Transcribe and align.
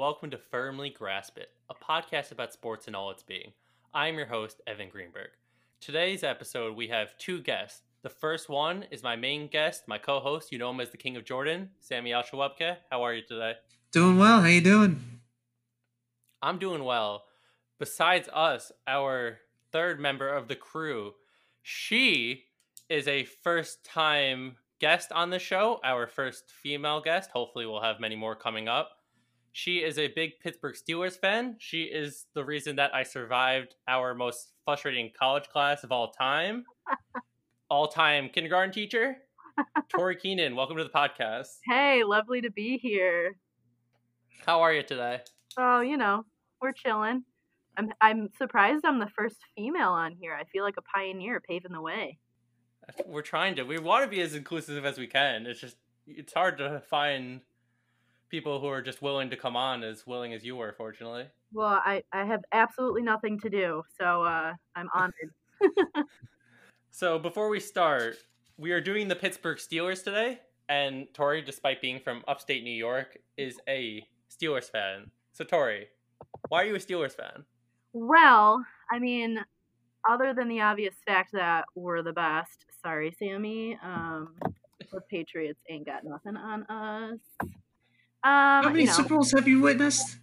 Welcome 0.00 0.30
to 0.30 0.38
Firmly 0.38 0.88
Grasp 0.88 1.36
It, 1.36 1.50
a 1.68 1.74
podcast 1.74 2.32
about 2.32 2.54
sports 2.54 2.86
and 2.86 2.96
all 2.96 3.10
its 3.10 3.22
being. 3.22 3.52
I'm 3.92 4.16
your 4.16 4.24
host, 4.24 4.62
Evan 4.66 4.88
Greenberg. 4.88 5.28
Today's 5.78 6.24
episode, 6.24 6.74
we 6.74 6.88
have 6.88 7.18
two 7.18 7.42
guests. 7.42 7.82
The 8.00 8.08
first 8.08 8.48
one 8.48 8.86
is 8.90 9.02
my 9.02 9.14
main 9.14 9.46
guest, 9.48 9.82
my 9.86 9.98
co-host. 9.98 10.52
You 10.52 10.58
know 10.58 10.70
him 10.70 10.80
as 10.80 10.88
the 10.88 10.96
King 10.96 11.18
of 11.18 11.26
Jordan, 11.26 11.68
Sammy 11.80 12.14
Al 12.14 12.24
How 12.90 13.02
are 13.02 13.12
you 13.12 13.20
today? 13.28 13.56
Doing 13.92 14.16
well. 14.16 14.40
How 14.40 14.46
are 14.46 14.48
you 14.48 14.62
doing? 14.62 15.04
I'm 16.40 16.58
doing 16.58 16.82
well. 16.82 17.24
Besides 17.78 18.30
us, 18.32 18.72
our 18.86 19.40
third 19.70 20.00
member 20.00 20.30
of 20.30 20.48
the 20.48 20.56
crew, 20.56 21.12
she 21.60 22.44
is 22.88 23.06
a 23.06 23.24
first-time 23.24 24.56
guest 24.80 25.12
on 25.12 25.28
the 25.28 25.38
show, 25.38 25.78
our 25.84 26.06
first 26.06 26.44
female 26.50 27.02
guest. 27.02 27.28
Hopefully, 27.32 27.66
we'll 27.66 27.82
have 27.82 28.00
many 28.00 28.16
more 28.16 28.34
coming 28.34 28.66
up. 28.66 28.92
She 29.52 29.78
is 29.78 29.98
a 29.98 30.08
big 30.08 30.38
Pittsburgh 30.40 30.76
Steelers 30.76 31.18
fan. 31.18 31.56
She 31.58 31.82
is 31.82 32.26
the 32.34 32.44
reason 32.44 32.76
that 32.76 32.94
I 32.94 33.02
survived 33.02 33.74
our 33.88 34.14
most 34.14 34.52
frustrating 34.64 35.10
college 35.18 35.48
class 35.48 35.82
of 35.82 35.90
all 35.90 36.12
time. 36.12 36.64
all 37.70 37.88
time 37.88 38.28
kindergarten 38.28 38.72
teacher, 38.72 39.16
Tori 39.88 40.16
Keenan. 40.16 40.54
Welcome 40.54 40.76
to 40.76 40.84
the 40.84 40.90
podcast. 40.90 41.58
Hey, 41.64 42.04
lovely 42.04 42.40
to 42.42 42.50
be 42.50 42.78
here. 42.78 43.36
How 44.46 44.60
are 44.62 44.72
you 44.72 44.84
today? 44.84 45.20
Oh, 45.58 45.80
you 45.80 45.96
know, 45.96 46.24
we're 46.62 46.72
chilling. 46.72 47.24
I'm 47.76 47.92
I'm 48.00 48.28
surprised 48.38 48.84
I'm 48.84 49.00
the 49.00 49.10
first 49.16 49.38
female 49.56 49.90
on 49.90 50.12
here. 50.12 50.34
I 50.34 50.44
feel 50.44 50.62
like 50.62 50.76
a 50.76 50.82
pioneer 50.82 51.40
paving 51.40 51.72
the 51.72 51.80
way. 51.80 52.18
We're 53.04 53.22
trying 53.22 53.56
to. 53.56 53.64
We 53.64 53.78
want 53.78 54.04
to 54.04 54.10
be 54.10 54.20
as 54.20 54.34
inclusive 54.34 54.84
as 54.84 54.96
we 54.96 55.08
can. 55.08 55.46
It's 55.46 55.60
just 55.60 55.76
it's 56.06 56.32
hard 56.32 56.58
to 56.58 56.82
find 56.88 57.40
people 58.30 58.60
who 58.60 58.68
are 58.68 58.80
just 58.80 59.02
willing 59.02 59.28
to 59.30 59.36
come 59.36 59.56
on 59.56 59.82
as 59.82 60.06
willing 60.06 60.32
as 60.32 60.44
you 60.44 60.56
were, 60.56 60.72
fortunately. 60.72 61.26
Well, 61.52 61.80
I, 61.84 62.02
I 62.12 62.24
have 62.24 62.42
absolutely 62.52 63.02
nothing 63.02 63.38
to 63.40 63.50
do, 63.50 63.82
so 63.98 64.22
uh, 64.22 64.54
I'm 64.76 64.88
honored. 64.94 65.32
so 66.90 67.18
before 67.18 67.48
we 67.48 67.60
start, 67.60 68.16
we 68.56 68.72
are 68.72 68.80
doing 68.80 69.08
the 69.08 69.16
Pittsburgh 69.16 69.58
Steelers 69.58 70.04
today, 70.04 70.38
and 70.68 71.08
Tori, 71.12 71.42
despite 71.42 71.82
being 71.82 71.98
from 71.98 72.22
upstate 72.28 72.62
New 72.62 72.70
York, 72.70 73.18
is 73.36 73.58
a 73.68 74.06
Steelers 74.30 74.70
fan. 74.70 75.10
So 75.32 75.44
Tori, 75.44 75.88
why 76.48 76.62
are 76.62 76.66
you 76.66 76.76
a 76.76 76.78
Steelers 76.78 77.16
fan? 77.16 77.44
Well, 77.92 78.64
I 78.90 79.00
mean, 79.00 79.40
other 80.08 80.32
than 80.34 80.48
the 80.48 80.60
obvious 80.60 80.94
fact 81.06 81.32
that 81.32 81.64
we're 81.74 82.02
the 82.02 82.12
best, 82.12 82.64
sorry, 82.82 83.14
Sammy, 83.18 83.78
um, 83.82 84.34
the 84.92 85.00
Patriots 85.10 85.60
ain't 85.68 85.86
got 85.86 86.04
nothing 86.04 86.36
on 86.36 86.62
us. 86.64 87.18
Um, 88.22 88.64
How 88.64 88.68
many 88.70 88.80
you 88.80 88.86
know, 88.86 88.92
Super 88.92 89.14
Bowls 89.14 89.32
have 89.32 89.48
you 89.48 89.60
witnessed? 89.60 90.18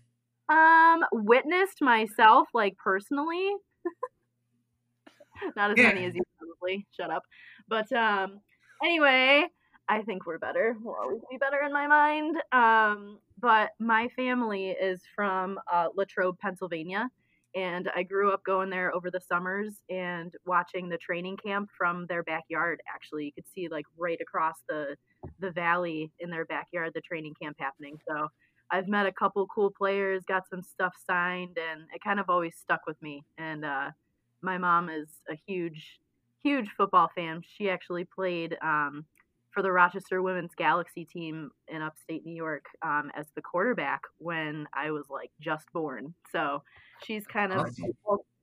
Um, 0.50 1.04
witnessed 1.12 1.82
myself, 1.82 2.48
like 2.54 2.78
personally. 2.78 3.54
Not 5.56 5.72
as 5.72 5.78
yeah. 5.78 5.88
many 5.88 6.06
as 6.06 6.16
you 6.16 6.22
probably. 6.38 6.86
Shut 6.96 7.10
up. 7.10 7.24
But 7.68 7.92
um, 7.92 8.40
anyway, 8.84 9.46
I 9.90 10.02
think 10.02 10.26
we're 10.26 10.38
better. 10.38 10.76
We'll 10.82 10.96
always 10.96 11.22
be 11.30 11.38
better 11.38 11.62
in 11.66 11.74
my 11.74 11.88
mind. 11.88 12.38
Um, 12.52 13.20
but 13.40 13.72
my 13.80 14.10
family 14.16 14.70
is 14.72 15.02
from 15.16 15.60
uh, 15.72 15.88
Latrobe, 15.96 16.38
Pennsylvania, 16.40 17.10
and 17.56 17.90
I 17.96 18.04
grew 18.04 18.32
up 18.32 18.44
going 18.44 18.70
there 18.70 18.94
over 18.94 19.10
the 19.10 19.22
summers 19.22 19.82
and 19.90 20.34
watching 20.46 20.90
the 20.90 20.98
training 20.98 21.38
camp 21.38 21.70
from 21.78 22.06
their 22.08 22.24
backyard. 22.24 22.82
Actually, 22.94 23.26
you 23.26 23.32
could 23.34 23.48
see 23.48 23.68
like 23.70 23.86
right 23.98 24.20
across 24.22 24.56
the 24.68 24.96
the 25.40 25.52
valley 25.52 26.12
in 26.20 26.30
their 26.30 26.46
backyard, 26.46 26.92
the 26.94 27.02
training 27.02 27.36
camp 27.42 27.58
happening. 27.60 27.98
So 28.08 28.28
I've 28.72 28.88
met 28.88 29.06
a 29.06 29.12
couple 29.12 29.46
cool 29.48 29.72
players, 29.72 30.24
got 30.28 30.44
some 30.50 30.62
stuff 30.62 30.94
signed, 31.06 31.58
and 31.58 31.84
it 31.94 32.04
kind 32.04 32.20
of 32.20 32.30
always 32.30 32.56
stuck 32.56 32.82
with 32.86 33.02
me. 33.02 33.24
And 33.38 33.64
uh, 33.64 33.92
my 34.42 34.58
mom 34.58 34.90
is 34.90 35.08
a 35.30 35.36
huge, 35.48 36.00
huge 36.44 36.70
football 36.76 37.10
fan. 37.16 37.42
She 37.58 37.70
actually 37.70 38.06
played 38.06 38.58
um, 38.62 39.06
for 39.52 39.64
the 39.64 39.72
Rochester 39.72 40.22
Women's 40.22 40.54
Galaxy 40.58 41.06
team 41.06 41.50
in 41.68 41.82
upstate 41.82 42.26
New 42.26 42.36
York 42.36 42.66
um, 42.84 43.12
as 43.16 43.26
the 43.36 43.42
quarterback 43.42 44.02
when 44.18 44.68
I 44.74 44.92
was 44.92 45.06
like 45.10 45.32
just 45.40 45.72
born. 45.74 46.14
So 46.32 46.62
she's 47.04 47.26
kind 47.26 47.54
of 47.54 47.76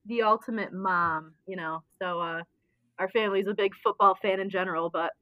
the 0.07 0.23
ultimate 0.23 0.73
mom, 0.73 1.35
you 1.47 1.57
know. 1.57 1.83
So 2.01 2.21
uh, 2.21 2.43
our 2.99 3.09
family's 3.11 3.47
a 3.47 3.55
big 3.55 3.73
football 3.83 4.17
fan 4.21 4.41
in 4.41 4.51
general, 4.51 4.91
but 4.91 5.13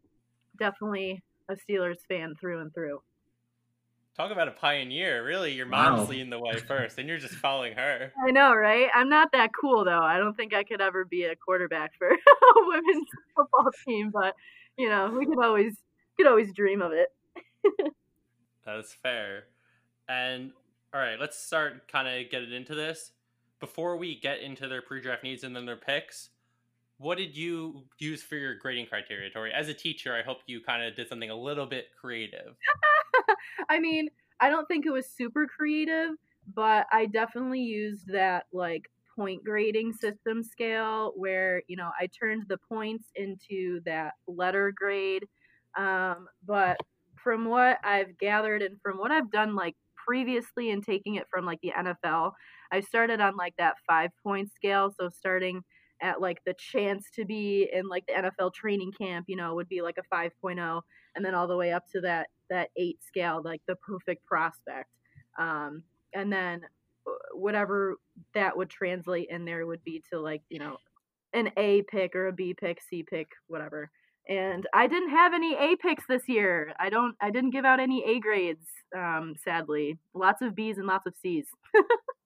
definitely 0.58 1.22
a 1.48 1.54
Steelers 1.54 1.98
fan 2.08 2.34
through 2.40 2.60
and 2.60 2.72
through. 2.74 3.00
Talk 4.14 4.30
about 4.30 4.46
a 4.46 4.52
pioneer. 4.52 5.24
Really, 5.24 5.52
your 5.52 5.64
mom's 5.64 6.02
wow. 6.02 6.06
leading 6.06 6.28
the 6.28 6.38
way 6.38 6.58
first, 6.58 6.98
and 6.98 7.08
you're 7.08 7.18
just 7.18 7.34
following 7.34 7.72
her. 7.74 8.12
I 8.26 8.30
know, 8.30 8.52
right? 8.52 8.88
I'm 8.94 9.08
not 9.08 9.32
that 9.32 9.50
cool, 9.58 9.86
though. 9.86 10.02
I 10.02 10.18
don't 10.18 10.36
think 10.36 10.52
I 10.52 10.64
could 10.64 10.82
ever 10.82 11.06
be 11.06 11.24
a 11.24 11.34
quarterback 11.34 11.92
for 11.96 12.08
a 12.10 12.16
women's 12.66 13.06
football 13.36 13.70
team, 13.86 14.10
but, 14.12 14.34
you 14.76 14.90
know, 14.90 15.14
we 15.18 15.24
could 15.24 15.42
always 15.42 15.74
could 16.18 16.26
always 16.26 16.52
dream 16.52 16.82
of 16.82 16.92
it. 16.92 17.08
That's 18.66 18.92
fair. 18.92 19.44
And, 20.08 20.52
all 20.92 21.00
right, 21.00 21.18
let's 21.18 21.38
start 21.38 21.90
kind 21.90 22.06
of 22.06 22.30
getting 22.30 22.52
into 22.52 22.74
this. 22.74 23.12
Before 23.60 23.96
we 23.96 24.18
get 24.20 24.40
into 24.40 24.68
their 24.68 24.82
pre 24.82 25.00
draft 25.00 25.22
needs 25.22 25.42
and 25.42 25.56
then 25.56 25.64
their 25.64 25.76
picks, 25.76 26.28
what 27.02 27.18
did 27.18 27.36
you 27.36 27.84
use 27.98 28.22
for 28.22 28.36
your 28.36 28.54
grading 28.54 28.86
criteria, 28.86 29.28
Tori? 29.28 29.52
As 29.52 29.68
a 29.68 29.74
teacher, 29.74 30.14
I 30.14 30.22
hope 30.22 30.38
you 30.46 30.60
kind 30.60 30.84
of 30.84 30.94
did 30.94 31.08
something 31.08 31.30
a 31.30 31.36
little 31.36 31.66
bit 31.66 31.86
creative. 32.00 32.54
I 33.68 33.80
mean, 33.80 34.08
I 34.40 34.50
don't 34.50 34.66
think 34.66 34.86
it 34.86 34.92
was 34.92 35.06
super 35.06 35.46
creative, 35.48 36.10
but 36.54 36.86
I 36.92 37.06
definitely 37.06 37.60
used 37.60 38.06
that 38.12 38.44
like 38.52 38.88
point 39.16 39.42
grading 39.44 39.94
system 39.94 40.44
scale 40.44 41.12
where, 41.16 41.62
you 41.66 41.76
know, 41.76 41.90
I 42.00 42.06
turned 42.06 42.44
the 42.48 42.58
points 42.68 43.06
into 43.16 43.80
that 43.84 44.12
letter 44.28 44.72
grade. 44.74 45.26
Um, 45.76 46.28
but 46.46 46.76
from 47.22 47.46
what 47.46 47.78
I've 47.84 48.16
gathered 48.18 48.62
and 48.62 48.76
from 48.80 48.98
what 48.98 49.10
I've 49.10 49.30
done 49.30 49.56
like 49.56 49.74
previously 50.06 50.70
and 50.70 50.84
taking 50.84 51.16
it 51.16 51.26
from 51.30 51.46
like 51.46 51.60
the 51.62 51.72
NFL, 51.76 52.32
I 52.70 52.80
started 52.80 53.20
on 53.20 53.36
like 53.36 53.54
that 53.58 53.74
five 53.88 54.10
point 54.22 54.50
scale. 54.54 54.92
So 54.98 55.08
starting 55.08 55.62
at 56.02 56.20
like 56.20 56.38
the 56.44 56.54
chance 56.54 57.06
to 57.14 57.24
be 57.24 57.68
in 57.72 57.88
like 57.88 58.04
the 58.06 58.14
NFL 58.14 58.52
training 58.52 58.92
camp, 58.92 59.26
you 59.28 59.36
know, 59.36 59.54
would 59.54 59.68
be 59.68 59.82
like 59.82 59.98
a 59.98 60.14
5.0 60.14 60.80
and 61.14 61.24
then 61.24 61.34
all 61.34 61.46
the 61.46 61.56
way 61.56 61.72
up 61.72 61.84
to 61.92 62.00
that 62.00 62.28
that 62.50 62.70
8 62.76 62.98
scale, 63.02 63.40
like 63.44 63.62
the 63.66 63.76
perfect 63.76 64.24
prospect. 64.26 64.90
Um, 65.38 65.82
and 66.14 66.32
then 66.32 66.60
uh, 67.06 67.12
whatever 67.34 67.96
that 68.34 68.56
would 68.56 68.68
translate 68.68 69.28
in 69.30 69.44
there 69.44 69.66
would 69.66 69.82
be 69.84 70.02
to 70.12 70.20
like, 70.20 70.42
you 70.50 70.58
know, 70.58 70.76
an 71.32 71.50
A 71.56 71.82
pick 71.82 72.14
or 72.14 72.26
a 72.26 72.32
B 72.32 72.54
pick, 72.54 72.80
C 72.82 73.02
pick, 73.02 73.28
whatever. 73.46 73.90
And 74.28 74.66
I 74.74 74.86
didn't 74.86 75.10
have 75.10 75.34
any 75.34 75.54
A 75.54 75.76
picks 75.76 76.04
this 76.08 76.28
year. 76.28 76.74
I 76.78 76.90
don't 76.90 77.14
I 77.20 77.30
didn't 77.30 77.50
give 77.50 77.64
out 77.64 77.80
any 77.80 78.04
A 78.04 78.20
grades, 78.20 78.66
um, 78.96 79.34
sadly. 79.42 79.98
Lots 80.14 80.42
of 80.42 80.54
B's 80.54 80.78
and 80.78 80.86
lots 80.86 81.06
of 81.06 81.14
C's. 81.20 81.46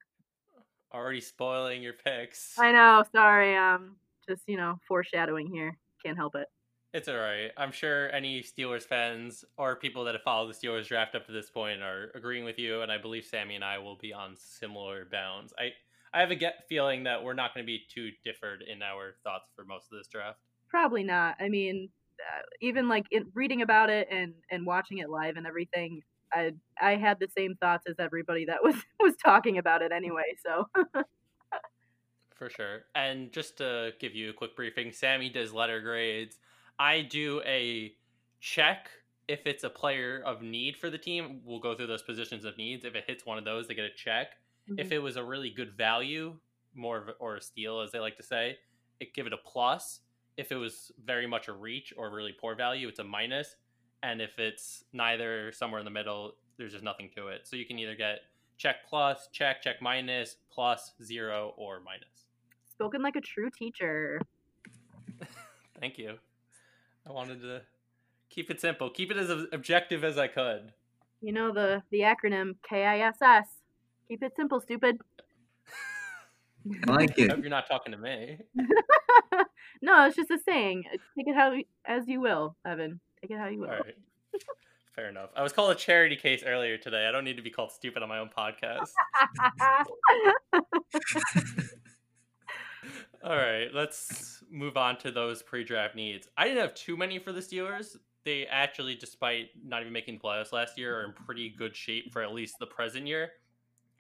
already 0.97 1.21
spoiling 1.21 1.83
your 1.83 1.93
picks. 1.93 2.59
I 2.59 2.73
know. 2.73 3.05
Sorry. 3.12 3.57
Um, 3.57 3.97
just 4.29 4.43
you 4.47 4.57
know, 4.57 4.81
foreshadowing 4.89 5.49
here. 5.49 5.77
Can't 6.05 6.17
help 6.17 6.34
it. 6.34 6.49
It's 6.93 7.09
all 7.09 7.17
right. 7.17 7.51
I'm 7.57 7.73
sure 7.73 8.11
any 8.11 8.43
Steelers 8.43 8.84
fans 8.84 9.45
or 9.59 9.77
people 9.77 10.05
that 10.05 10.15
have 10.15 10.23
followed 10.23 10.49
the 10.49 10.55
Steelers 10.55 10.87
draft 10.87 11.15
up 11.15 11.27
to 11.27 11.33
this 11.33 11.51
point 11.51 11.83
are 11.83 12.10
agreeing 12.15 12.45
with 12.45 12.59
you, 12.59 12.81
and 12.81 12.91
I 12.91 12.97
believe 12.97 13.25
Sammy 13.25 13.54
and 13.54 13.65
I 13.65 13.78
will 13.78 13.97
be 13.97 14.13
on 14.13 14.34
similar 14.37 15.07
bounds. 15.10 15.53
I 15.59 15.72
I 16.15 16.21
have 16.21 16.31
a 16.31 16.37
get 16.37 16.65
feeling 16.69 17.04
that 17.04 17.22
we're 17.22 17.34
not 17.34 17.53
going 17.54 17.65
to 17.65 17.66
be 17.66 17.83
too 17.93 18.10
differed 18.25 18.63
in 18.63 18.83
our 18.83 19.16
thoughts 19.22 19.51
for 19.54 19.65
most 19.65 19.93
of 19.93 19.98
this 19.98 20.09
draft. 20.09 20.39
Probably 20.69 21.04
not. 21.04 21.37
I 21.39 21.51
mean, 21.51 21.91
uh, 22.19 22.43
even 22.63 22.89
like 22.89 23.04
in, 23.10 23.27
reading 23.34 23.60
about 23.60 23.91
it 23.91 24.09
and 24.10 24.33
and 24.51 24.65
watching 24.65 24.98
it 24.98 25.10
live 25.10 25.37
and 25.37 25.47
everything, 25.47 26.03
I 26.33 26.53
I 26.81 26.97
had 26.97 27.19
the 27.21 27.28
same 27.37 27.57
thoughts 27.57 27.84
as 27.89 27.97
everybody 27.99 28.45
that 28.47 28.63
was 28.63 28.77
was 29.01 29.15
talking 29.23 29.59
about 29.59 29.83
it 29.83 29.93
anyway. 29.93 30.37
So. 30.45 30.69
For 32.34 32.51
sure. 32.51 32.81
And 32.95 33.33
just 33.33 33.57
to 33.59 33.93
give 33.99 34.15
you 34.15 34.28
a 34.28 34.33
quick 34.34 34.55
briefing, 34.55 34.93
Sammy 34.93 35.31
does 35.31 35.55
letter 35.55 35.81
grades. 35.81 36.39
I 36.78 37.01
do 37.01 37.41
a 37.47 37.95
check 38.41 38.91
if 39.27 39.47
it's 39.47 39.65
a 39.65 39.71
player 39.71 40.23
of 40.25 40.43
need 40.43 40.77
for 40.77 40.91
the 40.91 40.99
team. 40.99 41.41
We'll 41.45 41.61
go 41.61 41.75
through 41.75 41.87
those 41.87 42.03
positions 42.03 42.45
of 42.45 42.59
needs. 42.59 42.84
If 42.84 42.95
it 42.95 43.05
hits 43.07 43.25
one 43.25 43.39
of 43.39 43.45
those, 43.45 43.67
they 43.67 43.75
get 43.75 43.87
a 43.87 43.95
check. 43.97 44.33
Mm-hmm. 44.69 44.79
If 44.79 44.93
it 44.93 44.99
was 44.99 45.17
a 45.17 45.25
really 45.25 45.51
good 45.51 45.72
value, 45.77 46.37
more 46.75 46.99
of 46.99 47.09
a, 47.09 47.13
or 47.13 47.37
a 47.37 47.41
steal, 47.41 47.81
as 47.81 47.91
they 47.91 48.01
like 48.01 48.19
to 48.19 48.22
say, 48.22 48.59
it 49.01 49.15
give 49.15 49.27
it 49.27 49.33
a 49.33 49.39
plus. 49.39 50.01
If 50.37 50.53
it 50.53 50.57
was 50.57 50.93
very 51.03 51.27
much 51.27 51.49
a 51.49 51.53
reach 51.53 51.95
or 51.97 52.15
really 52.15 52.34
poor 52.39 52.55
value, 52.55 52.89
it's 52.89 52.99
a 52.99 53.05
minus 53.05 53.57
and 54.07 54.23
if 54.23 54.39
it's 54.39 54.85
neither 54.93 55.51
somewhere 55.53 55.81
in 55.81 55.85
the 55.85 55.91
middle 55.91 56.33
there's 56.59 56.73
just 56.73 56.85
nothing 56.85 57.11
to 57.15 57.29
it 57.29 57.41
so 57.45 57.57
you 57.57 57.67
can 57.67 57.79
either 57.79 57.95
get 57.97 58.21
check 58.57 58.77
plus 58.89 59.29
check 59.33 59.61
check 59.61 59.83
minus 59.83 60.37
plus 60.51 60.93
zero 61.03 61.53
or 61.57 61.81
minus 61.85 62.27
spoken 62.71 63.03
like 63.03 63.17
a 63.17 63.21
true 63.21 63.51
teacher 63.59 64.21
thank 65.81 65.99
you 65.99 66.15
i 67.09 67.13
wanted 67.13 67.41
to 67.41 67.61
keep 68.31 68.51
it 68.51 68.61
simple 68.61 68.89
keep 68.89 69.11
it 69.11 69.17
as 69.17 69.31
objective 69.53 70.05
as 70.05 70.17
i 70.19 70.27
could 70.27 70.73
You 71.21 71.33
know 71.33 71.53
the 71.53 71.83
the 71.91 72.01
acronym 72.01 72.57
KISS. 72.69 73.49
Keep 74.09 74.23
it 74.23 74.33
simple, 74.37 74.61
stupid. 74.61 74.99
I 76.87 76.93
like 76.93 77.19
it. 77.19 77.31
Hope 77.31 77.41
you're 77.41 77.51
not 77.51 77.67
talking 77.67 77.93
to 77.93 77.99
me. 77.99 78.39
no, 79.83 80.07
it's 80.07 80.15
just 80.15 80.31
a 80.31 80.39
saying. 80.39 80.85
Take 81.17 81.27
it 81.27 81.35
how 81.35 81.57
as 81.87 82.07
you 82.07 82.21
will, 82.21 82.55
Evan. 82.65 83.01
Take 83.27 83.37
it 83.37 83.41
how 83.41 83.49
you 83.49 83.59
will. 83.59 83.71
All 83.71 83.78
right. 83.78 83.97
Fair 84.95 85.09
enough. 85.09 85.31
I 85.37 85.43
was 85.43 85.53
called 85.53 85.73
a 85.73 85.75
charity 85.75 86.15
case 86.15 86.45
earlier 86.47 86.78
today. 86.78 87.07
I 87.09 87.13
don't 87.13 87.25
need 87.25 87.37
to 87.37 87.43
be 87.43 87.51
called 87.51 87.73
stupid 87.73 88.05
on 88.05 88.09
my 88.09 88.19
own 88.19 88.31
podcast. 88.37 88.91
All 93.25 93.37
right, 93.37 93.67
let's 93.75 94.45
move 94.49 94.77
on 94.77 94.97
to 94.99 95.11
those 95.11 95.43
pre-draft 95.43 95.97
needs. 95.97 96.28
I 96.37 96.45
didn't 96.45 96.61
have 96.61 96.75
too 96.75 96.97
many 96.97 97.19
for 97.19 97.33
the 97.33 97.41
Steelers. 97.41 97.97
They 98.25 98.47
actually, 98.47 98.95
despite 98.95 99.49
not 99.65 99.81
even 99.81 99.93
making 99.93 100.15
the 100.15 100.21
playoffs 100.21 100.53
last 100.53 100.79
year, 100.79 101.01
are 101.01 101.05
in 101.07 101.13
pretty 101.13 101.51
good 101.51 101.75
shape 101.75 102.13
for 102.13 102.22
at 102.22 102.33
least 102.33 102.61
the 102.61 102.67
present 102.67 103.09
year. 103.09 103.31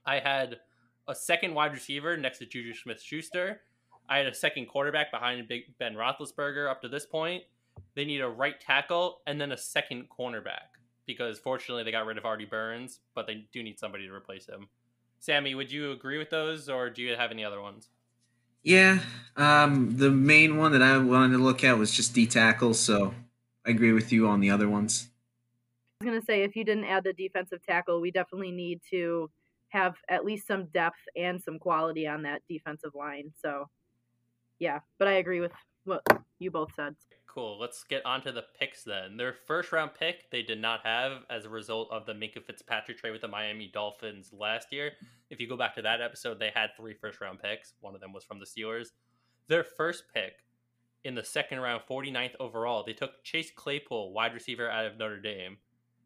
I 0.06 0.20
had 0.20 0.60
a 1.08 1.16
second 1.16 1.54
wide 1.54 1.72
receiver 1.72 2.16
next 2.16 2.38
to 2.38 2.46
Juju 2.46 2.74
Smith 2.74 3.02
Schuster. 3.02 3.62
I 4.08 4.18
had 4.18 4.28
a 4.28 4.34
second 4.34 4.66
quarterback 4.66 5.10
behind 5.10 5.48
Big 5.48 5.76
Ben 5.78 5.94
Roethlisberger 5.94 6.70
up 6.70 6.80
to 6.82 6.88
this 6.88 7.04
point. 7.04 7.42
They 7.96 8.04
need 8.04 8.20
a 8.20 8.28
right 8.28 8.60
tackle 8.60 9.22
and 9.26 9.40
then 9.40 9.52
a 9.52 9.56
second 9.56 10.08
cornerback 10.16 10.76
because 11.06 11.38
fortunately 11.38 11.82
they 11.82 11.90
got 11.90 12.04
rid 12.04 12.18
of 12.18 12.26
Artie 12.26 12.44
Burns, 12.44 13.00
but 13.14 13.26
they 13.26 13.46
do 13.52 13.62
need 13.62 13.78
somebody 13.78 14.06
to 14.06 14.12
replace 14.12 14.46
him. 14.46 14.68
Sammy, 15.18 15.54
would 15.54 15.72
you 15.72 15.92
agree 15.92 16.18
with 16.18 16.28
those, 16.28 16.68
or 16.68 16.90
do 16.90 17.02
you 17.02 17.16
have 17.16 17.30
any 17.30 17.42
other 17.42 17.60
ones? 17.60 17.88
Yeah, 18.62 18.98
um, 19.36 19.96
the 19.96 20.10
main 20.10 20.58
one 20.58 20.72
that 20.72 20.82
I 20.82 20.98
wanted 20.98 21.38
to 21.38 21.42
look 21.42 21.64
at 21.64 21.78
was 21.78 21.90
just 21.90 22.12
D 22.12 22.26
tackle, 22.26 22.74
so 22.74 23.14
I 23.66 23.70
agree 23.70 23.92
with 23.92 24.12
you 24.12 24.28
on 24.28 24.40
the 24.40 24.50
other 24.50 24.68
ones. 24.68 25.08
I 26.00 26.04
was 26.04 26.12
gonna 26.12 26.24
say 26.24 26.42
if 26.42 26.54
you 26.54 26.64
didn't 26.64 26.84
add 26.84 27.04
the 27.04 27.14
defensive 27.14 27.64
tackle, 27.64 28.02
we 28.02 28.10
definitely 28.10 28.50
need 28.50 28.80
to 28.90 29.30
have 29.70 29.94
at 30.10 30.24
least 30.24 30.46
some 30.46 30.66
depth 30.66 30.98
and 31.16 31.42
some 31.42 31.58
quality 31.58 32.06
on 32.06 32.22
that 32.22 32.42
defensive 32.48 32.94
line. 32.94 33.32
So, 33.40 33.70
yeah, 34.58 34.80
but 34.98 35.08
I 35.08 35.12
agree 35.12 35.40
with 35.40 35.52
what 35.84 36.02
you 36.38 36.50
both 36.50 36.74
said. 36.74 36.94
Cool. 37.36 37.58
Let's 37.60 37.84
get 37.84 38.06
on 38.06 38.22
to 38.22 38.32
the 38.32 38.46
picks 38.58 38.82
then. 38.82 39.18
Their 39.18 39.34
first 39.34 39.70
round 39.70 39.90
pick 39.92 40.30
they 40.30 40.40
did 40.40 40.58
not 40.58 40.80
have 40.84 41.18
as 41.28 41.44
a 41.44 41.50
result 41.50 41.90
of 41.92 42.06
the 42.06 42.14
Minkah 42.14 42.42
Fitzpatrick 42.42 42.96
trade 42.96 43.10
with 43.10 43.20
the 43.20 43.28
Miami 43.28 43.70
Dolphins 43.70 44.32
last 44.32 44.72
year. 44.72 44.92
If 45.28 45.38
you 45.38 45.46
go 45.46 45.54
back 45.54 45.74
to 45.74 45.82
that 45.82 46.00
episode, 46.00 46.38
they 46.38 46.50
had 46.54 46.70
three 46.74 46.94
first 46.94 47.20
round 47.20 47.40
picks. 47.40 47.74
One 47.80 47.94
of 47.94 48.00
them 48.00 48.14
was 48.14 48.24
from 48.24 48.38
the 48.38 48.46
Steelers. 48.46 48.92
Their 49.48 49.64
first 49.64 50.04
pick 50.14 50.46
in 51.04 51.14
the 51.14 51.22
second 51.22 51.60
round, 51.60 51.82
49th 51.86 52.36
overall, 52.40 52.84
they 52.84 52.94
took 52.94 53.22
Chase 53.22 53.50
Claypool, 53.54 54.14
wide 54.14 54.32
receiver 54.32 54.70
out 54.70 54.86
of 54.86 54.96
Notre 54.96 55.20
Dame. 55.20 55.58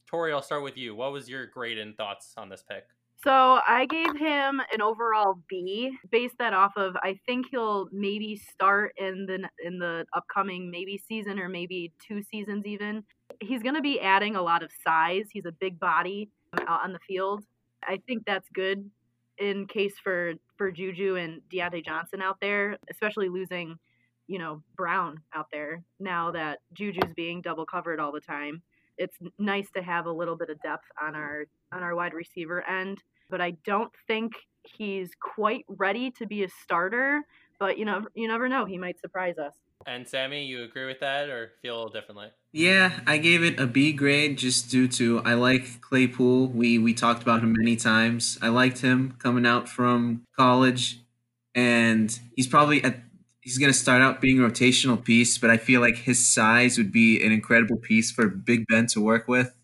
Tori, 0.09 0.33
I'll 0.33 0.43
start 0.43 0.65
with 0.65 0.77
you. 0.77 0.97
What 0.97 1.13
was 1.13 1.31
your 1.31 1.47
grade 1.47 1.79
and 1.79 1.97
thoughts 1.97 2.35
on 2.37 2.49
this 2.49 2.65
pick? 2.69 2.87
So 3.23 3.61
I 3.67 3.87
gave 3.87 4.17
him 4.17 4.63
an 4.73 4.81
overall 4.81 5.41
B. 5.49 5.95
Based 6.11 6.37
that 6.39 6.55
off 6.55 6.73
of, 6.77 6.97
I 7.03 7.19
think 7.27 7.47
he'll 7.51 7.89
maybe 7.93 8.37
start 8.37 8.95
in 8.97 9.27
the 9.27 9.49
in 9.63 9.79
the 9.79 10.07
upcoming 10.15 10.71
maybe 10.71 10.97
season 10.97 11.39
or 11.39 11.49
maybe 11.49 11.93
two 12.07 12.23
seasons 12.23 12.65
even. 12.65 13.05
He's 13.41 13.63
going 13.63 13.75
to 13.75 13.83
be 13.83 14.01
adding 14.01 14.37
a 14.37 14.43
lot 14.43 14.63
of 14.63 14.71
size. 14.85 15.27
He's 15.31 15.45
a 15.45 15.53
big 15.53 15.79
body 15.79 16.31
um, 16.55 16.65
out 16.67 16.83
on 16.83 16.93
the 16.93 16.99
field. 17.07 17.45
I 17.87 18.01
think 18.07 18.25
that's 18.25 18.49
good 18.55 18.91
in 19.39 19.67
case 19.67 19.95
for 20.03 20.33
for 20.57 20.71
Juju 20.71 21.17
and 21.17 21.43
Diontae 21.53 21.85
Johnson 21.85 22.23
out 22.23 22.39
there, 22.41 22.79
especially 22.91 23.29
losing, 23.29 23.77
you 24.29 24.39
know, 24.39 24.63
Brown 24.77 25.19
out 25.35 25.49
there 25.53 25.83
now 25.99 26.31
that 26.31 26.61
Juju's 26.73 27.13
being 27.15 27.43
double 27.43 27.67
covered 27.67 28.01
all 28.01 28.13
the 28.13 28.21
time 28.21 28.63
it's 29.01 29.17
nice 29.39 29.67
to 29.75 29.83
have 29.83 30.05
a 30.05 30.13
little 30.13 30.37
bit 30.37 30.51
of 30.51 30.61
depth 30.61 30.85
on 31.03 31.15
our 31.15 31.47
on 31.73 31.83
our 31.83 31.97
wide 31.97 32.13
receiver 32.13 32.63
end, 32.69 33.03
but 33.31 33.41
I 33.41 33.53
don't 33.65 33.93
think 34.07 34.33
he's 34.65 35.11
quite 35.21 35.65
ready 35.69 36.11
to 36.13 36.27
be 36.27 36.45
a 36.45 36.49
starter. 36.49 37.23
But 37.59 37.79
you 37.79 37.85
know, 37.85 38.07
you 38.15 38.29
never 38.29 38.49
know; 38.49 38.65
he 38.65 38.79
might 38.79 39.01
surprise 39.01 39.39
us. 39.39 39.55
And 39.87 40.07
Sammy, 40.07 40.45
you 40.45 40.63
agree 40.63 40.87
with 40.87 41.01
that, 41.01 41.31
or 41.31 41.53
feel 41.63 41.75
a 41.75 41.77
little 41.77 41.93
differently? 41.93 42.29
Yeah, 42.53 43.01
I 43.07 43.17
gave 43.19 43.43
it 43.43 43.59
a 43.59 43.67
B 43.67 43.93
grade 43.93 44.37
just 44.37 44.71
due 44.71 44.89
to 44.89 45.23
I 45.25 45.35
like 45.35 45.81
Claypool. 45.81 46.49
We 46.49 46.79
we 46.79 46.93
talked 46.93 47.23
about 47.23 47.43
him 47.43 47.55
many 47.57 47.77
times. 47.77 48.39
I 48.43 48.49
liked 48.49 48.81
him 48.81 49.15
coming 49.19 49.47
out 49.47 49.69
from 49.69 50.27
college, 50.37 51.01
and 51.55 52.19
he's 52.37 52.47
probably 52.47 52.83
at 52.85 53.01
he's 53.41 53.59
going 53.59 53.73
to 53.73 53.79
start 53.79 54.03
out 54.03 54.21
being 54.21 54.39
a 54.39 54.47
rotational 54.47 55.03
piece, 55.03 55.39
but 55.39 55.51
I 55.51 55.57
feel 55.57 55.81
like 55.81 55.97
his 55.97 56.27
size 56.27 56.77
would 56.77 56.93
be 56.93 57.25
an 57.25 57.33
incredible 57.33 57.77
piece 57.77 58.11
for 58.11 58.29
Big 58.29 58.67
Ben 58.69 58.87
to 58.89 59.01
work 59.01 59.29
with. 59.29 59.55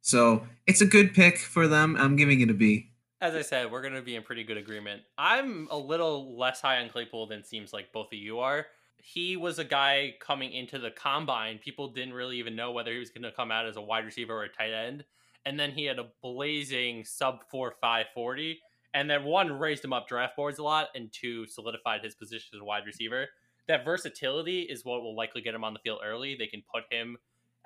So 0.00 0.46
it's 0.68 0.80
a 0.80 0.86
good 0.86 1.14
pick 1.14 1.38
for 1.38 1.66
them. 1.66 1.96
I'm 1.96 2.14
giving 2.14 2.40
it 2.40 2.50
a 2.50 2.54
B. 2.54 2.90
As 3.20 3.34
I 3.34 3.42
said, 3.42 3.72
we're 3.72 3.82
going 3.82 3.94
to 3.94 4.02
be 4.02 4.14
in 4.14 4.22
pretty 4.22 4.44
good 4.44 4.56
agreement. 4.56 5.02
I'm 5.16 5.66
a 5.70 5.76
little 5.76 6.38
less 6.38 6.60
high 6.60 6.80
on 6.80 6.88
Claypool 6.88 7.26
than 7.26 7.42
seems 7.42 7.72
like 7.72 7.92
both 7.92 8.12
of 8.12 8.18
you 8.18 8.38
are. 8.38 8.66
He 8.98 9.36
was 9.36 9.58
a 9.58 9.64
guy 9.64 10.14
coming 10.20 10.52
into 10.52 10.78
the 10.78 10.90
combine. 10.90 11.58
People 11.58 11.88
didn't 11.88 12.14
really 12.14 12.36
even 12.36 12.54
know 12.54 12.70
whether 12.70 12.92
he 12.92 12.98
was 12.98 13.10
going 13.10 13.22
to 13.22 13.32
come 13.32 13.50
out 13.50 13.66
as 13.66 13.76
a 13.76 13.80
wide 13.80 14.04
receiver 14.04 14.34
or 14.34 14.44
a 14.44 14.48
tight 14.48 14.72
end. 14.72 15.04
And 15.44 15.58
then 15.58 15.72
he 15.72 15.84
had 15.84 15.98
a 15.98 16.10
blazing 16.22 17.04
sub 17.04 17.40
4 17.50 17.74
5 17.80 18.06
40 18.14 18.60
and 18.94 19.08
then 19.08 19.24
one 19.24 19.52
raised 19.52 19.84
him 19.84 19.92
up 19.92 20.08
draft 20.08 20.36
boards 20.36 20.58
a 20.58 20.62
lot, 20.62 20.88
and 20.94 21.12
two 21.12 21.46
solidified 21.46 22.02
his 22.02 22.14
position 22.14 22.50
as 22.54 22.60
a 22.60 22.64
wide 22.64 22.86
receiver. 22.86 23.28
That 23.66 23.84
versatility 23.84 24.62
is 24.62 24.84
what 24.84 25.02
will 25.02 25.14
likely 25.14 25.42
get 25.42 25.54
him 25.54 25.64
on 25.64 25.74
the 25.74 25.80
field 25.80 26.00
early. 26.04 26.34
They 26.34 26.46
can 26.46 26.62
put 26.72 26.84
him 26.90 27.18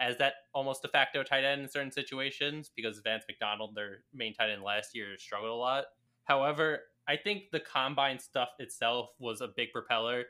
as 0.02 0.19
that 0.19 0.34
almost 0.52 0.82
de 0.82 0.88
facto 0.88 1.22
tight 1.22 1.44
end 1.44 1.62
in 1.62 1.69
certain 1.69 1.93
situations 1.93 2.70
because 2.75 2.99
Vance 2.99 3.25
McDonald, 3.28 3.75
their 3.75 4.00
main 4.12 4.34
tight 4.34 4.50
end 4.50 4.62
last 4.62 4.94
year, 4.94 5.16
struggled 5.16 5.52
a 5.52 5.54
lot. 5.54 5.84
However, 6.25 6.81
I 7.08 7.16
think 7.16 7.44
the 7.52 7.60
combine 7.60 8.19
stuff 8.19 8.50
itself 8.58 9.10
was 9.19 9.40
a 9.40 9.49
big 9.49 9.72
propeller. 9.72 10.25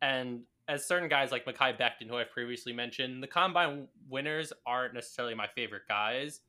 And 0.00 0.42
as 0.68 0.86
certain 0.86 1.08
guys 1.08 1.32
like 1.32 1.44
Mekhi 1.44 1.78
Becton, 1.78 2.08
who 2.08 2.16
I've 2.16 2.30
previously 2.30 2.72
mentioned, 2.72 3.22
the 3.22 3.28
combine 3.28 3.88
winners 4.08 4.52
aren't 4.64 4.94
necessarily 4.94 5.34
my 5.34 5.48
favorite 5.48 5.88
guys 5.88 6.40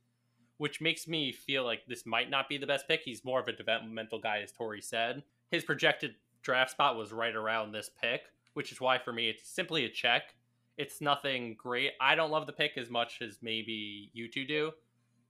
which 0.58 0.80
makes 0.80 1.08
me 1.08 1.32
feel 1.32 1.64
like 1.64 1.86
this 1.86 2.04
might 2.04 2.28
not 2.28 2.48
be 2.48 2.58
the 2.58 2.66
best 2.66 2.86
pick. 2.86 3.00
He's 3.04 3.24
more 3.24 3.40
of 3.40 3.48
a 3.48 3.52
developmental 3.52 4.18
guy, 4.18 4.40
as 4.42 4.52
Tori 4.52 4.82
said. 4.82 5.22
His 5.50 5.64
projected 5.64 6.16
draft 6.42 6.72
spot 6.72 6.96
was 6.96 7.12
right 7.12 7.34
around 7.34 7.72
this 7.72 7.90
pick, 8.00 8.22
which 8.54 8.70
is 8.72 8.80
why 8.80 8.98
for 8.98 9.12
me 9.12 9.30
it's 9.30 9.48
simply 9.48 9.84
a 9.84 9.88
check. 9.88 10.34
It's 10.78 11.00
nothing 11.00 11.56
great. 11.58 11.90
I 12.00 12.14
don't 12.14 12.30
love 12.30 12.46
the 12.46 12.52
pick 12.52 12.78
as 12.78 12.88
much 12.88 13.20
as 13.20 13.38
maybe 13.42 14.10
you 14.14 14.28
two 14.28 14.46
do, 14.46 14.70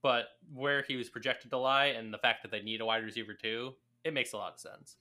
but 0.03 0.27
where 0.55 0.85
he 0.87 0.97
was 0.97 1.09
projected 1.09 1.51
to 1.51 1.59
lie 1.59 1.87
and 1.87 2.13
the 2.13 2.19
fact 2.19 2.43
that 2.43 2.51
they 2.51 2.61
need 2.61 2.83
a 2.83 2.85
wide 2.85 3.03
receiver 3.03 3.33
too, 3.33 3.73
it 4.05 4.13
makes 4.13 4.35
a 4.35 4.37
lot 4.37 4.53
of 4.53 4.61
sense. 4.61 4.97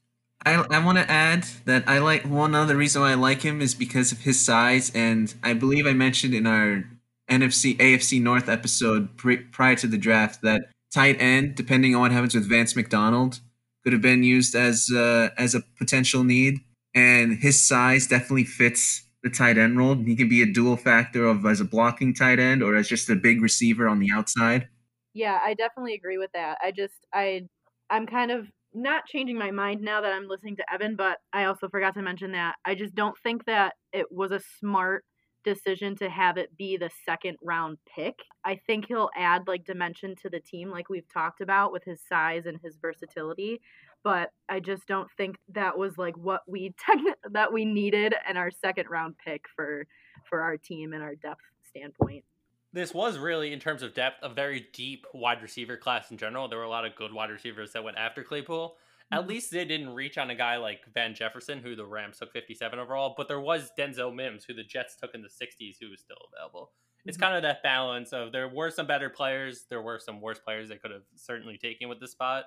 I, 0.45 0.53
I 0.53 0.79
want 0.83 0.99
to 0.99 1.11
add 1.11 1.43
that 1.65 1.89
I 1.89 1.97
like 1.99 2.23
one 2.23 2.55
other 2.55 2.77
reason 2.77 3.01
why 3.01 3.11
I 3.11 3.15
like 3.15 3.41
him 3.41 3.61
is 3.61 3.75
because 3.75 4.11
of 4.13 4.19
his 4.19 4.39
size, 4.39 4.91
and 4.95 5.33
I 5.43 5.53
believe 5.53 5.85
I 5.85 5.93
mentioned 5.93 6.33
in 6.33 6.47
our 6.47 6.85
NFC 7.29 7.75
AFC 7.77 8.21
North 8.21 8.47
episode 8.47 9.17
pre- 9.17 9.37
prior 9.37 9.75
to 9.75 9.87
the 9.87 9.97
draft 9.97 10.41
that 10.43 10.69
tight 10.93 11.19
end, 11.19 11.55
depending 11.55 11.95
on 11.95 12.01
what 12.01 12.11
happens 12.11 12.35
with 12.35 12.47
Vance 12.47 12.75
McDonald, 12.75 13.39
could 13.83 13.93
have 13.93 14.01
been 14.01 14.23
used 14.23 14.55
as 14.55 14.89
uh, 14.95 15.29
as 15.37 15.55
a 15.55 15.63
potential 15.77 16.23
need, 16.23 16.59
and 16.93 17.39
his 17.39 17.61
size 17.61 18.07
definitely 18.07 18.45
fits 18.45 19.06
the 19.27 19.35
tight 19.35 19.57
end 19.57 19.77
role. 19.77 19.95
He 19.95 20.15
can 20.15 20.29
be 20.29 20.41
a 20.41 20.45
dual 20.45 20.77
factor 20.77 21.25
of 21.25 21.45
as 21.45 21.59
a 21.59 21.65
blocking 21.65 22.13
tight 22.13 22.39
end 22.39 22.63
or 22.63 22.75
as 22.75 22.87
just 22.87 23.09
a 23.09 23.15
big 23.15 23.41
receiver 23.41 23.87
on 23.87 23.99
the 23.99 24.09
outside. 24.13 24.67
Yeah, 25.13 25.39
I 25.43 25.53
definitely 25.53 25.95
agree 25.95 26.17
with 26.17 26.31
that. 26.33 26.57
I 26.63 26.71
just 26.71 27.05
I 27.13 27.41
I'm 27.89 28.05
kind 28.05 28.31
of 28.31 28.47
not 28.73 29.05
changing 29.07 29.37
my 29.37 29.51
mind 29.51 29.81
now 29.81 30.01
that 30.01 30.13
I'm 30.13 30.27
listening 30.27 30.55
to 30.57 30.73
Evan, 30.73 30.95
but 30.95 31.17
I 31.33 31.45
also 31.45 31.67
forgot 31.69 31.95
to 31.95 32.01
mention 32.01 32.33
that 32.33 32.55
I 32.65 32.75
just 32.75 32.93
don't 32.95 33.17
think 33.23 33.45
that 33.45 33.73
it 33.93 34.11
was 34.11 34.31
a 34.31 34.41
smart 34.59 35.03
decision 35.47 35.95
to 35.95 36.09
have 36.09 36.37
it 36.37 36.55
be 36.57 36.75
the 36.75 36.89
second 37.05 37.37
round 37.41 37.77
pick. 37.95 38.19
I 38.43 38.59
think 38.67 38.87
he'll 38.87 39.09
add 39.15 39.47
like 39.47 39.63
dimension 39.63 40.13
to 40.21 40.29
the 40.29 40.41
team, 40.41 40.69
like 40.69 40.89
we've 40.89 41.07
talked 41.11 41.39
about 41.39 41.71
with 41.71 41.85
his 41.85 42.01
size 42.07 42.45
and 42.45 42.59
his 42.61 42.75
versatility. 42.81 43.61
But 44.03 44.31
I 44.49 44.59
just 44.59 44.85
don't 44.87 45.09
think 45.15 45.37
that 45.53 45.77
was 45.77 45.97
like 45.97 46.17
what 46.17 46.41
we 46.47 46.73
techn- 46.89 47.31
that 47.31 47.53
we 47.53 47.63
needed 47.63 48.13
in 48.29 48.35
our 48.35 48.51
second 48.51 48.89
round 48.89 49.15
pick 49.23 49.45
for 49.55 49.87
for 50.29 50.41
our 50.41 50.57
team 50.57 50.91
and 50.91 51.01
our 51.01 51.15
depth 51.15 51.41
standpoint. 51.69 52.25
This 52.73 52.93
was 52.93 53.17
really, 53.17 53.53
in 53.53 53.59
terms 53.59 53.81
of 53.81 53.93
depth, 53.93 54.17
a 54.21 54.29
very 54.29 54.67
deep 54.73 55.07
wide 55.13 55.41
receiver 55.41 55.77
class 55.77 56.11
in 56.11 56.17
general. 56.17 56.49
There 56.49 56.59
were 56.59 56.65
a 56.65 56.69
lot 56.69 56.85
of 56.85 56.95
good 56.95 57.13
wide 57.13 57.31
receivers 57.31 57.71
that 57.71 57.83
went 57.83 57.97
after 57.97 58.23
Claypool. 58.23 58.75
At 59.11 59.19
mm-hmm. 59.21 59.29
least 59.29 59.51
they 59.51 59.63
didn't 59.65 59.89
reach 59.89 60.17
on 60.17 60.29
a 60.29 60.35
guy 60.35 60.57
like 60.57 60.81
Van 60.93 61.15
Jefferson, 61.15 61.59
who 61.59 61.75
the 61.75 61.85
Rams 61.85 62.17
took 62.17 62.33
57 62.33 62.77
overall, 62.77 63.13
but 63.15 63.27
there 63.27 63.39
was 63.39 63.71
Denzel 63.77 64.13
Mims, 64.13 64.43
who 64.43 64.53
the 64.53 64.63
Jets 64.63 64.95
took 64.95 65.15
in 65.15 65.21
the 65.21 65.29
60s, 65.29 65.77
who 65.79 65.89
was 65.89 66.01
still 66.01 66.17
available. 66.33 66.71
Mm-hmm. 66.99 67.09
It's 67.09 67.17
kind 67.17 67.35
of 67.35 67.41
that 67.43 67.63
balance 67.63 68.11
of 68.11 68.31
there 68.31 68.49
were 68.49 68.69
some 68.69 68.85
better 68.85 69.09
players, 69.09 69.65
there 69.69 69.81
were 69.81 69.99
some 69.99 70.19
worse 70.19 70.39
players 70.39 70.67
they 70.67 70.75
could 70.75 70.91
have 70.91 71.03
certainly 71.15 71.57
taken 71.57 71.87
with 71.87 71.99
the 71.99 72.07
spot, 72.07 72.45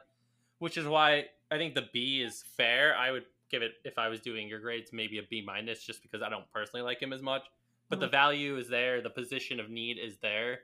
which 0.59 0.77
is 0.77 0.87
why 0.87 1.25
I 1.51 1.57
think 1.57 1.75
the 1.75 1.89
B 1.93 2.21
is 2.21 2.45
fair. 2.57 2.95
I 2.97 3.11
would 3.11 3.25
give 3.51 3.63
it, 3.63 3.73
if 3.85 3.99
I 3.99 4.09
was 4.09 4.21
doing 4.21 4.47
your 4.47 4.61
grades, 4.61 4.93
maybe 4.93 5.19
a 5.19 5.23
B 5.23 5.43
minus, 5.45 5.83
just 5.83 6.03
because 6.03 6.21
I 6.21 6.29
don't 6.29 6.51
personally 6.53 6.83
like 6.83 7.01
him 7.01 7.13
as 7.13 7.23
much. 7.23 7.43
But 7.89 7.97
mm-hmm. 7.97 8.03
the 8.03 8.09
value 8.09 8.57
is 8.59 8.69
there, 8.69 9.01
the 9.01 9.11
position 9.11 9.61
of 9.61 9.71
need 9.71 9.99
is 9.99 10.19
there. 10.19 10.61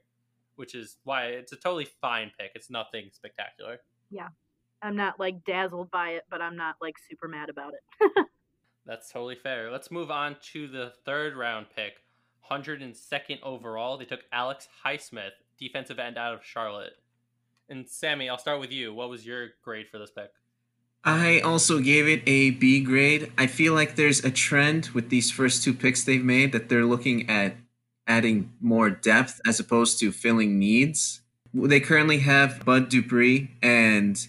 which 0.57 0.75
is 0.75 0.97
why 1.05 1.27
it's 1.27 1.53
a 1.53 1.57
totally 1.57 1.87
fine 2.01 2.33
pick. 2.39 2.51
It's 2.55 2.71
nothing 2.71 3.11
spectacular. 3.13 3.79
Yeah. 4.11 4.29
I'm 4.83 4.97
not 4.97 5.19
like 5.19 5.45
dazzled 5.45 5.91
by 5.91 6.11
it, 6.11 6.25
but 6.31 6.41
I'm 6.41 6.57
not 6.57 6.77
like 6.81 6.97
super 7.09 7.29
mad 7.29 7.49
about 7.49 7.75
it. 7.75 8.27
That's 8.87 9.11
totally 9.11 9.35
fair. 9.35 9.71
Let's 9.71 9.91
move 9.91 10.11
on 10.11 10.37
to 10.53 10.69
the 10.69 10.93
third 11.05 11.35
round 11.35 11.67
pick, 11.75 11.95
102nd 12.51 13.43
overall. 13.43 13.99
They 13.99 14.05
took 14.05 14.21
Alex 14.33 14.69
Highsmith, 14.85 15.33
defensive 15.59 15.99
end 15.99 16.17
out 16.17 16.35
of 16.35 16.45
Charlotte. 16.45 16.93
And 17.69 17.89
Sammy, 17.89 18.29
I'll 18.29 18.39
start 18.39 18.61
with 18.61 18.71
you. 18.71 18.95
What 18.95 19.11
was 19.11 19.27
your 19.27 19.49
grade 19.65 19.89
for 19.91 19.99
this 19.99 20.13
pick? 20.13 20.31
I 21.03 21.41
also 21.41 21.81
gave 21.81 22.07
it 22.07 22.23
a 22.27 22.51
B 22.51 22.81
grade. 22.81 23.33
I 23.39 23.47
feel 23.47 23.75
like 23.75 23.97
there's 23.97 24.25
a 24.25 24.31
trend 24.31 24.89
with 24.89 25.09
these 25.09 25.31
first 25.31 25.63
two 25.63 25.73
picks 25.73 26.05
they've 26.05 26.25
made 26.25 26.53
that 26.53 26.69
they're 26.69 26.85
looking 26.85 27.29
at 27.29 27.57
adding 28.07 28.53
more 28.61 28.91
depth 28.91 29.41
as 29.47 29.59
opposed 29.59 29.99
to 30.01 30.13
filling 30.13 30.59
needs. 30.59 31.23
They 31.53 31.81
currently 31.81 32.19
have 32.19 32.65
Bud 32.65 32.89
Dupree 32.89 33.51
and 33.63 34.27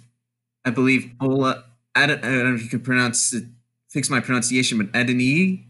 I 0.67 0.69
believe 0.69 1.11
Ola. 1.21 1.63
I 1.95 2.05
don't, 2.05 2.23
I 2.23 2.27
don't 2.29 2.49
know 2.49 2.55
if 2.55 2.61
you 2.61 2.69
can 2.69 2.81
pronounce 2.81 3.33
it, 3.33 3.45
fix 3.89 4.09
my 4.09 4.19
pronunciation, 4.19 4.77
but 4.77 4.91
Edeni. 4.91 5.63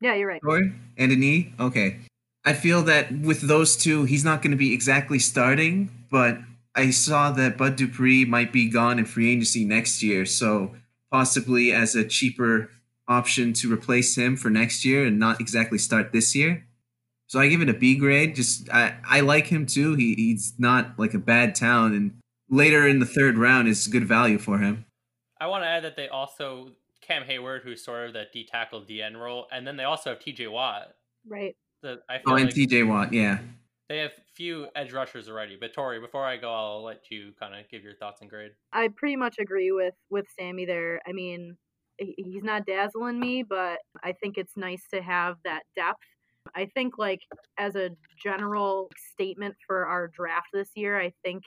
Yeah, 0.00 0.14
you're 0.14 0.28
right. 0.28 0.40
Or 0.46 0.60
Edeni. 0.96 1.58
Okay. 1.58 1.98
I 2.44 2.52
feel 2.52 2.82
that 2.82 3.10
with 3.10 3.40
those 3.40 3.76
two, 3.76 4.04
he's 4.04 4.24
not 4.24 4.40
going 4.40 4.52
to 4.52 4.56
be 4.56 4.72
exactly 4.72 5.18
starting, 5.18 5.90
but 6.08 6.38
I 6.76 6.90
saw 6.90 7.32
that 7.32 7.58
Bud 7.58 7.74
Dupree 7.74 8.24
might 8.24 8.52
be 8.52 8.70
gone 8.70 9.00
in 9.00 9.06
free 9.06 9.32
agency 9.32 9.64
next 9.64 10.04
year, 10.04 10.24
so 10.24 10.76
possibly 11.10 11.72
as 11.72 11.96
a 11.96 12.06
cheaper 12.06 12.70
option 13.08 13.52
to 13.54 13.72
replace 13.72 14.16
him 14.16 14.36
for 14.36 14.50
next 14.50 14.84
year 14.84 15.04
and 15.04 15.18
not 15.18 15.40
exactly 15.40 15.78
start 15.78 16.12
this 16.12 16.36
year. 16.36 16.64
So 17.26 17.40
I 17.40 17.48
give 17.48 17.60
it 17.60 17.68
a 17.68 17.74
B 17.74 17.96
grade. 17.96 18.36
Just 18.36 18.70
I, 18.70 18.94
I 19.04 19.20
like 19.20 19.48
him 19.48 19.66
too. 19.66 19.96
He 19.96 20.14
he's 20.14 20.54
not 20.58 20.96
like 20.96 21.12
a 21.12 21.18
bad 21.18 21.56
talent, 21.56 21.96
and 21.96 22.17
later 22.50 22.86
in 22.86 22.98
the 22.98 23.06
third 23.06 23.38
round 23.38 23.68
is 23.68 23.86
good 23.86 24.06
value 24.06 24.38
for 24.38 24.58
him. 24.58 24.84
I 25.40 25.46
want 25.46 25.62
to 25.64 25.68
add 25.68 25.84
that 25.84 25.96
they 25.96 26.08
also 26.08 26.70
Cam 27.00 27.22
Hayward, 27.24 27.62
who's 27.62 27.84
sort 27.84 28.06
of 28.08 28.12
the 28.12 28.24
D 28.32 28.44
tackle 28.44 28.82
DN 28.82 29.16
role, 29.16 29.46
and 29.52 29.66
then 29.66 29.76
they 29.76 29.84
also 29.84 30.10
have 30.10 30.18
TJ 30.18 30.50
Watt. 30.50 30.94
Right. 31.26 31.56
The, 31.82 32.00
I 32.08 32.20
Oh, 32.26 32.36
feel 32.36 32.36
and 32.36 32.44
like 32.46 32.54
TJ 32.54 32.88
Watt, 32.88 33.12
yeah. 33.12 33.38
they 33.88 33.98
have 33.98 34.12
few 34.34 34.68
edge 34.74 34.92
rushers 34.92 35.28
already. 35.28 35.56
But 35.60 35.72
Tori, 35.74 36.00
before 36.00 36.24
I 36.24 36.36
go, 36.36 36.52
I'll 36.52 36.82
let 36.82 37.10
you 37.10 37.32
kind 37.38 37.54
of 37.54 37.68
give 37.70 37.82
your 37.84 37.94
thoughts 37.94 38.20
and 38.20 38.28
grade. 38.28 38.52
I 38.72 38.88
pretty 38.96 39.16
much 39.16 39.36
agree 39.38 39.70
with 39.72 39.94
with 40.10 40.26
Sammy 40.38 40.64
there. 40.64 41.00
I 41.06 41.12
mean, 41.12 41.56
he's 41.98 42.42
not 42.42 42.66
dazzling 42.66 43.18
me, 43.20 43.42
but 43.42 43.78
I 44.02 44.12
think 44.12 44.36
it's 44.38 44.56
nice 44.56 44.82
to 44.92 45.00
have 45.02 45.36
that 45.44 45.62
depth. 45.76 46.02
I 46.54 46.66
think 46.74 46.98
like 46.98 47.20
as 47.58 47.76
a 47.76 47.90
general 48.22 48.90
statement 49.12 49.54
for 49.66 49.86
our 49.86 50.08
draft 50.08 50.48
this 50.52 50.70
year, 50.74 50.98
I 51.00 51.12
think 51.24 51.44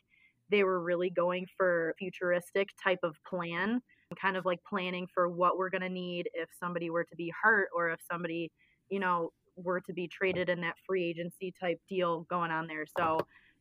they 0.52 0.64
were 0.64 0.82
really 0.82 1.10
going 1.10 1.48
for 1.58 1.96
futuristic 1.98 2.70
type 2.82 3.00
of 3.04 3.16
plan, 3.28 3.82
kind 4.22 4.38
of 4.38 4.46
like 4.46 4.60
planning 4.68 5.08
for 5.14 5.30
what 5.30 5.58
we're 5.58 5.70
going 5.70 5.82
to 5.82 5.90
need 5.90 6.30
if 6.34 6.50
somebody 6.60 6.90
were 6.90 7.06
to 7.06 7.16
be 7.16 7.34
hurt 7.42 7.70
or 7.74 7.90
if 7.90 8.00
somebody, 8.10 8.52
you 8.90 9.00
know, 9.00 9.32
were 9.56 9.80
to 9.82 9.94
be 9.94 10.08
traded 10.08 10.50
in 10.50 10.62
that 10.62 10.76
free 10.86 11.06
agency 11.06 11.54
type 11.60 11.80
deal 11.90 12.22
going 12.30 12.52
on 12.52 12.68
there. 12.68 12.86
So, 12.98 13.20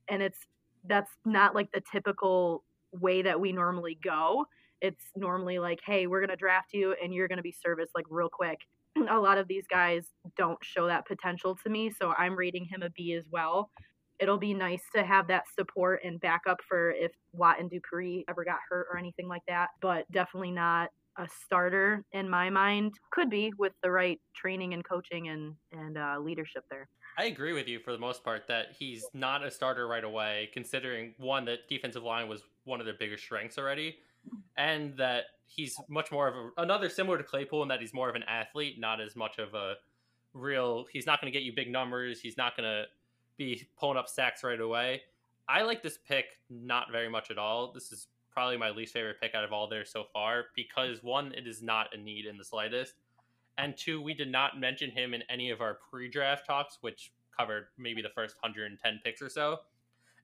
and 0.08 0.22
it's 0.22 0.38
that's 0.84 1.12
not 1.24 1.54
like 1.54 1.70
the 1.72 1.82
typical 1.92 2.64
way 2.92 3.22
that 3.22 3.38
we 3.38 3.52
normally 3.52 3.98
go. 4.02 4.46
It's 4.80 5.04
normally 5.14 5.58
like, 5.58 5.80
hey, 5.84 6.06
we're 6.06 6.20
going 6.20 6.30
to 6.30 6.36
draft 6.36 6.72
you 6.72 6.94
and 7.02 7.12
you're 7.12 7.28
going 7.28 7.36
to 7.36 7.42
be 7.42 7.52
serviced 7.52 7.92
like 7.94 8.06
real 8.08 8.30
quick. 8.30 8.58
A 9.10 9.18
lot 9.18 9.38
of 9.38 9.46
these 9.46 9.66
guys 9.68 10.06
don't 10.36 10.58
show 10.62 10.86
that 10.86 11.06
potential 11.06 11.56
to 11.62 11.70
me, 11.70 11.90
so 11.90 12.12
I'm 12.16 12.34
rating 12.34 12.64
him 12.64 12.82
a 12.82 12.90
B 12.90 13.12
as 13.12 13.24
well. 13.30 13.70
It'll 14.20 14.38
be 14.38 14.54
nice 14.54 14.82
to 14.94 15.02
have 15.02 15.26
that 15.28 15.44
support 15.58 16.00
and 16.04 16.20
backup 16.20 16.58
for 16.68 16.90
if 16.92 17.12
Watt 17.32 17.58
and 17.58 17.70
Dupree 17.70 18.24
ever 18.28 18.44
got 18.44 18.58
hurt 18.68 18.86
or 18.90 18.98
anything 18.98 19.28
like 19.28 19.42
that, 19.48 19.70
but 19.80 20.04
definitely 20.12 20.50
not 20.50 20.90
a 21.18 21.26
starter 21.44 22.04
in 22.12 22.28
my 22.28 22.50
mind. 22.50 22.92
Could 23.12 23.30
be 23.30 23.52
with 23.58 23.72
the 23.82 23.90
right 23.90 24.20
training 24.34 24.74
and 24.74 24.84
coaching 24.84 25.28
and 25.28 25.54
and 25.72 25.96
uh, 25.96 26.18
leadership 26.20 26.64
there. 26.70 26.88
I 27.18 27.24
agree 27.24 27.52
with 27.52 27.68
you 27.68 27.80
for 27.80 27.92
the 27.92 27.98
most 27.98 28.24
part 28.24 28.46
that 28.48 28.68
he's 28.78 29.04
not 29.12 29.44
a 29.44 29.50
starter 29.50 29.88
right 29.88 30.04
away, 30.04 30.50
considering 30.52 31.14
one 31.18 31.44
that 31.46 31.68
defensive 31.68 32.02
line 32.02 32.28
was 32.28 32.42
one 32.64 32.80
of 32.80 32.86
their 32.86 32.94
biggest 32.98 33.24
strengths 33.24 33.58
already, 33.58 33.96
and 34.56 34.96
that 34.96 35.24
he's 35.46 35.76
much 35.88 36.12
more 36.12 36.28
of 36.28 36.34
a, 36.34 36.62
another 36.62 36.88
similar 36.88 37.18
to 37.18 37.24
Claypool 37.24 37.62
in 37.62 37.68
that 37.68 37.80
he's 37.80 37.92
more 37.92 38.08
of 38.08 38.14
an 38.14 38.22
athlete, 38.24 38.76
not 38.78 39.00
as 39.00 39.16
much 39.16 39.38
of 39.38 39.54
a 39.54 39.74
real. 40.32 40.86
He's 40.92 41.06
not 41.06 41.20
going 41.20 41.32
to 41.32 41.36
get 41.36 41.44
you 41.44 41.52
big 41.54 41.70
numbers. 41.70 42.20
He's 42.20 42.36
not 42.36 42.56
going 42.56 42.68
to 42.68 42.84
be 43.40 43.66
pulling 43.78 43.96
up 43.96 44.06
sacks 44.06 44.44
right 44.44 44.60
away. 44.60 45.00
I 45.48 45.62
like 45.62 45.82
this 45.82 45.98
pick 46.06 46.26
not 46.50 46.92
very 46.92 47.08
much 47.08 47.30
at 47.30 47.38
all. 47.38 47.72
This 47.72 47.90
is 47.90 48.08
probably 48.30 48.58
my 48.58 48.68
least 48.68 48.92
favorite 48.92 49.18
pick 49.18 49.34
out 49.34 49.44
of 49.44 49.52
all 49.52 49.66
there 49.66 49.86
so 49.86 50.04
far 50.12 50.44
because 50.54 51.02
one, 51.02 51.32
it 51.32 51.46
is 51.46 51.62
not 51.62 51.88
a 51.94 51.96
need 51.96 52.26
in 52.26 52.36
the 52.36 52.44
slightest. 52.44 52.96
And 53.56 53.74
two, 53.76 54.02
we 54.02 54.12
did 54.12 54.30
not 54.30 54.60
mention 54.60 54.90
him 54.90 55.14
in 55.14 55.22
any 55.30 55.48
of 55.50 55.62
our 55.62 55.78
pre 55.90 56.08
draft 56.08 56.46
talks, 56.46 56.78
which 56.82 57.12
covered 57.36 57.68
maybe 57.78 58.02
the 58.02 58.10
first 58.10 58.36
110 58.42 59.00
picks 59.02 59.22
or 59.22 59.30
so. 59.30 59.60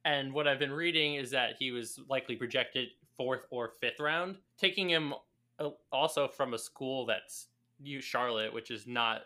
And 0.04 0.32
what 0.34 0.46
I've 0.46 0.58
been 0.58 0.72
reading 0.72 1.14
is 1.14 1.30
that 1.30 1.54
he 1.58 1.70
was 1.72 1.98
likely 2.10 2.36
projected 2.36 2.88
fourth 3.16 3.46
or 3.50 3.72
fifth 3.80 3.98
round, 3.98 4.36
taking 4.58 4.90
him 4.90 5.14
uh, 5.58 5.70
also 5.90 6.28
from 6.28 6.52
a 6.52 6.58
school 6.58 7.06
that's 7.06 7.48
U 7.80 8.02
Charlotte, 8.02 8.52
which 8.52 8.70
is 8.70 8.86
not 8.86 9.22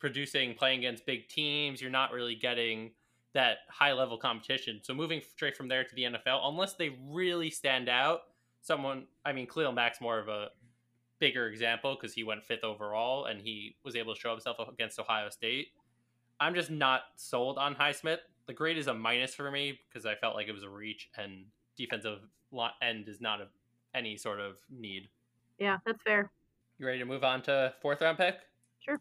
producing, 0.00 0.54
playing 0.54 0.80
against 0.80 1.06
big 1.06 1.28
teams. 1.28 1.80
You're 1.80 1.90
not 1.90 2.12
really 2.12 2.34
getting 2.34 2.90
that 3.34 3.58
high 3.68 3.92
level 3.92 4.18
competition. 4.18 4.80
So 4.82 4.94
moving 4.94 5.20
straight 5.20 5.56
from 5.56 5.68
there 5.68 5.84
to 5.84 5.94
the 5.94 6.04
NFL, 6.04 6.40
unless 6.44 6.74
they 6.74 6.96
really 7.08 7.50
stand 7.50 7.88
out, 7.88 8.20
someone, 8.62 9.06
I 9.24 9.32
mean, 9.32 9.46
Khalil 9.46 9.72
Mack's 9.72 10.00
more 10.00 10.18
of 10.18 10.28
a 10.28 10.48
bigger 11.18 11.48
example 11.48 11.96
because 11.98 12.14
he 12.14 12.24
went 12.24 12.44
fifth 12.44 12.64
overall 12.64 13.26
and 13.26 13.40
he 13.40 13.76
was 13.84 13.96
able 13.96 14.14
to 14.14 14.20
show 14.20 14.30
himself 14.30 14.56
against 14.68 14.98
Ohio 14.98 15.30
State. 15.30 15.68
I'm 16.40 16.54
just 16.54 16.70
not 16.70 17.02
sold 17.16 17.58
on 17.58 17.74
Highsmith. 17.74 18.18
The 18.46 18.54
grade 18.54 18.78
is 18.78 18.86
a 18.86 18.94
minus 18.94 19.34
for 19.34 19.50
me 19.50 19.78
because 19.88 20.06
I 20.06 20.14
felt 20.14 20.34
like 20.34 20.48
it 20.48 20.52
was 20.52 20.62
a 20.62 20.68
reach 20.68 21.10
and 21.16 21.44
defensive 21.76 22.20
end 22.80 23.08
is 23.08 23.20
not 23.20 23.40
a, 23.40 23.48
any 23.94 24.16
sort 24.16 24.40
of 24.40 24.56
need. 24.70 25.08
Yeah, 25.58 25.78
that's 25.84 26.02
fair. 26.02 26.30
You 26.78 26.86
ready 26.86 27.00
to 27.00 27.04
move 27.04 27.24
on 27.24 27.42
to 27.42 27.74
fourth 27.82 28.00
round 28.00 28.18
pick? 28.18 28.36
Sure. 28.80 29.00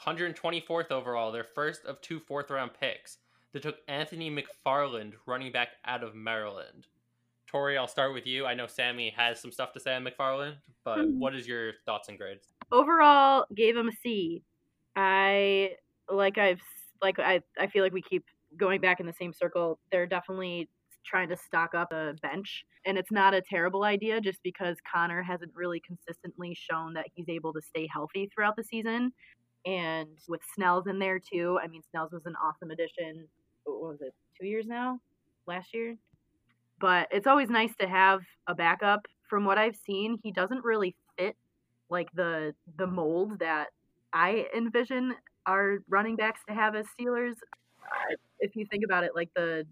124th 0.00 0.90
overall, 0.90 1.30
their 1.30 1.44
first 1.44 1.84
of 1.84 2.00
two 2.00 2.18
fourth 2.20 2.50
round 2.50 2.72
picks. 2.78 3.18
They 3.52 3.60
took 3.60 3.78
Anthony 3.88 4.30
McFarland, 4.30 5.14
running 5.26 5.52
back 5.52 5.70
out 5.84 6.02
of 6.02 6.14
Maryland. 6.14 6.86
Tori, 7.46 7.76
I'll 7.76 7.86
start 7.88 8.14
with 8.14 8.26
you. 8.26 8.46
I 8.46 8.54
know 8.54 8.66
Sammy 8.66 9.10
has 9.10 9.38
some 9.40 9.52
stuff 9.52 9.72
to 9.74 9.80
say 9.80 9.94
on 9.94 10.04
McFarland, 10.04 10.56
but 10.84 11.00
Mhm. 11.00 11.18
what 11.18 11.34
is 11.34 11.46
your 11.46 11.74
thoughts 11.84 12.08
and 12.08 12.18
grades? 12.18 12.54
overall 12.70 13.44
gave 13.54 13.76
him 13.76 13.88
a 13.88 13.92
C. 13.92 14.42
I 14.96 15.76
like 16.08 16.38
I've 16.38 16.62
like 17.02 17.18
I 17.18 17.42
I 17.58 17.66
feel 17.66 17.82
like 17.84 17.92
we 17.92 18.00
keep 18.02 18.24
going 18.56 18.80
back 18.80 19.00
in 19.00 19.06
the 19.06 19.12
same 19.12 19.32
circle. 19.34 19.78
They're 19.90 20.06
definitely 20.06 20.70
trying 21.04 21.28
to 21.28 21.36
stock 21.36 21.74
up 21.74 21.92
a 21.92 22.14
bench 22.22 22.64
and 22.86 22.96
it's 22.96 23.10
not 23.10 23.34
a 23.34 23.42
terrible 23.42 23.84
idea 23.84 24.20
just 24.20 24.42
because 24.42 24.78
Conner 24.90 25.22
hasn't 25.22 25.54
really 25.54 25.80
consistently 25.80 26.54
shown 26.54 26.94
that 26.94 27.08
he's 27.14 27.28
able 27.28 27.52
to 27.52 27.60
stay 27.60 27.86
healthy 27.88 28.28
throughout 28.28 28.56
the 28.56 28.64
season. 28.64 29.12
And 29.66 30.18
with 30.28 30.40
Snell's 30.54 30.86
in 30.86 30.98
there 30.98 31.18
too. 31.18 31.58
I 31.62 31.66
mean 31.68 31.82
Snell's 31.90 32.12
was 32.12 32.24
an 32.26 32.36
awesome 32.36 32.70
addition. 32.70 33.28
What 33.64 33.80
was 33.80 34.00
it? 34.00 34.14
2 34.40 34.46
years 34.46 34.66
now? 34.66 35.00
Last 35.46 35.74
year? 35.74 35.96
But 36.80 37.08
it's 37.10 37.26
always 37.26 37.50
nice 37.50 37.74
to 37.80 37.88
have 37.88 38.22
a 38.46 38.54
backup. 38.54 39.06
From 39.28 39.44
what 39.44 39.58
I've 39.58 39.76
seen, 39.76 40.18
he 40.22 40.32
doesn't 40.32 40.64
really 40.64 40.96
fit 41.18 41.36
like 41.88 42.08
the 42.14 42.54
the 42.76 42.86
mold 42.86 43.38
that 43.40 43.68
I 44.12 44.46
envision 44.54 45.14
our 45.46 45.78
running 45.88 46.16
backs 46.16 46.40
to 46.48 46.54
have 46.54 46.74
as 46.74 46.86
Steelers. 46.98 47.34
If 48.40 48.56
you 48.56 48.66
think 48.66 48.84
about 48.84 49.04
it, 49.04 49.12
like 49.14 49.30
the 49.36 49.66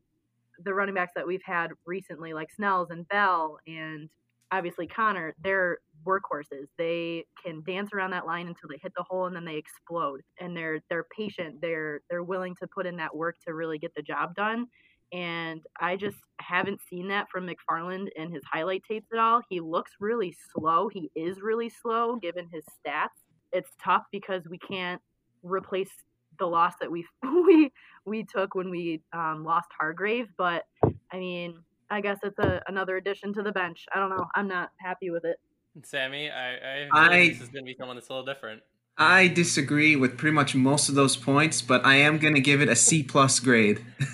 the 0.65 0.75
running 0.75 0.95
backs 0.95 1.13
that 1.17 1.27
we've 1.27 1.43
had 1.45 1.73
recently, 1.87 2.33
like 2.35 2.51
Snells 2.53 2.91
and 2.91 3.09
Bell, 3.09 3.59
and 3.67 4.09
obviously 4.53 4.87
Conner, 4.87 5.35
they're 5.43 5.79
workhorses. 6.05 6.67
They 6.79 7.25
can 7.45 7.63
dance 7.67 7.91
around 7.93 8.11
that 8.11 8.27
line 8.27 8.49
until 8.49 8.69
they 8.69 8.79
hit 8.83 8.93
the 8.97 9.03
hole 9.03 9.27
and 9.27 9.37
then 9.37 9.45
they 9.45 9.57
explode. 9.57 10.23
And 10.41 10.57
they're 10.57 10.81
they're 10.89 11.07
patient. 11.17 11.61
They're 11.61 12.01
they're 12.11 12.23
willing 12.23 12.55
to 12.57 12.67
put 12.67 12.87
in 12.87 12.97
that 12.97 13.15
work 13.15 13.37
to 13.47 13.55
really 13.55 13.79
get 13.79 13.95
the 13.95 14.03
job 14.03 14.35
done. 14.35 14.67
And 15.13 15.63
I 15.81 15.97
just 15.97 16.19
haven't 16.41 16.81
seen 16.89 17.09
that 17.09 17.29
from 17.31 17.49
McFarland 17.49 18.09
in 18.15 18.33
his 18.33 18.43
highlight 18.51 18.85
tapes 18.87 19.09
at 19.13 19.19
all. 19.19 19.43
He 19.49 19.61
looks 19.61 19.93
really 19.99 20.35
slow. 20.55 20.89
He 20.89 21.11
is 21.17 21.41
really 21.41 21.69
slow 21.69 22.17
given 22.17 22.49
his 22.53 22.65
stats. 22.65 23.09
It's 23.53 23.71
tough 23.83 24.05
because 24.13 24.45
we 24.49 24.59
can't 24.59 25.01
replace 25.43 25.91
the 26.39 26.47
loss 26.47 26.75
that 26.81 26.91
we 26.91 27.05
we 27.23 27.73
we 28.05 28.25
took 28.25 28.55
when 28.55 28.71
we 28.71 29.03
um, 29.13 29.45
lost 29.45 29.69
Hargrave. 29.79 30.29
But 30.37 30.67
I 31.13 31.19
mean, 31.19 31.57
I 31.91 32.01
guess 32.01 32.19
it's 32.23 32.39
a, 32.39 32.63
another 32.69 32.97
addition 32.97 33.33
to 33.35 33.43
the 33.43 33.53
bench. 33.53 33.85
I 33.95 33.99
don't 33.99 34.11
know. 34.11 34.27
I'm 34.35 34.47
not 34.49 34.71
happy 34.79 35.11
with 35.11 35.25
it. 35.25 35.37
Sammy, 35.85 36.31
I, 36.31 36.55
I, 36.55 36.89
I- 36.93 37.09
like 37.09 37.33
this 37.33 37.43
is 37.43 37.49
going 37.49 37.65
to 37.65 37.71
be 37.73 37.77
someone 37.79 37.97
that's 37.97 38.09
a 38.09 38.13
little 38.13 38.27
different. 38.27 38.63
I 38.99 39.29
disagree 39.29 39.97
with 39.97 40.19
pretty 40.19 40.35
much 40.35 40.55
most 40.55 40.89
of 40.89 40.95
those 40.95 41.17
points, 41.17 41.63
but 41.63 41.85
I 41.87 41.97
am 41.97 42.19
going 42.19 42.35
to 42.35 42.41
give 42.41 42.61
it 42.61 42.69
a 42.69 42.77
C 42.77 43.03
plus 43.03 43.41
grade. 43.41 43.85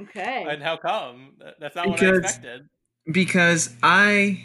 Okay. 0.00 0.46
And 0.48 0.62
how 0.62 0.76
come? 0.76 1.32
That's 1.58 1.74
not 1.74 1.88
what 1.88 2.00
I 2.00 2.04
Because- 2.06 2.18
expected. 2.20 2.68
because 3.12 3.74
I, 3.82 4.44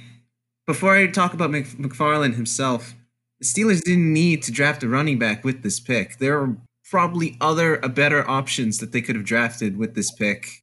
before 0.66 0.96
I 0.96 1.06
talk 1.06 1.36
about 1.36 1.52
Mc, 1.52 1.68
McFarland 1.78 2.34
himself, 2.34 2.96
the 3.40 3.46
Steelers 3.46 3.82
didn't 3.84 4.12
need 4.12 4.42
to 4.44 4.52
draft 4.52 4.82
a 4.82 4.90
running 4.90 5.20
back 5.20 5.44
with 5.44 5.62
this 5.62 5.80
pick. 5.80 6.18
There 6.18 6.40
are 6.42 6.58
probably 6.90 7.38
other 7.40 7.84
uh, 7.86 7.88
better 7.88 8.28
options 8.28 8.80
that 8.80 8.94
they 8.94 9.02
could 9.02 9.16
have 9.16 9.26
drafted 9.26 9.78
with 9.78 9.94
this 9.94 10.12
pick. 10.12 10.62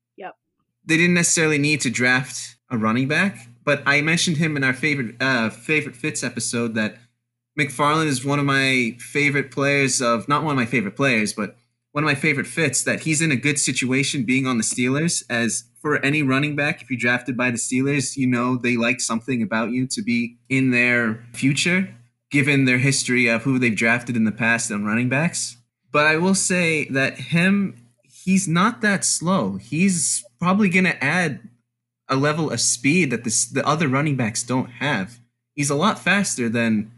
They 0.85 0.97
didn't 0.97 1.15
necessarily 1.15 1.59
need 1.59 1.81
to 1.83 1.91
draft 1.91 2.57
a 2.71 2.79
running 2.79 3.09
back, 3.09 3.49
but 3.65 3.83
I 3.87 4.01
mentioned 4.01 4.39
him 4.39 4.57
in 4.57 4.65
our 4.65 4.73
favorite 4.73 5.17
uh, 5.21 5.51
favorite 5.51 5.97
fits 5.97 6.23
episode 6.25 6.75
that 6.75 6.97
McFarland 7.59 8.07
is 8.07 8.25
one 8.25 8.39
of 8.39 8.45
my 8.45 8.97
favorite 8.99 9.51
players 9.51 10.01
of 10.01 10.29
not 10.29 10.43
one 10.43 10.53
of 10.53 10.57
my 10.57 10.67
favorite 10.67 10.97
players, 10.97 11.33
but 11.33 11.57
one 11.93 12.05
of 12.05 12.09
my 12.09 12.15
favorite 12.15 12.47
fits 12.47 12.85
that 12.85 13.01
he's 13.01 13.21
in 13.21 13.33
a 13.33 13.37
good 13.37 13.59
situation 13.59 14.23
being 14.25 14.47
on 14.47 14.59
the 14.59 14.65
Steelers. 14.65 15.25
As 15.29 15.65
for 15.81 16.03
any 16.05 16.23
running 16.23 16.55
back, 16.55 16.83
if 16.83 16.91
you're 16.91 16.99
drafted 16.99 17.37
by 17.37 17.51
the 17.51 17.57
Steelers, 17.57 18.17
you 18.17 18.27
know 18.27 18.57
they 18.57 18.77
like 18.77 19.01
something 19.01 19.43
about 19.43 19.71
you 19.71 19.87
to 19.89 20.03
be 20.03 20.39
in 20.49 20.71
their 20.71 21.25
future, 21.33 21.95
given 22.31 22.65
their 22.65 22.79
history 22.79 23.27
of 23.27 23.43
who 23.43 23.59
they've 23.59 23.77
drafted 23.77 24.17
in 24.17 24.25
the 24.25 24.33
past 24.33 24.71
on 24.71 24.85
running 24.85 25.09
backs. 25.09 25.57
But 25.93 26.07
I 26.07 26.17
will 26.17 26.37
say 26.37 26.85
that 26.91 27.19
him, 27.19 27.75
he's 28.05 28.47
not 28.47 28.81
that 28.83 29.05
slow. 29.05 29.57
He's 29.57 30.25
probably 30.41 30.69
going 30.69 30.85
to 30.85 31.05
add 31.05 31.41
a 32.09 32.17
level 32.17 32.51
of 32.51 32.61
speed 32.61 33.11
that 33.11 33.25
the, 33.25 33.47
the 33.53 33.67
other 33.67 33.89
running 33.89 34.17
backs 34.17 34.43
don't 34.43 34.71
have. 34.71 35.21
He's 35.55 35.71
a 35.71 35.75
lot 35.75 35.99
faster 35.99 36.49
than 36.49 36.91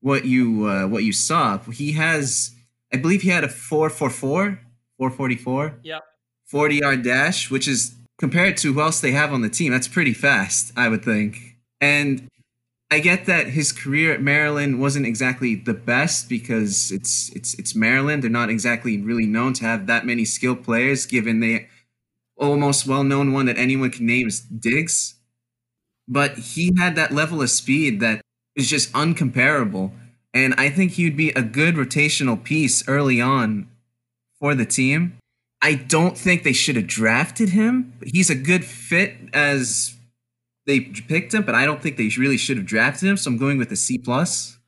what 0.00 0.24
you 0.24 0.66
uh, 0.66 0.86
what 0.86 1.04
you 1.04 1.12
saw. 1.12 1.58
He 1.58 1.92
has, 1.92 2.50
I 2.92 2.96
believe, 2.96 3.22
he 3.22 3.28
had 3.28 3.44
a 3.44 3.48
four 3.48 3.88
four 3.90 4.10
four, 4.10 4.60
four 4.98 5.10
forty 5.10 5.36
four. 5.36 5.74
Yep. 5.82 6.02
40 6.46 6.74
yard 6.74 7.02
dash, 7.04 7.48
which 7.48 7.68
is 7.68 7.94
compared 8.18 8.56
to 8.56 8.72
who 8.72 8.80
else 8.80 9.00
they 9.00 9.12
have 9.12 9.32
on 9.32 9.40
the 9.40 9.48
team, 9.48 9.70
that's 9.70 9.86
pretty 9.86 10.12
fast, 10.12 10.72
I 10.76 10.88
would 10.88 11.04
think. 11.04 11.56
And 11.80 12.28
I 12.90 12.98
get 12.98 13.26
that 13.26 13.46
his 13.46 13.70
career 13.70 14.12
at 14.12 14.20
Maryland 14.20 14.80
wasn't 14.80 15.06
exactly 15.06 15.54
the 15.54 15.74
best 15.74 16.28
because 16.28 16.90
it's 16.90 17.30
it's 17.36 17.54
it's 17.54 17.76
Maryland. 17.76 18.24
They're 18.24 18.30
not 18.30 18.50
exactly 18.50 19.00
really 19.00 19.26
known 19.26 19.52
to 19.54 19.64
have 19.64 19.86
that 19.86 20.04
many 20.04 20.24
skilled 20.24 20.64
players, 20.64 21.06
given 21.06 21.38
the 21.38 21.66
almost 22.40 22.86
well 22.86 23.04
known 23.04 23.32
one 23.32 23.46
that 23.46 23.58
anyone 23.58 23.90
can 23.90 24.06
name 24.06 24.26
is 24.26 24.40
Diggs. 24.40 25.14
But 26.08 26.38
he 26.38 26.72
had 26.78 26.96
that 26.96 27.12
level 27.12 27.40
of 27.42 27.50
speed 27.50 28.00
that 28.00 28.20
is 28.56 28.68
just 28.68 28.92
uncomparable. 28.92 29.92
And 30.34 30.54
I 30.56 30.70
think 30.70 30.92
he 30.92 31.04
would 31.04 31.16
be 31.16 31.30
a 31.30 31.42
good 31.42 31.74
rotational 31.74 32.42
piece 32.42 32.86
early 32.88 33.20
on 33.20 33.68
for 34.38 34.54
the 34.54 34.66
team. 34.66 35.18
I 35.62 35.74
don't 35.74 36.16
think 36.16 36.42
they 36.42 36.52
should 36.52 36.76
have 36.76 36.86
drafted 36.86 37.50
him. 37.50 37.92
He's 38.04 38.30
a 38.30 38.34
good 38.34 38.64
fit 38.64 39.14
as 39.32 39.94
they 40.66 40.80
picked 40.80 41.34
him, 41.34 41.42
but 41.42 41.54
I 41.54 41.66
don't 41.66 41.82
think 41.82 41.96
they 41.96 42.10
really 42.16 42.38
should 42.38 42.56
have 42.56 42.66
drafted 42.66 43.08
him. 43.08 43.16
So 43.16 43.30
I'm 43.30 43.38
going 43.38 43.58
with 43.58 43.70
a 43.70 43.76
C 43.76 43.98
plus. 43.98 44.58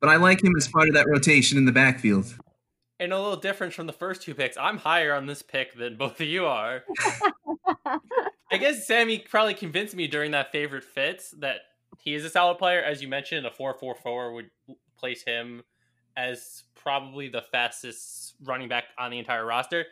But 0.00 0.10
I 0.10 0.16
like 0.16 0.42
him 0.42 0.54
as 0.56 0.66
part 0.66 0.88
of 0.88 0.94
that 0.94 1.06
rotation 1.06 1.58
in 1.58 1.66
the 1.66 1.72
backfield. 1.72 2.34
And 3.00 3.14
a 3.14 3.18
little 3.18 3.36
different 3.36 3.72
from 3.72 3.86
the 3.86 3.94
first 3.94 4.20
two 4.20 4.34
picks. 4.34 4.58
I'm 4.58 4.76
higher 4.76 5.14
on 5.14 5.24
this 5.24 5.40
pick 5.40 5.74
than 5.74 5.96
both 5.96 6.20
of 6.20 6.26
you 6.26 6.44
are. 6.44 6.84
I 8.52 8.58
guess 8.58 8.86
Sammy 8.86 9.18
probably 9.18 9.54
convinced 9.54 9.96
me 9.96 10.06
during 10.06 10.32
that 10.32 10.52
favorite 10.52 10.84
fits 10.84 11.30
that 11.38 11.60
he 11.98 12.14
is 12.14 12.26
a 12.26 12.30
solid 12.30 12.58
player. 12.58 12.82
As 12.82 13.00
you 13.00 13.08
mentioned, 13.08 13.46
a 13.46 13.50
4 13.50 13.74
4 13.80 13.94
4 13.94 14.32
would 14.34 14.50
place 14.98 15.22
him 15.22 15.62
as 16.14 16.64
probably 16.74 17.28
the 17.28 17.40
fastest 17.40 18.34
running 18.44 18.68
back 18.68 18.84
on 18.98 19.10
the 19.10 19.18
entire 19.18 19.46
roster. 19.46 19.86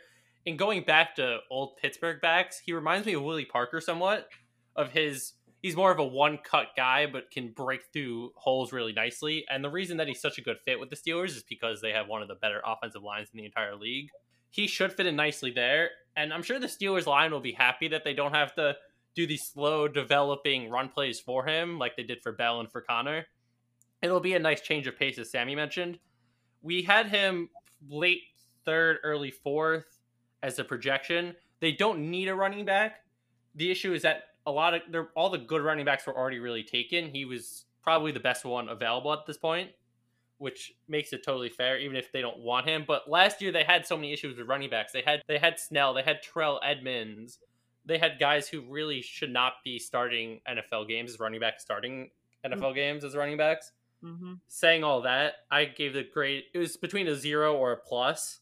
And 0.45 0.57
going 0.57 0.83
back 0.83 1.15
to 1.15 1.39
old 1.49 1.77
Pittsburgh 1.77 2.21
backs, 2.21 2.61
he 2.63 2.73
reminds 2.73 3.07
me 3.07 3.13
of 3.13 3.23
Willie 3.23 3.45
Parker 3.45 3.81
somewhat. 3.81 4.29
Of 4.75 4.91
his, 4.91 5.33
he's 5.61 5.75
more 5.75 5.91
of 5.91 5.99
a 5.99 6.05
one 6.05 6.37
cut 6.43 6.67
guy, 6.75 7.05
but 7.05 7.31
can 7.31 7.51
break 7.51 7.81
through 7.91 8.31
holes 8.35 8.71
really 8.71 8.93
nicely. 8.93 9.45
And 9.49 9.63
the 9.63 9.69
reason 9.69 9.97
that 9.97 10.07
he's 10.07 10.21
such 10.21 10.37
a 10.37 10.41
good 10.41 10.57
fit 10.65 10.79
with 10.79 10.89
the 10.89 10.95
Steelers 10.95 11.29
is 11.29 11.43
because 11.43 11.81
they 11.81 11.91
have 11.91 12.07
one 12.07 12.21
of 12.21 12.27
the 12.27 12.35
better 12.35 12.61
offensive 12.65 13.03
lines 13.03 13.29
in 13.33 13.37
the 13.37 13.45
entire 13.45 13.75
league. 13.75 14.09
He 14.49 14.67
should 14.67 14.93
fit 14.93 15.05
in 15.05 15.15
nicely 15.15 15.51
there, 15.51 15.91
and 16.15 16.33
I'm 16.33 16.41
sure 16.41 16.59
the 16.59 16.67
Steelers 16.67 17.05
line 17.05 17.31
will 17.31 17.39
be 17.39 17.51
happy 17.51 17.87
that 17.89 18.03
they 18.03 18.13
don't 18.13 18.33
have 18.33 18.55
to 18.55 18.75
do 19.15 19.27
these 19.27 19.43
slow 19.43 19.87
developing 19.87 20.69
run 20.69 20.89
plays 20.89 21.19
for 21.19 21.45
him 21.45 21.77
like 21.77 21.95
they 21.95 22.03
did 22.03 22.21
for 22.23 22.31
Bell 22.31 22.59
and 22.59 22.71
for 22.71 22.81
Conner. 22.81 23.25
It'll 24.01 24.19
be 24.19 24.33
a 24.33 24.39
nice 24.39 24.61
change 24.61 24.87
of 24.87 24.97
pace, 24.97 25.19
as 25.19 25.29
Sammy 25.29 25.55
mentioned. 25.55 25.99
We 26.61 26.81
had 26.81 27.07
him 27.07 27.49
late 27.89 28.21
third, 28.65 28.97
early 29.03 29.31
fourth 29.31 29.85
as 30.41 30.57
a 30.57 30.63
projection. 30.63 31.35
They 31.59 31.73
don't 31.73 32.09
need 32.09 32.27
a 32.27 32.35
running 32.35 32.65
back. 32.65 32.99
The 33.55 33.71
issue 33.71 33.93
is 33.93 34.03
that 34.03 34.23
a 34.45 34.51
lot 34.51 34.73
of 34.73 34.81
they're, 34.91 35.09
all 35.15 35.29
the 35.29 35.37
good 35.37 35.61
running 35.61 35.85
backs 35.85 36.05
were 36.07 36.17
already 36.17 36.39
really 36.39 36.63
taken. 36.63 37.09
He 37.09 37.25
was 37.25 37.65
probably 37.83 38.11
the 38.11 38.19
best 38.19 38.45
one 38.45 38.69
available 38.69 39.13
at 39.13 39.25
this 39.25 39.37
point, 39.37 39.71
which 40.37 40.73
makes 40.87 41.13
it 41.13 41.23
totally 41.23 41.49
fair, 41.49 41.77
even 41.79 41.95
if 41.95 42.11
they 42.11 42.21
don't 42.21 42.39
want 42.39 42.67
him. 42.67 42.83
But 42.87 43.09
last 43.09 43.41
year 43.41 43.51
they 43.51 43.63
had 43.63 43.85
so 43.85 43.95
many 43.95 44.13
issues 44.13 44.37
with 44.37 44.47
running 44.47 44.69
backs. 44.69 44.91
They 44.91 45.03
had 45.05 45.21
they 45.27 45.37
had 45.37 45.59
Snell, 45.59 45.93
they 45.93 46.03
had 46.03 46.21
Terrell 46.21 46.59
Edmunds, 46.63 47.39
they 47.85 47.97
had 47.97 48.19
guys 48.19 48.47
who 48.47 48.61
really 48.61 49.01
should 49.01 49.31
not 49.31 49.53
be 49.63 49.79
starting 49.79 50.41
NFL 50.47 50.87
games 50.87 51.11
as 51.11 51.19
running 51.19 51.39
backs, 51.39 51.63
starting 51.63 52.11
NFL 52.45 52.75
games 52.75 53.03
as 53.03 53.15
running 53.15 53.37
backs. 53.37 53.71
hmm 54.01 54.33
Saying 54.47 54.83
all 54.83 55.01
that, 55.01 55.33
I 55.51 55.65
gave 55.65 55.93
the 55.93 56.03
grade. 56.03 56.43
It 56.53 56.59
was 56.59 56.77
between 56.77 57.07
a 57.07 57.15
zero 57.15 57.55
or 57.55 57.71
a 57.71 57.77
plus. 57.77 58.39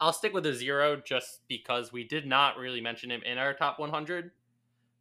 I'll 0.00 0.12
stick 0.12 0.32
with 0.32 0.46
a 0.46 0.54
zero 0.54 0.96
just 0.96 1.40
because 1.48 1.92
we 1.92 2.04
did 2.04 2.26
not 2.26 2.56
really 2.56 2.80
mention 2.80 3.10
him 3.10 3.22
in 3.24 3.36
our 3.36 3.52
top 3.52 3.78
100. 3.78 4.30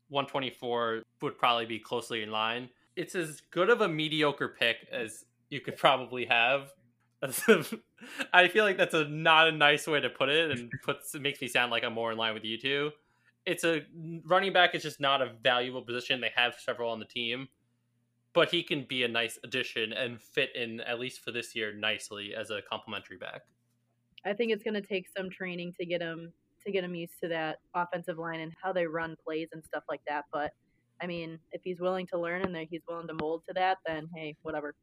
124 0.09 1.03
would 1.21 1.37
probably 1.37 1.65
be 1.65 1.79
closely 1.79 2.21
in 2.23 2.31
line. 2.31 2.69
It's 2.95 3.15
as 3.15 3.41
good 3.51 3.69
of 3.69 3.81
a 3.81 3.87
mediocre 3.87 4.49
pick 4.49 4.87
as 4.91 5.25
you 5.49 5.61
could 5.61 5.77
probably 5.77 6.25
have. 6.25 6.71
I 8.33 8.47
feel 8.47 8.63
like 8.63 8.77
that's 8.77 8.93
a 8.93 9.05
not 9.05 9.47
a 9.47 9.51
nice 9.51 9.87
way 9.87 9.99
to 9.99 10.09
put 10.09 10.29
it, 10.29 10.51
and 10.51 10.71
puts 10.83 11.15
it 11.15 11.21
makes 11.21 11.41
me 11.41 11.47
sound 11.47 11.71
like 11.71 11.83
I'm 11.83 11.93
more 11.93 12.11
in 12.11 12.17
line 12.17 12.33
with 12.33 12.45
you 12.45 12.57
two. 12.57 12.91
It's 13.45 13.63
a 13.63 13.81
running 14.25 14.53
back 14.53 14.75
is 14.75 14.83
just 14.83 14.99
not 14.99 15.21
a 15.21 15.31
valuable 15.43 15.81
position. 15.81 16.21
They 16.21 16.31
have 16.35 16.55
several 16.59 16.91
on 16.91 16.99
the 16.99 17.05
team, 17.05 17.49
but 18.33 18.49
he 18.49 18.63
can 18.63 18.85
be 18.87 19.03
a 19.03 19.07
nice 19.07 19.39
addition 19.43 19.91
and 19.91 20.21
fit 20.21 20.55
in 20.55 20.81
at 20.81 20.99
least 20.99 21.23
for 21.23 21.31
this 21.31 21.55
year 21.55 21.73
nicely 21.73 22.33
as 22.35 22.51
a 22.51 22.61
complementary 22.61 23.17
back. 23.17 23.41
I 24.25 24.33
think 24.33 24.51
it's 24.51 24.63
going 24.63 24.75
to 24.75 24.81
take 24.81 25.07
some 25.15 25.29
training 25.29 25.73
to 25.79 25.85
get 25.85 26.01
him 26.01 26.33
to 26.65 26.71
get 26.71 26.83
him 26.83 26.95
used 26.95 27.19
to 27.23 27.29
that 27.29 27.59
offensive 27.73 28.17
line 28.17 28.39
and 28.39 28.53
how 28.61 28.73
they 28.73 28.85
run 28.85 29.15
plays 29.25 29.49
and 29.51 29.63
stuff 29.63 29.83
like 29.89 30.01
that. 30.07 30.25
But 30.31 30.51
I 31.01 31.07
mean, 31.07 31.39
if 31.51 31.61
he's 31.63 31.79
willing 31.79 32.07
to 32.07 32.17
learn 32.17 32.41
and 32.41 32.53
that 32.55 32.67
he's 32.69 32.81
willing 32.87 33.07
to 33.07 33.13
mold 33.13 33.43
to 33.47 33.53
that, 33.53 33.77
then 33.85 34.09
hey, 34.13 34.35
whatever. 34.41 34.75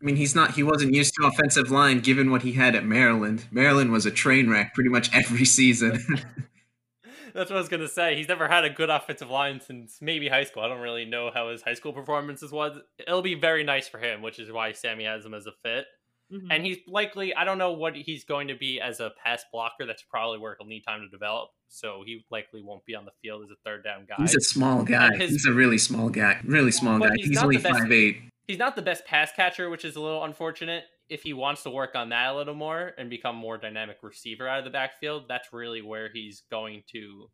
I 0.00 0.04
mean, 0.04 0.16
he's 0.16 0.34
not. 0.34 0.52
He 0.52 0.62
wasn't 0.62 0.94
used 0.94 1.14
to 1.14 1.26
offensive 1.26 1.70
line, 1.70 2.00
given 2.00 2.30
what 2.30 2.42
he 2.42 2.52
had 2.52 2.74
at 2.74 2.84
Maryland. 2.84 3.44
Maryland 3.50 3.92
was 3.92 4.06
a 4.06 4.10
train 4.10 4.48
wreck 4.48 4.74
pretty 4.74 4.90
much 4.90 5.10
every 5.14 5.44
season. 5.44 6.02
That's 7.34 7.48
what 7.48 7.56
I 7.56 7.60
was 7.60 7.68
gonna 7.68 7.88
say. 7.88 8.16
He's 8.16 8.28
never 8.28 8.48
had 8.48 8.64
a 8.64 8.70
good 8.70 8.90
offensive 8.90 9.30
line 9.30 9.60
since 9.60 9.98
maybe 10.00 10.28
high 10.28 10.44
school. 10.44 10.62
I 10.62 10.68
don't 10.68 10.80
really 10.80 11.04
know 11.04 11.30
how 11.32 11.50
his 11.50 11.62
high 11.62 11.74
school 11.74 11.92
performances 11.92 12.50
was. 12.50 12.78
It'll 12.98 13.22
be 13.22 13.36
very 13.36 13.62
nice 13.62 13.88
for 13.88 13.98
him, 13.98 14.20
which 14.20 14.40
is 14.40 14.50
why 14.50 14.72
Sammy 14.72 15.04
has 15.04 15.24
him 15.24 15.34
as 15.34 15.46
a 15.46 15.52
fit. 15.62 15.86
Mhm. 16.32 16.46
And 16.50 16.64
he's 16.64 16.78
likely, 16.86 17.34
I 17.34 17.44
don't 17.44 17.58
know 17.58 17.72
what 17.72 17.96
he's 17.96 18.24
going 18.24 18.48
to 18.48 18.54
be 18.54 18.80
as 18.80 19.00
a 19.00 19.10
pass 19.22 19.44
blocker. 19.52 19.84
That's 19.86 20.02
probably 20.02 20.38
where 20.38 20.56
he'll 20.58 20.66
need 20.68 20.82
time 20.82 21.00
to 21.00 21.08
develop. 21.08 21.50
So 21.68 22.02
he 22.06 22.24
likely 22.30 22.62
won't 22.62 22.84
be 22.84 22.94
on 22.94 23.04
the 23.04 23.10
field 23.22 23.42
as 23.44 23.50
a 23.50 23.56
third 23.64 23.82
down 23.84 24.06
guy. 24.08 24.16
he's 24.18 24.34
a 24.36 24.40
small 24.40 24.84
guy. 24.84 25.16
His- 25.16 25.30
he's 25.30 25.46
a 25.46 25.52
really 25.52 25.78
small 25.78 26.08
guy. 26.08 26.40
Really 26.44 26.70
small 26.72 26.98
guy. 26.98 27.10
he's 27.16 27.28
He's, 27.28 27.42
only 27.42 27.56
the 27.56 27.62
best- 27.64 27.78
five 27.80 27.92
eight. 27.92 28.22
he's 28.46 28.58
not 28.58 28.76
the 28.76 28.82
best 28.82 29.04
pass 29.06 29.32
catcher, 29.32 29.70
which 29.70 29.84
is 29.84 29.96
a 29.96 30.00
little 30.00 30.22
unfortunate. 30.24 30.84
If 31.08 31.22
he 31.24 31.32
wants 31.32 31.64
to 31.64 31.70
work 31.70 31.96
on 31.96 32.10
that 32.10 32.30
a 32.34 32.36
little 32.36 32.54
more 32.54 32.94
and 32.96 33.10
become 33.10 33.34
more 33.34 33.58
dynamic 33.58 33.98
receiver 34.02 34.46
out 34.46 34.60
of 34.60 34.64
the 34.64 34.70
backfield, 34.70 35.26
that's 35.26 35.52
really 35.52 35.82
where 35.82 36.08
he's 36.12 36.42
going 36.50 36.84
to 36.92 37.28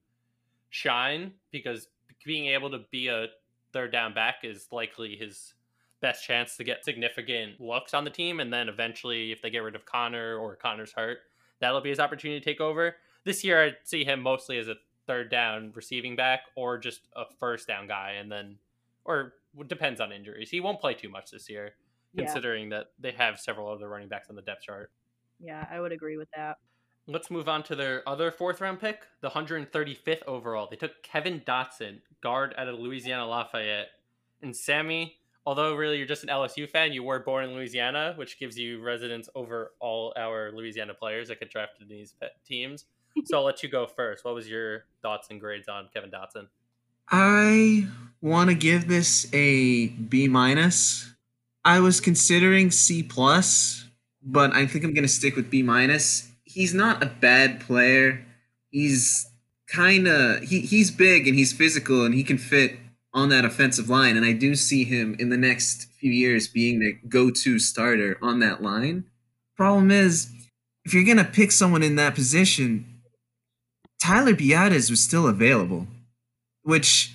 shine 0.70 1.32
because 1.50 1.88
being 2.24 2.46
able 2.46 2.70
to 2.70 2.80
be 2.90 3.08
a 3.08 3.26
third 3.72 3.92
down 3.92 4.14
back 4.14 4.36
is 4.44 4.66
likely 4.72 5.16
his 5.16 5.52
best 6.06 6.24
chance 6.24 6.56
to 6.56 6.62
get 6.62 6.84
significant 6.84 7.60
looks 7.60 7.92
on 7.92 8.04
the 8.04 8.10
team 8.10 8.38
and 8.38 8.52
then 8.52 8.68
eventually 8.68 9.32
if 9.32 9.42
they 9.42 9.50
get 9.50 9.64
rid 9.64 9.74
of 9.74 9.84
Conner 9.84 10.36
or 10.36 10.54
Conner's 10.54 10.92
hurt, 10.92 11.18
that'll 11.60 11.80
be 11.80 11.88
his 11.90 11.98
opportunity 11.98 12.38
to 12.38 12.44
take 12.44 12.60
over. 12.60 12.94
This 13.24 13.42
year 13.42 13.60
I'd 13.64 13.76
see 13.82 14.04
him 14.04 14.20
mostly 14.22 14.56
as 14.58 14.68
a 14.68 14.76
third 15.08 15.30
down 15.32 15.72
receiving 15.74 16.14
back 16.14 16.42
or 16.54 16.78
just 16.78 17.00
a 17.16 17.24
first 17.40 17.66
down 17.66 17.88
guy 17.88 18.12
and 18.20 18.30
then 18.30 18.58
or 19.04 19.34
depends 19.66 20.00
on 20.00 20.12
injuries. 20.12 20.48
He 20.48 20.60
won't 20.60 20.80
play 20.80 20.94
too 20.94 21.08
much 21.08 21.30
this 21.32 21.48
year, 21.50 21.72
Yeah, 22.12 22.24
considering 22.24 22.68
that 22.70 22.86
they 23.00 23.10
have 23.12 23.40
several 23.40 23.68
other 23.68 23.88
running 23.88 24.08
backs 24.08 24.28
on 24.30 24.36
the 24.36 24.42
depth 24.42 24.62
chart. 24.62 24.92
yeah, 25.40 25.66
I 25.70 25.80
would 25.80 25.90
agree 25.92 26.16
with 26.16 26.28
that. 26.36 26.58
Let's 27.08 27.30
move 27.32 27.48
on 27.48 27.62
to 27.64 27.74
their 27.74 28.08
other 28.08 28.30
fourth 28.30 28.60
round 28.60 28.80
pick, 28.80 29.02
the 29.22 29.30
135th 29.30 30.22
overall. 30.26 30.68
They 30.70 30.76
took 30.76 31.02
Kevin 31.02 31.40
Dotson, 31.40 32.00
guard 32.20 32.54
out 32.58 32.68
of 32.68 32.78
Louisiana 32.78 33.26
Lafayette. 33.26 33.88
And 34.42 34.54
Sammy, 34.54 35.16
although 35.46 35.74
really 35.74 35.96
you're 35.96 36.06
just 36.06 36.24
an 36.24 36.28
LSU 36.28 36.68
fan, 36.68 36.92
you 36.92 37.02
were 37.02 37.20
born 37.20 37.44
in 37.44 37.54
Louisiana, 37.54 38.14
which 38.16 38.38
gives 38.38 38.58
you 38.58 38.82
residence 38.82 39.28
over 39.34 39.72
all 39.80 40.12
our 40.16 40.50
Louisiana 40.52 40.92
players 40.92 41.28
that 41.28 41.38
get 41.40 41.50
drafted 41.50 41.82
in 41.82 41.88
these 41.88 42.14
teams. 42.44 42.84
so 43.24 43.38
I'll 43.38 43.44
let 43.44 43.62
you 43.62 43.68
go 43.68 43.86
first. 43.86 44.24
What 44.24 44.34
was 44.34 44.48
your 44.48 44.84
thoughts 45.00 45.28
and 45.30 45.40
grades 45.40 45.68
on 45.68 45.88
Kevin 45.94 46.10
Dotson? 46.10 46.48
I 47.08 47.86
want 48.20 48.50
to 48.50 48.56
give 48.56 48.88
this 48.88 49.32
a 49.32 49.86
B 49.86 50.26
minus. 50.26 51.12
I 51.64 51.78
was 51.80 52.00
considering 52.00 52.70
C 52.72 53.02
plus, 53.02 53.88
but 54.22 54.52
I 54.52 54.66
think 54.66 54.84
I'm 54.84 54.92
gonna 54.92 55.08
stick 55.08 55.36
with 55.36 55.48
B 55.48 55.62
minus. 55.62 56.28
He's 56.42 56.74
not 56.74 57.02
a 57.02 57.06
bad 57.06 57.60
player. 57.60 58.26
He's 58.70 59.28
kind 59.68 60.08
of 60.08 60.42
he, 60.42 60.60
he's 60.60 60.90
big 60.90 61.28
and 61.28 61.36
he's 61.36 61.52
physical 61.52 62.04
and 62.04 62.14
he 62.14 62.24
can 62.24 62.38
fit 62.38 62.78
on 63.16 63.30
that 63.30 63.46
offensive 63.46 63.88
line. 63.88 64.16
And 64.16 64.24
I 64.24 64.32
do 64.32 64.54
see 64.54 64.84
him 64.84 65.16
in 65.18 65.30
the 65.30 65.38
next 65.38 65.88
few 65.98 66.12
years 66.12 66.46
being 66.46 66.78
the 66.78 66.92
go-to 67.08 67.58
starter 67.58 68.18
on 68.22 68.38
that 68.40 68.62
line. 68.62 69.04
Problem 69.56 69.90
is, 69.90 70.30
if 70.84 70.92
you're 70.94 71.02
gonna 71.02 71.24
pick 71.24 71.50
someone 71.50 71.82
in 71.82 71.96
that 71.96 72.14
position, 72.14 72.84
Tyler 73.98 74.34
Biadasz 74.34 74.90
was 74.90 75.02
still 75.02 75.26
available, 75.26 75.88
which 76.62 77.12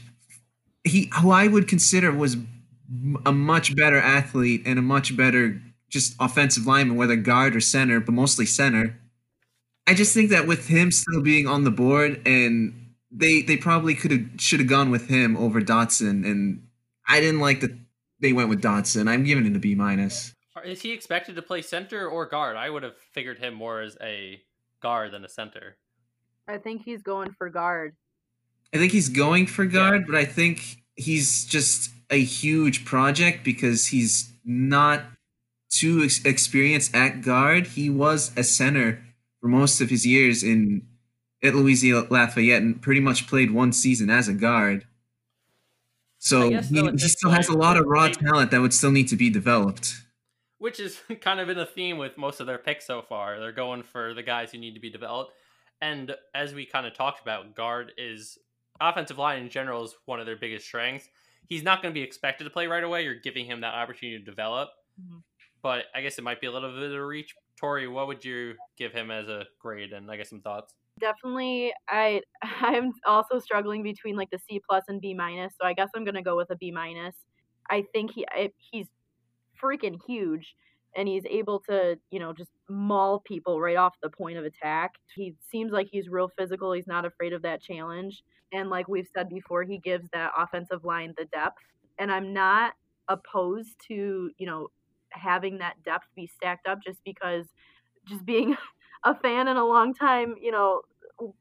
he 0.84 1.12
who 1.22 1.30
I 1.30 1.48
would 1.48 1.68
consider 1.68 2.12
was 2.12 2.36
a 3.26 3.32
much 3.32 3.76
better 3.76 4.00
athlete 4.00 4.64
and 4.66 4.80
a 4.80 4.82
much 4.82 5.16
better 5.16 5.62
just 5.88 6.16
offensive 6.20 6.66
lineman, 6.66 6.98
whether 6.98 7.16
guard 7.16 7.56
or 7.56 7.62
center, 7.62 8.00
but 8.00 8.14
mostly 8.14 8.46
center. 8.46 8.98
I 9.86 9.94
just 9.94 10.14
think 10.14 10.32
that 10.32 10.48
with 10.48 10.68
him 10.68 10.92
still 10.92 11.22
being 11.22 11.48
on 11.48 11.64
the 11.64 11.72
board, 11.72 12.22
and 12.26 12.81
they 13.12 13.42
they 13.42 13.58
probably 13.58 13.96
could 13.96 14.12
have 14.12 14.26
should 14.38 14.60
have 14.60 14.70
gone 14.70 14.90
with 14.90 15.08
him 15.08 15.36
over 15.38 15.62
Dotson, 15.62 16.26
and 16.26 16.68
I 17.08 17.20
didn't 17.20 17.42
like 17.42 17.62
that 17.62 17.78
they 18.20 18.34
went 18.34 18.50
with 18.50 18.62
Dotson. 18.62 19.10
I'm 19.10 19.24
giving 19.24 19.46
it 19.46 19.56
a 19.56 19.60
B 19.60 19.76
minus. 19.76 20.34
Is 20.64 20.82
he 20.82 20.92
expected 20.92 21.36
to 21.36 21.42
play 21.42 21.62
center 21.62 22.08
or 22.08 22.26
guard? 22.26 22.56
I 22.56 22.70
would 22.70 22.84
have 22.84 22.98
figured 23.14 23.40
him 23.40 23.54
more 23.54 23.82
as 23.82 23.98
a 24.02 24.42
guard 24.82 25.12
than 25.12 25.26
a 25.26 25.30
center. 25.30 25.78
I 26.48 26.58
think 26.58 26.84
he's 26.84 27.02
going 27.02 27.32
for 27.32 27.50
guard. 27.50 27.96
I 28.74 28.78
think 28.78 28.92
he's 28.92 29.10
going 29.10 29.48
for 29.48 29.66
guard, 29.66 30.02
yeah. 30.02 30.06
but 30.08 30.16
I 30.16 30.26
think 30.26 30.84
he's 30.96 31.46
just 31.46 31.92
a 32.10 32.22
huge 32.22 32.86
project 32.86 33.44
because 33.44 33.88
he's 33.88 34.32
not 34.46 35.04
too 35.70 36.04
ex- 36.04 36.24
experienced 36.26 36.94
at 36.94 37.22
guard. 37.22 37.68
He 37.68 37.90
was 37.90 38.32
a 38.38 38.44
center 38.44 39.04
for 39.40 39.48
most 39.48 39.82
of 39.82 39.90
his 39.90 40.06
years 40.06 40.44
in 40.44 40.88
at 41.44 41.56
Louisiana 41.56 42.08
Lafayette 42.10 42.62
and 42.62 42.82
pretty 42.82 43.02
much 43.02 43.28
played 43.28 43.52
one 43.52 43.72
season 43.72 44.10
as 44.10 44.28
a 44.28 44.34
guard. 44.34 44.86
So 46.20 46.50
he, 46.50 46.56
he 46.58 46.98
still 47.00 47.32
has 47.32 47.50
a 47.50 47.58
lot 47.58 47.78
of 47.78 47.88
raw 47.88 48.08
talent 48.08 48.52
that 48.52 48.62
would 48.62 48.74
still 48.74 48.92
need 48.92 49.08
to 49.08 49.16
be 49.16 49.32
developed. 49.32 49.96
Which 50.60 50.80
is 50.80 51.02
kind 51.22 51.40
of 51.40 51.50
in 51.50 51.58
a 51.58 51.66
theme 51.66 51.98
with 51.98 52.18
most 52.18 52.40
of 52.40 52.48
their 52.48 52.60
picks 52.60 52.86
so 52.86 53.02
far. 53.02 53.40
They're 53.40 53.52
going 53.52 53.82
for 53.82 54.14
the 54.14 54.22
guys 54.22 54.52
who 54.52 54.60
need 54.60 54.76
to 54.76 54.80
be 54.80 54.92
developed. 54.92 55.34
And 55.82 56.16
as 56.36 56.54
we 56.54 56.66
kind 56.68 56.86
of 56.86 56.94
talked 56.94 57.22
about, 57.22 57.56
guard 57.56 57.94
is 57.98 58.38
offensive 58.80 59.18
line 59.18 59.42
in 59.42 59.50
general 59.50 59.84
is 59.84 59.96
one 60.06 60.20
of 60.20 60.28
their 60.28 60.36
biggest 60.36 60.66
strengths. 60.66 61.10
He's 61.50 61.64
not 61.64 61.82
going 61.82 61.92
to 61.92 62.00
be 62.00 62.04
expected 62.04 62.44
to 62.44 62.52
play 62.52 62.68
right 62.68 62.84
away. 62.84 63.04
You're 63.04 63.16
giving 63.16 63.46
him 63.48 63.62
that 63.62 63.74
opportunity 63.74 64.20
to 64.20 64.24
develop. 64.24 64.70
Mm-hmm. 65.02 65.18
But 65.64 65.86
I 65.96 66.02
guess 66.02 66.20
it 66.20 66.24
might 66.24 66.40
be 66.40 66.48
a 66.48 66.52
little 66.52 66.72
bit 66.72 66.84
of 66.84 66.94
a 66.94 67.06
reach. 67.06 67.36
Tori, 67.58 67.88
what 67.88 68.08
would 68.08 68.24
you 68.24 68.54
give 68.78 68.92
him 68.92 69.10
as 69.10 69.28
a 69.28 69.46
grade 69.60 69.92
and 69.92 70.10
I 70.10 70.18
guess 70.18 70.30
some 70.30 70.42
thoughts? 70.42 70.76
Definitely 71.02 71.74
I 71.90 72.22
I'm 72.44 72.94
also 73.06 73.40
struggling 73.40 73.84
between 73.84 74.16
like 74.16 74.30
the 74.32 74.40
C 74.40 74.62
plus 74.70 74.86
and 74.88 75.02
B 75.02 75.14
minus, 75.14 75.54
so 75.60 75.68
I 75.68 75.74
guess 75.74 75.90
I'm 75.96 76.06
to 76.16 76.22
go 76.22 76.38
with 76.38 76.52
a 76.52 76.56
B 76.56 76.72
minus. 76.72 77.16
I 77.70 77.86
think 77.94 78.12
he 78.14 78.26
he's 78.72 78.88
freaking 79.62 80.00
huge 80.08 80.56
and 80.96 81.08
he's 81.08 81.26
able 81.30 81.60
to, 81.70 81.98
you 82.12 82.20
know, 82.20 82.34
just 82.34 82.52
maul 82.70 83.22
people 83.22 83.62
right 83.62 83.78
off 83.78 83.96
the 84.04 84.10
point 84.10 84.38
of 84.38 84.46
attack. 84.46 84.92
He 85.16 85.36
seems 85.50 85.72
like 85.72 85.88
he's 85.92 86.10
real 86.10 86.30
physical. 86.38 86.74
He's 86.74 86.88
not 86.88 87.06
afraid 87.06 87.34
of 87.34 87.42
that 87.44 87.62
challenge. 87.62 88.24
And 88.54 88.70
like 88.70 88.88
we've 88.90 89.08
said 89.16 89.30
before, 89.30 89.64
he 89.64 89.78
gives 89.78 90.08
that 90.14 90.32
offensive 90.38 90.84
line 90.84 91.14
the 91.18 91.26
depth. 91.26 91.60
And 92.00 92.12
I'm 92.12 92.34
not 92.34 92.74
opposed 93.08 93.76
to, 93.88 94.32
you 94.38 94.46
know, 94.46 94.68
having 95.12 95.60
that 95.60 95.82
depth 95.84 96.08
be 96.16 96.28
stacked 96.28 96.68
up 96.68 96.80
just 96.86 97.00
because 97.06 97.46
just 98.08 98.26
being 98.26 98.58
a 99.04 99.16
fan 99.16 99.48
and 99.48 99.58
a 99.58 99.66
long 99.66 99.94
time, 99.94 100.36
you 100.42 100.52
know, 100.52 100.82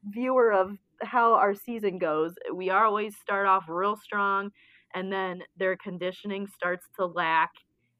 viewer 0.09 0.51
of 0.51 0.77
how 1.01 1.33
our 1.33 1.55
season 1.55 1.97
goes, 1.97 2.33
we 2.53 2.69
always 2.69 3.15
start 3.17 3.47
off 3.47 3.65
real 3.67 3.95
strong 3.95 4.51
and 4.93 5.11
then 5.11 5.41
their 5.57 5.77
conditioning 5.77 6.47
starts 6.47 6.87
to 6.97 7.05
lack 7.05 7.51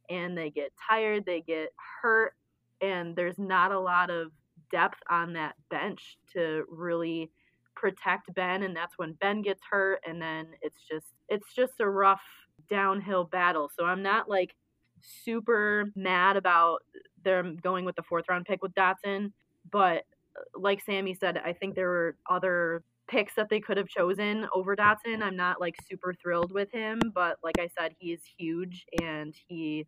and 0.09 0.37
they 0.37 0.49
get 0.49 0.71
tired, 0.89 1.25
they 1.25 1.41
get 1.41 1.69
hurt, 2.01 2.33
and 2.81 3.15
there's 3.15 3.39
not 3.39 3.71
a 3.71 3.79
lot 3.79 4.09
of 4.09 4.31
depth 4.71 4.99
on 5.09 5.33
that 5.33 5.55
bench 5.69 6.17
to 6.33 6.65
really 6.69 7.29
protect 7.75 8.33
Ben 8.35 8.63
and 8.63 8.75
that's 8.75 8.97
when 8.97 9.13
Ben 9.13 9.41
gets 9.41 9.61
hurt 9.69 10.01
and 10.05 10.21
then 10.21 10.47
it's 10.61 10.77
just 10.89 11.07
it's 11.29 11.53
just 11.53 11.79
a 11.79 11.89
rough 11.89 12.21
downhill 12.69 13.23
battle. 13.23 13.69
So 13.75 13.85
I'm 13.85 14.03
not 14.03 14.29
like 14.29 14.55
super 15.01 15.91
mad 15.95 16.37
about 16.37 16.79
them 17.23 17.57
going 17.61 17.85
with 17.85 17.95
the 17.95 18.03
fourth 18.03 18.25
round 18.29 18.45
pick 18.45 18.61
with 18.61 18.73
Dotson, 18.75 19.31
but 19.71 20.05
uh, 20.35 20.59
like 20.59 20.81
Sammy 20.83 21.13
said, 21.13 21.37
I 21.37 21.53
think 21.53 21.75
there 21.75 21.89
were 21.89 22.15
other 22.29 22.83
picks 23.07 23.35
that 23.35 23.49
they 23.49 23.59
could 23.59 23.77
have 23.77 23.87
chosen 23.87 24.47
over 24.53 24.75
Dotson. 24.75 25.21
I'm 25.21 25.35
not 25.35 25.59
like 25.59 25.75
super 25.89 26.13
thrilled 26.13 26.51
with 26.51 26.71
him, 26.71 26.99
but 27.13 27.37
like 27.43 27.59
I 27.59 27.69
said, 27.77 27.93
he 27.99 28.13
is 28.13 28.21
huge 28.37 28.85
and 29.01 29.35
he 29.47 29.85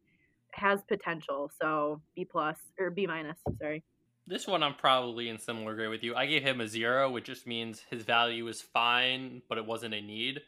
has 0.52 0.82
potential. 0.88 1.50
So 1.60 2.02
B 2.16 2.26
plus 2.26 2.58
or 2.80 2.90
B 2.90 3.08
minus, 3.08 3.38
sorry. 3.60 3.84
This 4.26 4.48
one 4.48 4.64
I'm 4.64 4.76
probably 4.76 5.30
in 5.30 5.38
similar 5.38 5.76
grade 5.76 5.90
with 5.90 6.04
you. 6.04 6.16
I 6.16 6.26
gave 6.26 6.44
him 6.44 6.62
a 6.62 6.68
zero, 6.68 7.10
which 7.12 7.26
just 7.26 7.46
means 7.46 7.84
his 7.90 8.04
value 8.04 8.48
is 8.48 8.62
fine, 8.62 9.42
but 9.50 9.58
it 9.58 9.66
wasn't 9.66 9.94
a 9.94 10.02
need. 10.02 10.42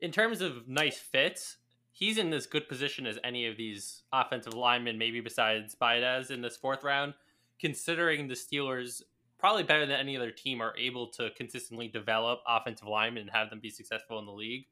In 0.00 0.10
terms 0.10 0.40
of 0.40 0.68
nice 0.68 0.98
fits, 0.98 1.58
he's 1.92 2.18
in 2.18 2.32
as 2.32 2.46
good 2.46 2.68
position 2.68 3.06
as 3.06 3.18
any 3.22 3.46
of 3.46 3.56
these 3.56 4.02
offensive 4.12 4.54
linemen, 4.54 4.98
maybe 4.98 5.20
besides 5.20 5.76
Biadasz 5.80 6.30
in 6.30 6.42
this 6.42 6.56
fourth 6.56 6.82
round, 6.82 7.14
considering 7.60 8.28
the 8.28 8.34
Steelers 8.34 9.02
probably 9.38 9.62
better 9.62 9.86
than 9.86 10.00
any 10.00 10.16
other 10.16 10.30
team 10.30 10.60
are 10.62 10.76
able 10.78 11.06
to 11.08 11.30
consistently 11.36 11.88
develop 11.88 12.40
offensive 12.46 12.88
linemen 12.88 13.22
and 13.22 13.30
have 13.30 13.50
them 13.50 13.60
be 13.60 13.70
successful 13.70 14.18
in 14.18 14.26
the 14.26 14.32
league. 14.32 14.66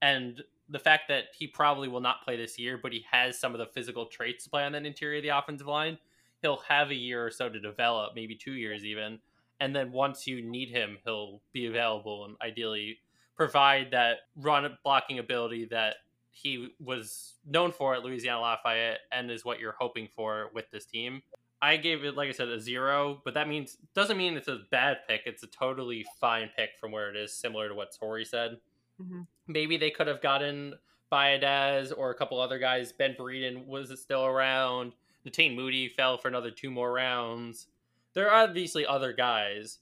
And 0.00 0.42
the 0.68 0.78
fact 0.78 1.08
that 1.08 1.24
he 1.36 1.46
probably 1.46 1.88
will 1.88 2.00
not 2.00 2.22
play 2.24 2.36
this 2.36 2.58
year, 2.58 2.78
but 2.80 2.92
he 2.92 3.04
has 3.10 3.38
some 3.38 3.52
of 3.52 3.58
the 3.58 3.66
physical 3.66 4.06
traits 4.06 4.44
to 4.44 4.50
play 4.50 4.64
on 4.64 4.72
that 4.72 4.86
interior 4.86 5.18
of 5.18 5.22
the 5.22 5.36
offensive 5.36 5.66
line, 5.66 5.98
he'll 6.42 6.62
have 6.68 6.90
a 6.90 6.94
year 6.94 7.24
or 7.24 7.30
so 7.30 7.48
to 7.48 7.58
develop, 7.58 8.12
maybe 8.14 8.34
two 8.34 8.52
years 8.52 8.84
even. 8.84 9.18
And 9.60 9.74
then 9.74 9.90
once 9.90 10.26
you 10.26 10.42
need 10.42 10.70
him, 10.70 10.98
he'll 11.04 11.40
be 11.52 11.66
available 11.66 12.26
and 12.26 12.36
ideally 12.42 12.98
provide 13.36 13.90
that 13.92 14.18
run 14.36 14.76
blocking 14.84 15.18
ability 15.18 15.66
that 15.70 15.96
he 16.30 16.68
was 16.78 17.34
known 17.46 17.72
for 17.72 17.94
at 17.94 18.02
Louisiana 18.02 18.40
Lafayette 18.40 19.00
and 19.10 19.30
is 19.30 19.44
what 19.44 19.58
you're 19.58 19.74
hoping 19.78 20.08
for 20.14 20.50
with 20.54 20.70
this 20.70 20.84
team. 20.84 21.22
I 21.66 21.76
gave 21.76 22.04
it, 22.04 22.16
like 22.16 22.28
I 22.28 22.32
said, 22.32 22.48
a 22.48 22.60
zero, 22.60 23.20
but 23.24 23.34
that 23.34 23.48
means 23.48 23.76
doesn't 23.92 24.16
mean 24.16 24.36
it's 24.36 24.46
a 24.46 24.60
bad 24.70 24.98
pick. 25.08 25.22
It's 25.26 25.42
a 25.42 25.48
totally 25.48 26.06
fine 26.20 26.48
pick 26.56 26.70
from 26.80 26.92
where 26.92 27.10
it 27.10 27.16
is, 27.16 27.32
similar 27.32 27.68
to 27.68 27.74
what 27.74 27.92
Tori 27.98 28.24
said. 28.24 28.58
Mm-hmm. 29.02 29.22
Maybe 29.48 29.76
they 29.76 29.90
could 29.90 30.06
have 30.06 30.22
gotten 30.22 30.74
Biadasz 31.10 31.92
or 31.96 32.10
a 32.10 32.14
couple 32.14 32.40
other 32.40 32.60
guys. 32.60 32.92
Ben 32.92 33.16
Bredeson 33.18 33.66
was 33.66 34.00
still 34.00 34.24
around. 34.24 34.92
Netane 35.26 35.56
Muti 35.56 35.88
fell 35.88 36.18
for 36.18 36.28
another 36.28 36.52
two 36.52 36.70
more 36.70 36.92
rounds. 36.92 37.66
There 38.14 38.30
are 38.30 38.44
obviously 38.44 38.86
other 38.86 39.12
guys. 39.12 39.80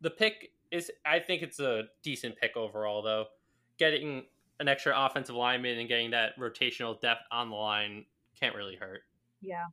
The 0.00 0.10
pick 0.10 0.50
is, 0.72 0.90
I 1.06 1.20
think 1.20 1.42
it's 1.42 1.60
a 1.60 1.84
decent 2.02 2.36
pick 2.36 2.56
overall, 2.56 3.02
though. 3.02 3.26
Getting 3.78 4.24
an 4.58 4.66
extra 4.66 4.92
offensive 4.96 5.36
lineman 5.36 5.78
and 5.78 5.88
getting 5.88 6.10
that 6.10 6.36
rotational 6.40 7.00
depth 7.00 7.22
on 7.30 7.50
the 7.50 7.56
line 7.56 8.04
can't 8.38 8.56
really 8.56 8.74
hurt. 8.74 9.02
Yeah. 9.40 9.66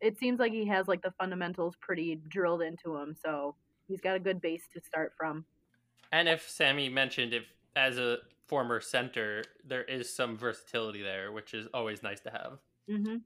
It 0.00 0.18
seems 0.18 0.40
like 0.40 0.52
he 0.52 0.66
has 0.66 0.88
like 0.88 1.02
the 1.02 1.12
fundamentals 1.12 1.74
pretty 1.80 2.20
drilled 2.28 2.62
into 2.62 2.96
him, 2.96 3.14
so 3.22 3.54
he's 3.86 4.00
got 4.00 4.16
a 4.16 4.20
good 4.20 4.40
base 4.40 4.62
to 4.72 4.80
start 4.80 5.12
from. 5.16 5.44
And 6.12 6.28
if 6.28 6.48
Sammy 6.48 6.88
mentioned 6.88 7.34
if 7.34 7.44
as 7.76 7.98
a 7.98 8.18
former 8.46 8.80
center, 8.80 9.44
there 9.64 9.84
is 9.84 10.12
some 10.12 10.36
versatility 10.36 11.02
there, 11.02 11.32
which 11.32 11.54
is 11.54 11.68
always 11.72 12.02
nice 12.02 12.20
to 12.20 12.30
have. 12.30 12.58
Mm-hmm. 12.90 13.16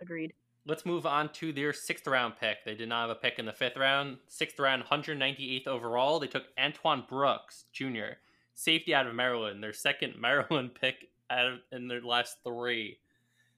Agreed. 0.00 0.34
Let's 0.66 0.86
move 0.86 1.06
on 1.06 1.30
to 1.34 1.52
their 1.52 1.72
sixth 1.72 2.06
round 2.06 2.34
pick. 2.38 2.64
They 2.64 2.74
did 2.74 2.88
not 2.88 3.08
have 3.08 3.16
a 3.16 3.20
pick 3.20 3.38
in 3.38 3.46
the 3.46 3.52
fifth 3.52 3.76
round. 3.76 4.18
Sixth 4.28 4.58
round, 4.58 4.84
198th 4.84 5.66
overall. 5.66 6.20
They 6.20 6.26
took 6.26 6.44
Antoine 6.58 7.04
Brooks 7.08 7.64
Jr., 7.72 8.18
safety 8.54 8.94
out 8.94 9.06
of 9.06 9.14
Maryland, 9.14 9.62
their 9.62 9.72
second 9.72 10.14
Maryland 10.20 10.72
pick 10.78 11.08
out 11.30 11.46
of, 11.46 11.58
in 11.72 11.88
their 11.88 12.02
last 12.02 12.36
three. 12.44 12.98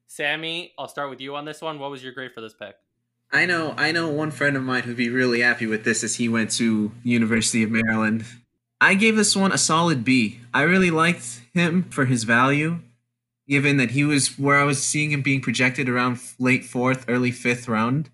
Sammy, 0.07 0.73
I'll 0.79 0.89
start 0.89 1.11
with 1.11 1.21
you 1.21 1.35
on 1.37 1.45
this 1.45 1.61
one. 1.61 1.79
What 1.79 1.91
was 1.91 2.03
your 2.03 2.13
grade 2.13 2.33
for 2.33 2.41
this 2.41 2.55
pick? 2.55 2.77
I 3.33 3.47
know, 3.47 3.75
I 3.77 3.91
know 3.91 4.09
one 4.09 4.31
friend 4.31 4.57
of 4.57 4.63
mine 4.63 4.83
who'd 4.85 4.97
be 4.97 5.09
really 5.09 5.41
happy 5.41 5.67
with 5.67 5.85
this 5.85 6.05
as 6.05 6.17
he 6.17 6.29
went 6.29 6.53
to 6.53 6.93
University 7.03 7.63
of 7.65 7.71
Maryland. 7.71 8.25
I 8.81 8.95
gave 8.95 9.17
this 9.17 9.35
one 9.35 9.51
a 9.51 9.59
solid 9.59 10.05
B. 10.05 10.41
I 10.53 10.63
really 10.63 10.91
liked 10.91 11.41
him 11.53 11.85
for 11.91 12.05
his 12.05 12.25
value, 12.25 12.81
given 13.49 13.77
that 13.79 13.93
he 13.93 14.05
was 14.05 14.39
where 14.39 14.61
I 14.61 14.65
was 14.65 14.83
seeing 14.83 15.11
him 15.11 15.23
being 15.23 15.41
projected 15.41 15.89
around 15.89 16.21
late 16.39 16.65
fourth, 16.65 17.05
early 17.09 17.33
fifth 17.33 17.67
round. 17.67 18.11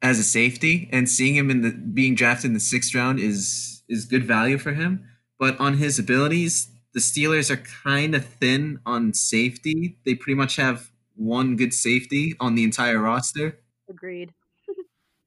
as 0.00 0.18
a 0.18 0.22
safety, 0.22 0.88
and 0.92 1.08
seeing 1.08 1.34
him 1.34 1.50
in 1.50 1.62
the 1.62 1.70
being 1.70 2.14
drafted 2.14 2.46
in 2.46 2.54
the 2.54 2.60
sixth 2.60 2.94
round 2.94 3.18
is 3.18 3.82
is 3.88 4.04
good 4.04 4.24
value 4.24 4.58
for 4.58 4.72
him. 4.72 5.04
But 5.38 5.58
on 5.60 5.78
his 5.78 5.98
abilities, 5.98 6.68
the 6.92 7.00
Steelers 7.00 7.50
are 7.50 7.56
kind 7.56 8.14
of 8.14 8.24
thin 8.24 8.80
on 8.86 9.14
safety. 9.14 9.96
They 10.04 10.14
pretty 10.14 10.36
much 10.36 10.56
have 10.56 10.90
one 11.18 11.56
good 11.56 11.74
safety 11.74 12.34
on 12.40 12.54
the 12.54 12.64
entire 12.64 12.98
roster. 12.98 13.58
Agreed. 13.88 14.32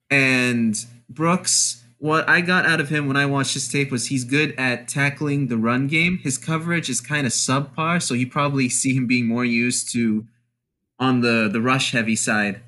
And 0.09 0.75
Brooks, 1.09 1.83
what 1.97 2.27
I 2.27 2.41
got 2.41 2.65
out 2.65 2.81
of 2.81 2.89
him 2.89 3.07
when 3.07 3.15
I 3.15 3.25
watched 3.25 3.53
his 3.53 3.67
tape 3.67 3.91
was 3.91 4.07
he's 4.07 4.23
good 4.23 4.55
at 4.57 4.87
tackling 4.87 5.47
the 5.47 5.57
run 5.57 5.87
game. 5.87 6.17
His 6.17 6.37
coverage 6.37 6.89
is 6.89 6.99
kind 6.99 7.27
of 7.27 7.33
subpar, 7.33 8.01
so 8.01 8.13
you 8.13 8.27
probably 8.27 8.69
see 8.69 8.95
him 8.95 9.07
being 9.07 9.27
more 9.27 9.45
used 9.45 9.91
to 9.93 10.25
on 10.99 11.21
the 11.21 11.49
the 11.51 11.61
rush 11.61 11.91
heavy 11.91 12.15
side 12.15 12.61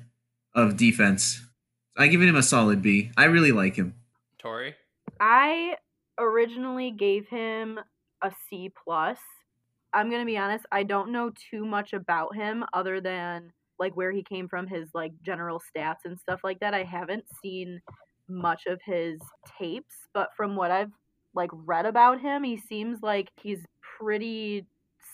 of 0.54 0.76
defense. 0.76 1.42
I 1.96 2.06
give 2.06 2.22
him 2.22 2.36
a 2.36 2.42
solid 2.42 2.82
B. 2.82 3.10
I 3.16 3.24
really 3.24 3.52
like 3.52 3.76
him. 3.76 3.94
Tori? 4.38 4.74
I 5.20 5.76
originally 6.18 6.90
gave 6.90 7.28
him 7.28 7.80
a 8.22 8.30
C 8.48 8.72
plus. 8.84 9.18
I'm 9.94 10.10
gonna 10.10 10.24
be 10.26 10.36
honest, 10.38 10.66
I 10.72 10.82
don't 10.82 11.12
know 11.12 11.30
too 11.50 11.64
much 11.64 11.92
about 11.92 12.34
him 12.34 12.64
other 12.72 13.00
than 13.00 13.52
like 13.78 13.96
where 13.96 14.12
he 14.12 14.22
came 14.22 14.48
from, 14.48 14.66
his 14.66 14.88
like 14.94 15.12
general 15.22 15.60
stats 15.60 16.04
and 16.04 16.18
stuff 16.18 16.40
like 16.44 16.60
that. 16.60 16.74
I 16.74 16.82
haven't 16.82 17.24
seen 17.42 17.80
much 18.28 18.66
of 18.66 18.80
his 18.84 19.20
tapes, 19.58 19.94
but 20.12 20.30
from 20.36 20.56
what 20.56 20.70
I've 20.70 20.92
like 21.34 21.50
read 21.52 21.86
about 21.86 22.20
him, 22.20 22.44
he 22.44 22.56
seems 22.56 23.02
like 23.02 23.30
he's 23.40 23.64
pretty 23.98 24.66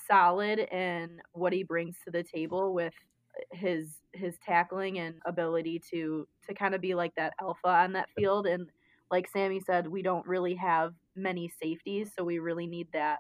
solid 0.09 0.61
in 0.73 1.21
what 1.33 1.53
he 1.53 1.63
brings 1.63 1.97
to 2.05 2.11
the 2.11 2.23
table 2.23 2.75
with 2.75 2.95
eh, 3.39 3.57
his 3.57 3.99
his 4.13 4.37
tackling 4.45 4.99
and 4.99 5.15
ability 5.27 5.81
to 5.91 6.27
to 6.49 6.55
kind 6.55 6.75
of 6.75 6.81
be 6.81 6.95
like 6.95 7.15
that 7.17 7.35
alpha 7.41 7.69
on 7.69 7.93
that 7.93 8.09
field 8.17 8.47
and 8.47 8.69
like 9.11 9.29
Sammy 9.29 9.61
said, 9.61 9.89
we 9.89 10.03
don't 10.03 10.27
really 10.27 10.55
have 10.55 10.95
many 11.17 11.51
safeties, 11.61 12.13
so 12.17 12.23
we 12.25 12.39
really 12.39 12.67
need 12.67 12.87
that 12.93 13.19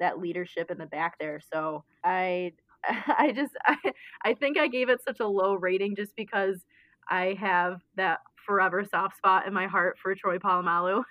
that 0.00 0.18
leadership 0.18 0.70
in 0.70 0.78
the 0.78 0.86
back 0.86 1.18
there. 1.18 1.40
So 1.52 1.84
I 2.02 2.52
I 2.88 3.32
just 3.34 3.52
I, 3.66 3.76
I 4.24 4.34
think 4.34 4.58
I 4.58 4.68
gave 4.68 4.88
it 4.88 5.02
such 5.02 5.20
a 5.20 5.26
low 5.26 5.54
rating 5.54 5.96
just 5.96 6.14
because 6.16 6.64
I 7.08 7.36
have 7.40 7.80
that 7.96 8.20
forever 8.46 8.84
soft 8.84 9.16
spot 9.16 9.46
in 9.46 9.54
my 9.54 9.66
heart 9.66 9.98
for 9.98 10.14
Troy 10.14 10.38
Polamalu. 10.38 11.02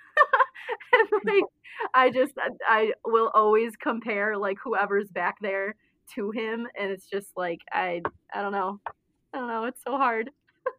and 0.92 1.08
like 1.24 1.44
I 1.92 2.10
just 2.10 2.32
uh, 2.38 2.50
I 2.68 2.92
will 3.04 3.30
always 3.34 3.76
compare 3.76 4.36
like 4.36 4.58
whoever's 4.62 5.10
back 5.10 5.36
there 5.40 5.74
to 6.14 6.30
him 6.30 6.68
and 6.78 6.90
it's 6.90 7.06
just 7.06 7.28
like 7.36 7.60
I 7.72 8.02
I 8.32 8.42
don't 8.42 8.52
know. 8.52 8.80
I 9.32 9.38
don't 9.38 9.48
know, 9.48 9.64
it's 9.64 9.82
so 9.84 9.96
hard. 9.96 10.30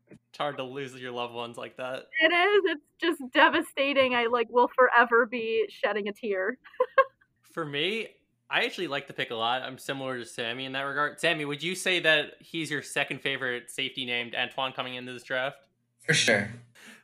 It's 0.10 0.38
hard 0.38 0.58
to 0.58 0.64
lose 0.64 0.96
your 0.96 1.12
loved 1.12 1.34
ones 1.34 1.58
like 1.58 1.78
that. 1.78 2.04
It 2.22 2.32
is. 2.32 2.64
It's 2.66 2.86
just 3.02 3.22
devastating. 3.34 4.16
I 4.16 4.28
like 4.28 4.48
will 4.50 4.70
forever 4.76 5.26
be 5.26 5.66
shedding 5.70 6.08
a 6.08 6.14
tear. 6.14 6.58
For 7.56 7.64
me, 7.64 8.10
I 8.50 8.66
actually 8.66 8.88
like 8.88 9.08
the 9.08 9.14
pick 9.14 9.32
a 9.32 9.36
lot. 9.36 9.62
I'm 9.62 9.78
similar 9.78 10.18
to 10.20 10.26
Sammy 10.26 10.66
in 10.66 10.74
that 10.74 10.82
regard. 10.82 11.22
Sammy, 11.22 11.46
would 11.46 11.64
you 11.64 11.74
say 11.74 12.02
that 12.02 12.34
he's 12.42 12.70
your 12.70 12.82
second 12.82 13.22
favorite 13.22 13.72
safety 13.72 14.04
named 14.04 14.36
Antoine 14.36 14.74
coming 14.74 14.96
into 14.96 15.14
this 15.14 15.24
draft? 15.24 15.60
For 16.06 16.14
sure. 16.14 16.50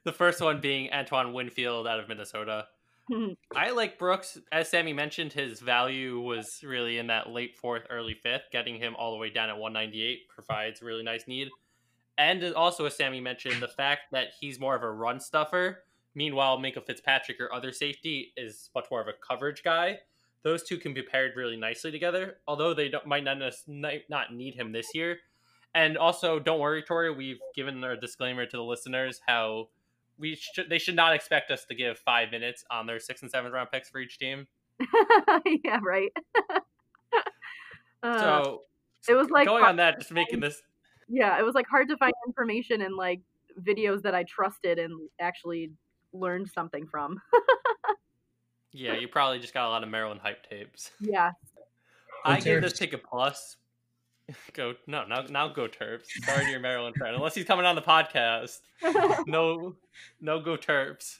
The 0.04 0.12
first 0.12 0.42
one 0.42 0.60
being 0.60 0.92
Antoine 0.92 1.32
Winfield 1.32 1.88
out 1.88 2.02
of 2.02 2.10
Minnesota. 2.10 2.66
I 3.56 3.72
like 3.72 3.98
Brooks. 3.98 4.40
As 4.52 4.68
Sammy 4.68 4.92
mentioned, 4.92 5.32
his 5.32 5.62
value 5.62 6.20
was 6.20 6.60
really 6.66 6.98
in 6.98 7.08
that 7.08 7.30
late 7.30 7.56
fourth, 7.56 7.84
early 7.90 8.16
fifth. 8.16 8.52
Getting 8.52 8.76
him 8.76 8.94
all 8.98 9.14
the 9.14 9.18
way 9.18 9.30
down 9.30 9.48
at 9.48 9.58
198 9.58 10.28
provides 10.28 10.82
a 10.82 10.86
really 10.86 11.04
nice 11.04 11.30
need. 11.30 11.48
And 12.18 12.44
also, 12.56 12.86
as 12.86 12.98
Sammy 12.98 13.22
mentioned, 13.22 13.62
the 13.62 13.70
fact 13.70 14.12
that 14.12 14.32
he's 14.38 14.60
more 14.60 14.76
of 14.76 14.84
a 14.84 14.92
run 14.92 15.22
stuffer. 15.22 15.86
Meanwhile, 16.14 16.58
Minkah 16.58 16.86
Fitzpatrick 16.86 17.40
or 17.40 17.54
other 17.54 17.72
safety 17.72 18.34
is 18.36 18.70
much 18.76 18.88
more 18.92 19.00
of 19.00 19.08
a 19.08 19.14
coverage 19.14 19.64
guy. 19.64 20.00
Those 20.44 20.64
two 20.64 20.78
can 20.78 20.94
be 20.94 21.02
paired 21.02 21.34
really 21.36 21.58
nicely 21.58 21.92
together, 21.92 22.38
although 22.48 22.74
they 22.74 22.92
might 23.06 23.24
not, 23.24 23.38
not 23.68 24.34
need 24.34 24.56
him 24.56 24.72
this 24.72 24.88
year. 24.94 25.18
And 25.74 25.98
also, 25.98 26.40
don't 26.40 26.60
worry, 26.60 26.84
Tori. 26.84 27.14
We've 27.14 27.40
given 27.56 27.84
our 27.84 27.96
disclaimer 27.96 28.46
to 28.46 28.58
the 28.58 28.64
listeners 28.64 29.22
how 29.26 29.70
we 30.18 30.36
should 30.36 30.70
they 30.70 30.78
should 30.78 30.96
not 30.96 31.14
expect 31.14 31.50
us 31.50 31.66
to 31.66 31.76
give 31.76 31.98
five 31.98 32.30
minutes 32.32 32.66
on 32.70 32.86
their 32.88 33.00
six 33.00 33.22
and 33.22 33.32
seventh 33.32 33.54
round 33.54 33.70
picks 33.72 33.90
for 33.90 34.00
each 34.00 34.20
team. 34.20 34.48
yeah, 35.64 35.80
right. 35.82 36.12
uh, 38.04 38.44
so 38.44 38.62
it 39.08 39.14
was 39.14 39.30
like 39.30 39.48
going 39.48 39.64
on 39.64 39.78
that, 39.78 40.00
just 40.00 40.12
making 40.12 40.42
this 40.42 40.62
yeah, 41.12 41.38
it 41.38 41.44
was 41.44 41.54
like 41.54 41.68
hard 41.68 41.90
to 41.90 41.98
find 41.98 42.14
information 42.26 42.82
in 42.82 42.96
like 42.96 43.22
videos 43.60 44.02
that 44.04 44.16
I 44.16 44.24
trusted 44.24 44.80
and 44.80 45.10
actually 45.20 45.72
learned 46.14 46.50
something 46.50 46.88
from. 46.88 47.22
yeah, 48.72 48.96
you 48.96 49.08
probably 49.08 49.40
just 49.40 49.54
got 49.54 49.68
a 49.68 49.70
lot 49.70 49.84
of 49.84 49.90
Maryland 49.90 50.22
hype 50.22 50.48
tapes. 50.50 50.92
Yeah. 51.00 51.32
I 52.24 52.40
give 52.40 52.62
this 52.62 52.78
pick 52.78 52.94
a 52.94 53.00
plus. 53.00 53.58
Go 54.54 54.76
no 54.86 55.06
now 55.06 55.24
now 55.28 55.48
go 55.48 55.68
Terps. 55.68 56.06
Sorry 56.24 56.46
to 56.46 56.52
your 56.52 56.60
Maryland 56.60 56.96
friend. 56.96 57.16
Unless 57.16 57.34
he's 57.34 57.46
coming 57.46 57.66
on 57.66 57.76
the 57.76 57.82
podcast. 57.82 58.60
No 59.28 59.76
no 60.22 60.40
go 60.40 60.56
Terps. 60.56 61.18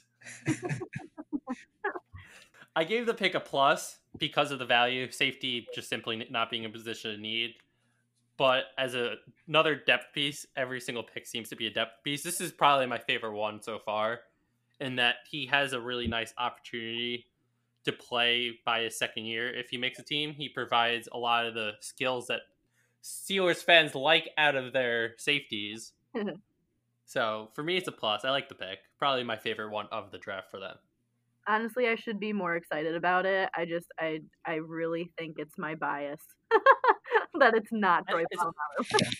I 2.76 2.84
gave 2.84 3.06
the 3.06 3.14
pick 3.14 3.34
a 3.34 3.40
plus 3.40 3.98
because 4.16 4.52
of 4.52 4.60
the 4.60 4.64
value, 4.64 5.10
safety 5.10 5.66
just 5.74 5.88
simply 5.88 6.24
not 6.30 6.50
being 6.50 6.62
in 6.62 6.70
position 6.70 7.10
of 7.10 7.18
need 7.18 7.54
but 8.36 8.64
as 8.78 8.94
a, 8.94 9.16
another 9.46 9.76
depth 9.76 10.12
piece, 10.12 10.46
every 10.56 10.80
single 10.80 11.04
pick 11.04 11.26
seems 11.26 11.48
to 11.50 11.54
be 11.54 11.66
a 11.66 11.70
depth 11.70 12.02
piece. 12.02 12.22
This 12.22 12.40
is 12.40 12.50
probably 12.50 12.86
my 12.86 12.98
favorite 12.98 13.34
one 13.34 13.62
so 13.62 13.78
far, 13.78 14.20
in 14.80 14.96
that 14.96 15.16
he 15.30 15.46
has 15.46 15.74
a 15.74 15.80
really 15.80 16.06
nice 16.06 16.34
opportunity 16.38 17.26
to 17.84 17.92
play 17.92 18.58
by 18.64 18.82
his 18.82 18.98
second 18.98 19.24
year. 19.24 19.52
If 19.52 19.70
he 19.70 19.76
makes 19.76 19.98
a 19.98 20.02
team, 20.02 20.32
he 20.32 20.48
provides 20.48 21.08
a 21.12 21.18
lot 21.18 21.46
of 21.46 21.54
the 21.54 21.72
skills 21.80 22.28
that 22.28 22.40
Steelers 23.02 23.64
fans 23.64 23.94
like 23.94 24.30
out 24.38 24.54
of 24.54 24.72
their 24.72 25.14
safeties. 25.18 25.92
so 27.04 27.50
for 27.54 27.62
me, 27.62 27.76
it's 27.76 27.88
a 27.88 27.92
plus. 27.92 28.24
I 28.24 28.30
like 28.30 28.48
the 28.48 28.54
pick. 28.54 28.78
Probably 28.98 29.24
my 29.24 29.36
favorite 29.36 29.70
one 29.70 29.86
of 29.90 30.10
the 30.10 30.18
draft 30.18 30.50
for 30.50 30.60
them. 30.60 30.76
Honestly, 31.48 31.88
I 31.88 31.96
should 31.96 32.20
be 32.20 32.32
more 32.32 32.54
excited 32.54 32.94
about 32.94 33.26
it. 33.26 33.48
I 33.56 33.64
just, 33.64 33.86
I, 33.98 34.20
I 34.46 34.56
really 34.56 35.10
think 35.18 35.36
it's 35.38 35.58
my 35.58 35.74
bias. 35.74 36.20
that 37.38 37.54
it's 37.54 37.72
not 37.72 38.06
Troy 38.08 38.22
it's, 38.30 39.02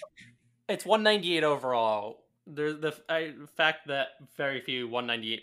it's 0.68 0.86
198 0.86 1.42
overall. 1.42 2.24
There's 2.46 2.78
the 2.78 2.94
I, 3.08 3.34
fact 3.56 3.88
that 3.88 4.08
very 4.36 4.60
few 4.60 4.88
198 4.88 5.42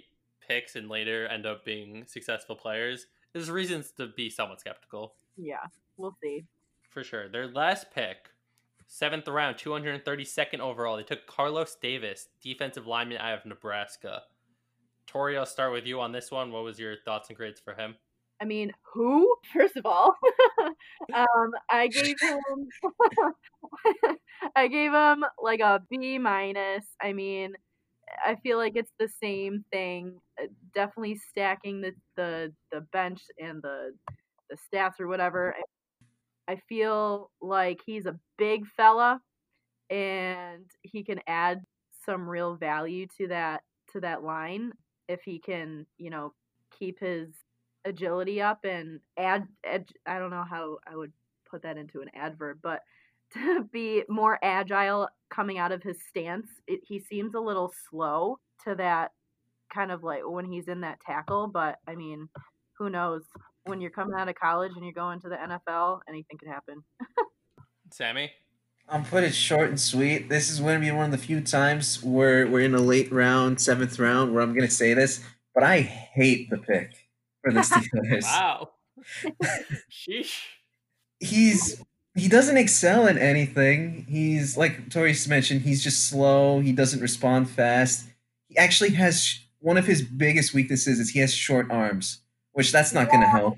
picks 0.49 0.75
and 0.75 0.89
later 0.89 1.27
end 1.27 1.45
up 1.45 1.63
being 1.63 2.03
successful 2.07 2.55
players. 2.55 3.05
There's 3.33 3.49
reasons 3.49 3.91
to 3.97 4.07
be 4.07 4.29
somewhat 4.29 4.59
skeptical. 4.59 5.13
Yeah, 5.37 5.65
we'll 5.97 6.17
see. 6.21 6.43
For 6.89 7.03
sure. 7.03 7.29
Their 7.29 7.47
last 7.47 7.91
pick, 7.93 8.31
seventh 8.87 9.27
round, 9.27 9.57
232nd 9.57 10.59
overall. 10.59 10.97
They 10.97 11.03
took 11.03 11.27
Carlos 11.27 11.77
Davis, 11.81 12.27
defensive 12.41 12.87
lineman 12.87 13.19
out 13.19 13.39
of 13.39 13.45
Nebraska. 13.45 14.23
Tori, 15.05 15.37
I'll 15.37 15.45
start 15.45 15.71
with 15.71 15.85
you 15.85 16.01
on 16.01 16.11
this 16.11 16.31
one. 16.31 16.51
What 16.51 16.63
was 16.63 16.79
your 16.79 16.95
thoughts 17.05 17.29
and 17.29 17.37
grades 17.37 17.59
for 17.59 17.75
him? 17.75 17.95
I 18.41 18.45
mean, 18.45 18.71
who? 18.93 19.35
First 19.53 19.77
of 19.77 19.85
all, 19.85 20.15
um, 21.13 21.51
I 21.69 21.87
gave 21.87 22.15
him, 22.19 22.69
I 24.55 24.67
gave 24.67 24.91
him 24.91 25.23
like 25.41 25.59
a 25.59 25.81
B 25.89 26.17
minus. 26.17 26.85
I 27.01 27.13
mean, 27.13 27.53
I 28.25 28.35
feel 28.35 28.57
like 28.57 28.73
it's 28.75 28.91
the 28.99 29.09
same 29.21 29.65
thing. 29.71 30.19
Uh, 30.41 30.47
definitely 30.73 31.15
stacking 31.15 31.81
the 31.81 31.93
the 32.15 32.53
the 32.71 32.81
bench 32.93 33.21
and 33.39 33.61
the 33.61 33.93
the 34.49 34.57
stats 34.57 34.99
or 34.99 35.07
whatever. 35.07 35.55
I 36.47 36.57
feel 36.67 37.31
like 37.41 37.79
he's 37.85 38.05
a 38.05 38.19
big 38.37 38.65
fella, 38.75 39.21
and 39.89 40.65
he 40.83 41.03
can 41.03 41.19
add 41.27 41.61
some 42.05 42.29
real 42.29 42.55
value 42.55 43.07
to 43.19 43.27
that 43.29 43.61
to 43.93 43.99
that 44.01 44.23
line 44.23 44.71
if 45.07 45.21
he 45.25 45.39
can, 45.39 45.85
you 45.97 46.09
know, 46.09 46.33
keep 46.77 46.99
his 46.99 47.29
agility 47.85 48.41
up 48.41 48.59
and 48.65 48.99
add, 49.17 49.47
I 50.05 50.19
don't 50.19 50.29
know 50.31 50.45
how 50.49 50.77
I 50.91 50.95
would 50.95 51.13
put 51.49 51.63
that 51.63 51.77
into 51.77 52.01
an 52.01 52.09
adverb, 52.15 52.59
but 52.61 52.81
to 53.33 53.63
be 53.71 54.03
more 54.09 54.39
agile 54.43 55.09
coming 55.29 55.57
out 55.59 55.71
of 55.71 55.83
his 55.83 55.97
stance. 56.07 56.47
It, 56.67 56.81
he 56.83 56.99
seems 56.99 57.33
a 57.35 57.39
little 57.39 57.73
slow 57.89 58.39
to 58.65 58.75
that 58.75 59.11
kind 59.73 59.91
of 59.91 60.03
like 60.03 60.21
when 60.25 60.45
he's 60.45 60.67
in 60.67 60.81
that 60.81 60.99
tackle, 61.05 61.47
but 61.47 61.77
I 61.87 61.95
mean, 61.95 62.29
who 62.77 62.89
knows? 62.89 63.23
When 63.65 63.81
you're 63.81 63.91
coming 63.91 64.15
out 64.17 64.29
of 64.29 64.35
college 64.35 64.71
and 64.75 64.83
you're 64.83 64.93
going 64.93 65.19
to 65.21 65.29
the 65.29 65.35
NFL, 65.35 65.99
anything 66.07 66.37
can 66.39 66.51
happen. 66.51 66.83
Sammy? 67.91 68.31
I'll 68.87 69.01
put 69.03 69.23
it 69.23 69.35
short 69.35 69.69
and 69.69 69.79
sweet. 69.79 70.29
This 70.29 70.49
is 70.49 70.59
going 70.59 70.79
to 70.79 70.85
be 70.85 70.91
one 70.91 71.05
of 71.05 71.11
the 71.11 71.17
few 71.17 71.41
times 71.41 72.03
where 72.03 72.47
we're 72.47 72.61
in 72.61 72.73
a 72.73 72.79
late 72.81 73.11
round, 73.11 73.61
seventh 73.61 73.99
round, 73.99 74.33
where 74.33 74.41
I'm 74.41 74.53
going 74.53 74.67
to 74.67 74.73
say 74.73 74.95
this, 74.95 75.23
but 75.53 75.63
I 75.63 75.81
hate 75.81 76.49
the 76.49 76.57
pick 76.57 77.09
for 77.43 77.53
the 77.53 77.59
Steelers. 77.59 78.23
wow. 78.23 78.69
Sheesh. 79.91 80.41
He's 81.19 81.81
he 82.15 82.27
doesn't 82.27 82.57
excel 82.57 83.07
in 83.07 83.17
anything. 83.17 84.05
He's 84.09 84.57
like 84.57 84.89
Tori 84.89 85.15
mentioned, 85.27 85.61
he's 85.61 85.83
just 85.83 86.09
slow. 86.09 86.59
He 86.59 86.71
doesn't 86.71 87.01
respond 87.01 87.49
fast. 87.49 88.07
he 88.47 88.57
actually 88.57 88.91
has 88.91 89.39
one 89.59 89.77
of 89.77 89.85
his 89.85 90.01
biggest 90.01 90.53
weaknesses 90.53 90.99
is 90.99 91.11
he 91.11 91.19
has 91.19 91.33
short 91.33 91.69
arms, 91.69 92.21
which 92.53 92.71
that's 92.71 92.93
not 92.93 93.09
going 93.09 93.21
to 93.21 93.27
help. 93.27 93.57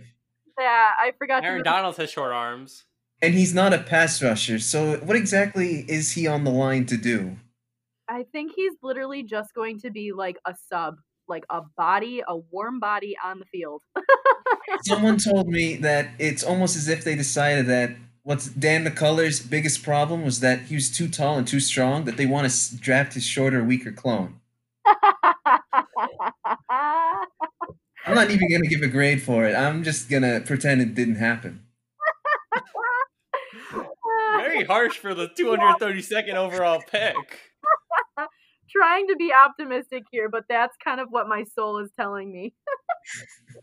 Yeah, 0.60 0.92
I 1.00 1.14
forgot. 1.18 1.44
Aaron 1.44 1.60
to 1.60 1.64
Donald 1.64 1.98
has 1.98 2.10
short 2.12 2.32
arms. 2.32 2.86
And 3.22 3.34
he's 3.34 3.54
not 3.54 3.74
a 3.74 3.78
pass 3.78 4.22
rusher, 4.22 4.58
so 4.60 4.98
what 4.98 5.16
exactly 5.16 5.86
is 5.88 6.14
he 6.14 6.26
on 6.26 6.44
the 6.44 6.50
line 6.50 6.88
to 6.88 6.98
do? 6.98 7.38
I 8.10 8.24
think 8.32 8.54
he's 8.56 8.74
literally 8.82 9.24
just 9.24 9.54
going 9.54 9.80
to 9.82 9.92
be 9.92 10.12
like 10.12 10.38
a 10.46 10.56
sub, 10.70 10.98
like 11.28 11.46
a 11.50 11.62
body, 11.62 12.24
a 12.28 12.36
warm 12.36 12.80
body 12.80 13.16
on 13.24 13.40
the 13.40 13.46
field. 13.46 13.84
Someone 14.86 15.18
told 15.18 15.48
me 15.48 15.76
that 15.78 16.10
it's 16.18 16.44
almost 16.44 16.76
as 16.76 16.88
if 16.88 17.04
they 17.04 17.16
decided 17.16 17.68
that 17.68 17.92
what's 18.24 18.48
Dan 18.48 18.86
McCullers' 18.86 19.48
biggest 19.48 19.84
problem 19.84 20.26
was 20.26 20.40
that 20.40 20.64
he 20.64 20.76
was 20.76 20.90
too 20.90 21.08
tall 21.08 21.38
and 21.38 21.48
too 21.48 21.60
strong 21.60 22.06
that 22.06 22.18
they 22.18 22.26
want 22.26 22.50
to 22.50 22.78
draft 22.78 23.14
his 23.14 23.24
shorter, 23.24 23.64
weaker 23.64 23.92
clone. 23.92 24.40
I'm 28.06 28.16
not 28.16 28.32
even 28.32 28.50
gonna 28.52 28.68
give 28.68 28.82
a 28.82 28.88
grade 28.88 29.22
for 29.22 29.46
it. 29.46 29.56
I'm 29.56 29.84
just 29.84 30.10
gonna 30.10 30.42
pretend 30.42 30.82
it 30.82 30.96
didn't 30.96 31.16
happen. 31.16 31.66
Very 34.38 34.64
harsh 34.64 34.98
for 34.98 35.14
the 35.14 35.28
232nd 35.28 36.34
overall 36.34 36.82
pick. 36.92 37.16
Trying 38.70 39.08
to 39.08 39.16
be 39.18 39.32
optimistic 39.34 40.04
here, 40.12 40.30
but 40.30 40.46
that's 40.50 40.76
kind 40.84 41.00
of 41.00 41.10
what 41.10 41.28
my 41.28 41.44
soul 41.56 41.80
is 41.80 41.90
telling 42.00 42.32
me. 42.32 42.54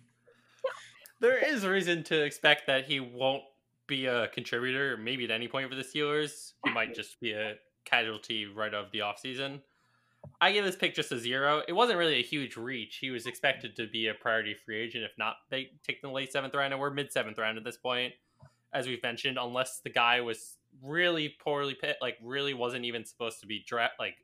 there 1.21 1.39
is 1.39 1.67
reason 1.67 2.05
to 2.05 2.23
expect 2.23 2.67
that 2.67 2.85
he 2.85 3.01
won't 3.01 3.43
be 3.87 4.07
a 4.07 4.29
contributor, 4.29 4.97
maybe 4.97 5.25
at 5.25 5.31
any 5.31 5.49
point 5.49 5.69
for 5.69 5.75
the 5.75 5.83
Steelers. 5.83 6.53
He 6.65 6.73
might 6.73 6.95
just 6.95 7.19
be 7.21 7.33
a 7.33 7.55
casualty 7.85 8.47
right 8.47 8.75
of 8.75 8.93
the 8.93 8.99
offseason. 8.99 9.61
I 10.41 10.53
give 10.53 10.65
this 10.65 10.77
pick 10.77 10.95
just 10.95 11.11
a 11.11 11.19
zero. 11.19 11.63
It 11.67 11.73
wasn't 11.73 11.99
really 11.99 12.19
a 12.21 12.23
huge 12.23 12.57
reach. 12.57 12.99
He 13.01 13.11
was 13.11 13.27
expected 13.27 13.75
to 13.77 13.87
be 13.87 14.09
a 14.09 14.15
priority 14.15 14.55
free 14.55 14.81
agent. 14.81 15.05
If 15.05 15.13
not, 15.19 15.37
they 15.51 15.71
take 15.87 16.01
the 16.01 16.09
late 16.09 16.33
seventh 16.33 16.55
round, 16.55 16.73
and 16.73 16.81
we're 16.81 16.91
mid 16.91 17.13
seventh 17.13 17.39
round 17.39 17.59
at 17.59 17.65
this 17.65 17.77
point, 17.77 18.15
as 18.73 18.87
we've 18.87 19.03
mentioned. 19.03 19.39
Unless 19.41 19.81
the 19.81 19.91
guy 19.91 20.21
was 20.21 20.59
really 20.83 21.35
poorly 21.41 21.75
pit, 21.75 21.97
like 22.01 22.17
really 22.23 22.55
wasn't 22.55 22.85
even 22.85 23.05
supposed 23.05 23.41
to 23.41 23.47
be 23.47 23.65
draft, 23.67 23.95
like 23.99 24.15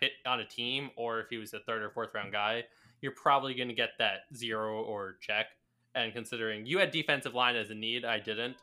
pit 0.00 0.12
on 0.24 0.40
a 0.40 0.46
team, 0.46 0.90
or 0.96 1.20
if 1.20 1.28
he 1.30 1.38
was 1.38 1.52
a 1.52 1.60
third 1.60 1.82
or 1.82 1.90
fourth 1.90 2.10
round 2.14 2.32
guy, 2.32 2.64
you're 3.00 3.12
probably 3.12 3.54
going 3.54 3.68
to 3.68 3.74
get 3.74 3.90
that 3.98 4.20
zero 4.34 4.82
or 4.82 5.16
check. 5.20 5.46
And 5.94 6.12
considering 6.12 6.66
you 6.66 6.78
had 6.78 6.90
defensive 6.90 7.34
line 7.34 7.56
as 7.56 7.70
a 7.70 7.74
need, 7.74 8.04
I 8.04 8.20
didn't. 8.20 8.56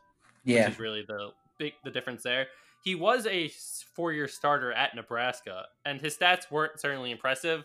Yeah, 0.44 0.64
which 0.64 0.74
is 0.74 0.78
really 0.78 1.04
the 1.06 1.30
big 1.58 1.72
the 1.84 1.90
difference 1.90 2.22
there 2.22 2.46
he 2.84 2.94
was 2.94 3.26
a 3.26 3.50
four 3.94 4.12
year 4.12 4.28
starter 4.28 4.70
at 4.72 4.94
Nebraska, 4.94 5.64
and 5.86 6.00
his 6.00 6.16
stats 6.16 6.50
weren't 6.50 6.78
certainly 6.78 7.10
impressive. 7.10 7.64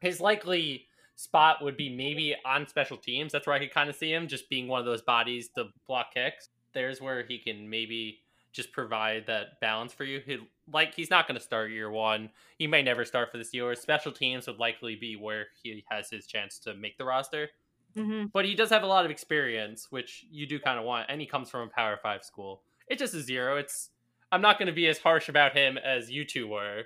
His 0.00 0.20
likely 0.20 0.86
spot 1.16 1.62
would 1.62 1.76
be 1.76 1.90
maybe 1.90 2.36
on 2.46 2.68
special 2.68 2.96
teams. 2.96 3.32
That's 3.32 3.46
where 3.46 3.56
I 3.56 3.58
could 3.58 3.74
kind 3.74 3.90
of 3.90 3.96
see 3.96 4.12
him 4.12 4.28
just 4.28 4.48
being 4.48 4.68
one 4.68 4.78
of 4.78 4.86
those 4.86 5.02
bodies 5.02 5.48
to 5.56 5.66
block 5.88 6.14
kicks. 6.14 6.50
There's 6.72 7.00
where 7.00 7.24
he 7.24 7.38
can 7.38 7.68
maybe 7.68 8.20
just 8.52 8.70
provide 8.70 9.26
that 9.26 9.60
balance 9.60 9.92
for 9.92 10.04
you. 10.04 10.22
He, 10.24 10.38
like 10.72 10.94
he's 10.94 11.10
not 11.10 11.26
going 11.26 11.38
to 11.38 11.44
start 11.44 11.72
year 11.72 11.90
one. 11.90 12.30
He 12.56 12.68
may 12.68 12.82
never 12.82 13.04
start 13.04 13.32
for 13.32 13.38
the 13.38 13.44
Steelers. 13.44 13.78
Special 13.78 14.12
teams 14.12 14.46
would 14.46 14.58
likely 14.58 14.94
be 14.94 15.16
where 15.16 15.46
he 15.62 15.84
has 15.90 16.10
his 16.10 16.26
chance 16.26 16.60
to 16.60 16.74
make 16.74 16.96
the 16.96 17.04
roster. 17.04 17.48
Mm-hmm. 17.96 18.26
But 18.32 18.44
he 18.44 18.54
does 18.54 18.70
have 18.70 18.84
a 18.84 18.88
lot 18.88 19.04
of 19.04 19.10
experience, 19.10 19.88
which 19.90 20.26
you 20.30 20.46
do 20.46 20.60
kind 20.60 20.78
of 20.78 20.84
want, 20.84 21.06
and 21.08 21.20
he 21.20 21.26
comes 21.26 21.50
from 21.50 21.62
a 21.62 21.70
Power 21.70 21.98
Five 22.00 22.22
school. 22.22 22.62
It's 22.88 23.00
just 23.00 23.14
a 23.14 23.20
zero. 23.20 23.56
It's 23.56 23.90
I'm 24.32 24.40
not 24.40 24.58
going 24.58 24.66
to 24.66 24.72
be 24.72 24.88
as 24.88 24.98
harsh 24.98 25.28
about 25.28 25.56
him 25.56 25.78
as 25.78 26.10
you 26.10 26.24
two 26.24 26.48
were, 26.48 26.84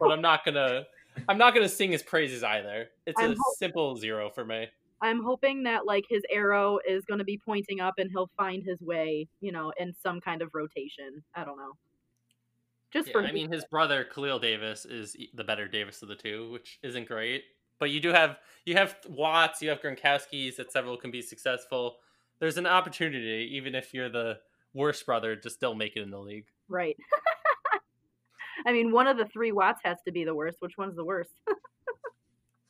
but 0.00 0.10
I'm 0.10 0.22
not 0.22 0.44
gonna 0.44 0.84
I'm 1.28 1.38
not 1.38 1.54
gonna 1.54 1.68
sing 1.68 1.92
his 1.92 2.02
praises 2.02 2.42
either. 2.42 2.88
It's 3.06 3.20
I'm 3.20 3.32
a 3.32 3.36
simple 3.58 3.96
zero 3.96 4.30
for 4.30 4.44
me. 4.44 4.68
I'm 5.02 5.22
hoping 5.22 5.64
that 5.64 5.84
like 5.84 6.04
his 6.08 6.22
arrow 6.30 6.78
is 6.88 7.04
going 7.04 7.18
to 7.18 7.24
be 7.24 7.36
pointing 7.36 7.80
up 7.80 7.94
and 7.98 8.08
he'll 8.08 8.30
find 8.36 8.62
his 8.62 8.80
way, 8.80 9.26
you 9.40 9.50
know, 9.50 9.72
in 9.76 9.92
some 10.00 10.20
kind 10.20 10.42
of 10.42 10.50
rotation. 10.54 11.24
I 11.34 11.44
don't 11.44 11.56
know. 11.56 11.72
Just 12.92 13.08
yeah, 13.08 13.12
for 13.12 13.22
I 13.22 13.32
mean, 13.32 13.50
his 13.50 13.64
brother 13.64 14.04
Khalil 14.04 14.38
Davis 14.38 14.84
is 14.84 15.16
the 15.34 15.42
better 15.42 15.66
Davis 15.66 16.02
of 16.02 16.08
the 16.08 16.14
two, 16.14 16.50
which 16.52 16.78
isn't 16.84 17.08
great. 17.08 17.42
But 17.80 17.90
you 17.90 17.98
do 17.98 18.10
have 18.10 18.38
you 18.64 18.76
have 18.76 18.96
Watts, 19.08 19.60
you 19.60 19.70
have 19.70 19.80
Gronkowski's 19.80 20.56
that 20.56 20.70
several 20.70 20.96
can 20.96 21.10
be 21.10 21.20
successful. 21.20 21.96
There's 22.38 22.56
an 22.56 22.66
opportunity, 22.66 23.50
even 23.52 23.74
if 23.74 23.92
you're 23.92 24.08
the 24.08 24.38
worst 24.74 25.04
brother, 25.06 25.36
to 25.36 25.50
still 25.50 25.74
make 25.74 25.96
it 25.96 26.02
in 26.02 26.10
the 26.10 26.18
league. 26.18 26.46
Right. 26.68 26.96
I 28.66 28.72
mean, 28.72 28.92
one 28.92 29.06
of 29.06 29.16
the 29.16 29.26
three 29.26 29.52
Watts 29.52 29.80
has 29.84 29.98
to 30.06 30.12
be 30.12 30.24
the 30.24 30.34
worst. 30.34 30.58
Which 30.60 30.78
one's 30.78 30.96
the 30.96 31.04
worst? 31.04 31.30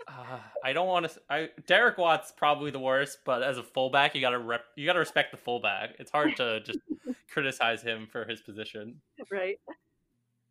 uh, 0.08 0.38
I 0.64 0.72
don't 0.72 0.88
want 0.88 1.08
to. 1.08 1.20
I 1.28 1.48
Derek 1.66 1.98
Watt's 1.98 2.32
probably 2.32 2.70
the 2.70 2.78
worst, 2.78 3.18
but 3.24 3.42
as 3.42 3.58
a 3.58 3.62
fullback, 3.62 4.14
you 4.14 4.20
gotta 4.20 4.38
rep. 4.38 4.64
You 4.76 4.86
gotta 4.86 4.98
respect 4.98 5.32
the 5.32 5.36
fullback. 5.36 5.96
It's 5.98 6.10
hard 6.10 6.36
to 6.36 6.60
just 6.60 6.78
criticize 7.30 7.82
him 7.82 8.08
for 8.10 8.24
his 8.24 8.40
position. 8.40 9.00
Right. 9.30 9.60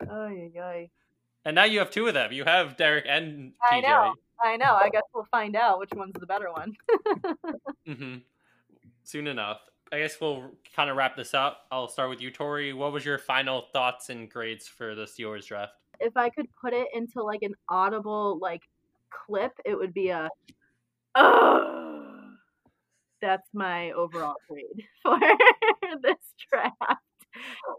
Ay, 0.09 0.51
ay. 0.61 0.89
And 1.45 1.55
now 1.55 1.63
you 1.63 1.79
have 1.79 1.89
two 1.89 2.07
of 2.07 2.13
them. 2.13 2.31
You 2.31 2.43
have 2.43 2.77
Derek 2.77 3.05
and 3.07 3.53
TJ. 3.71 3.77
I 3.77 3.79
know. 3.81 4.13
I 4.43 4.57
know. 4.57 4.75
I 4.75 4.89
guess 4.89 5.03
we'll 5.13 5.27
find 5.31 5.55
out 5.55 5.79
which 5.79 5.91
one's 5.95 6.13
the 6.19 6.25
better 6.25 6.51
one. 6.51 6.75
mm-hmm. 7.87 8.17
Soon 9.03 9.27
enough. 9.27 9.59
I 9.91 9.99
guess 9.99 10.21
we'll 10.21 10.51
kind 10.75 10.89
of 10.89 10.95
wrap 10.95 11.17
this 11.17 11.33
up. 11.33 11.65
I'll 11.71 11.89
start 11.89 12.09
with 12.09 12.21
you, 12.21 12.31
Tori. 12.31 12.71
What 12.71 12.93
was 12.93 13.03
your 13.03 13.17
final 13.17 13.65
thoughts 13.73 14.09
and 14.09 14.29
grades 14.29 14.67
for 14.67 14.95
the 14.95 15.03
Steelers 15.03 15.45
draft? 15.45 15.73
If 15.99 16.15
I 16.15 16.29
could 16.29 16.47
put 16.59 16.73
it 16.73 16.87
into 16.93 17.21
like 17.21 17.41
an 17.41 17.53
audible 17.67 18.39
like 18.41 18.61
clip, 19.09 19.51
it 19.65 19.75
would 19.77 19.93
be 19.93 20.09
a 20.09 20.29
oh 21.15 21.91
that's 23.21 23.47
my 23.53 23.91
overall 23.91 24.35
grade 24.49 24.65
for 25.03 25.19
this 26.01 26.17
draft. 26.49 27.01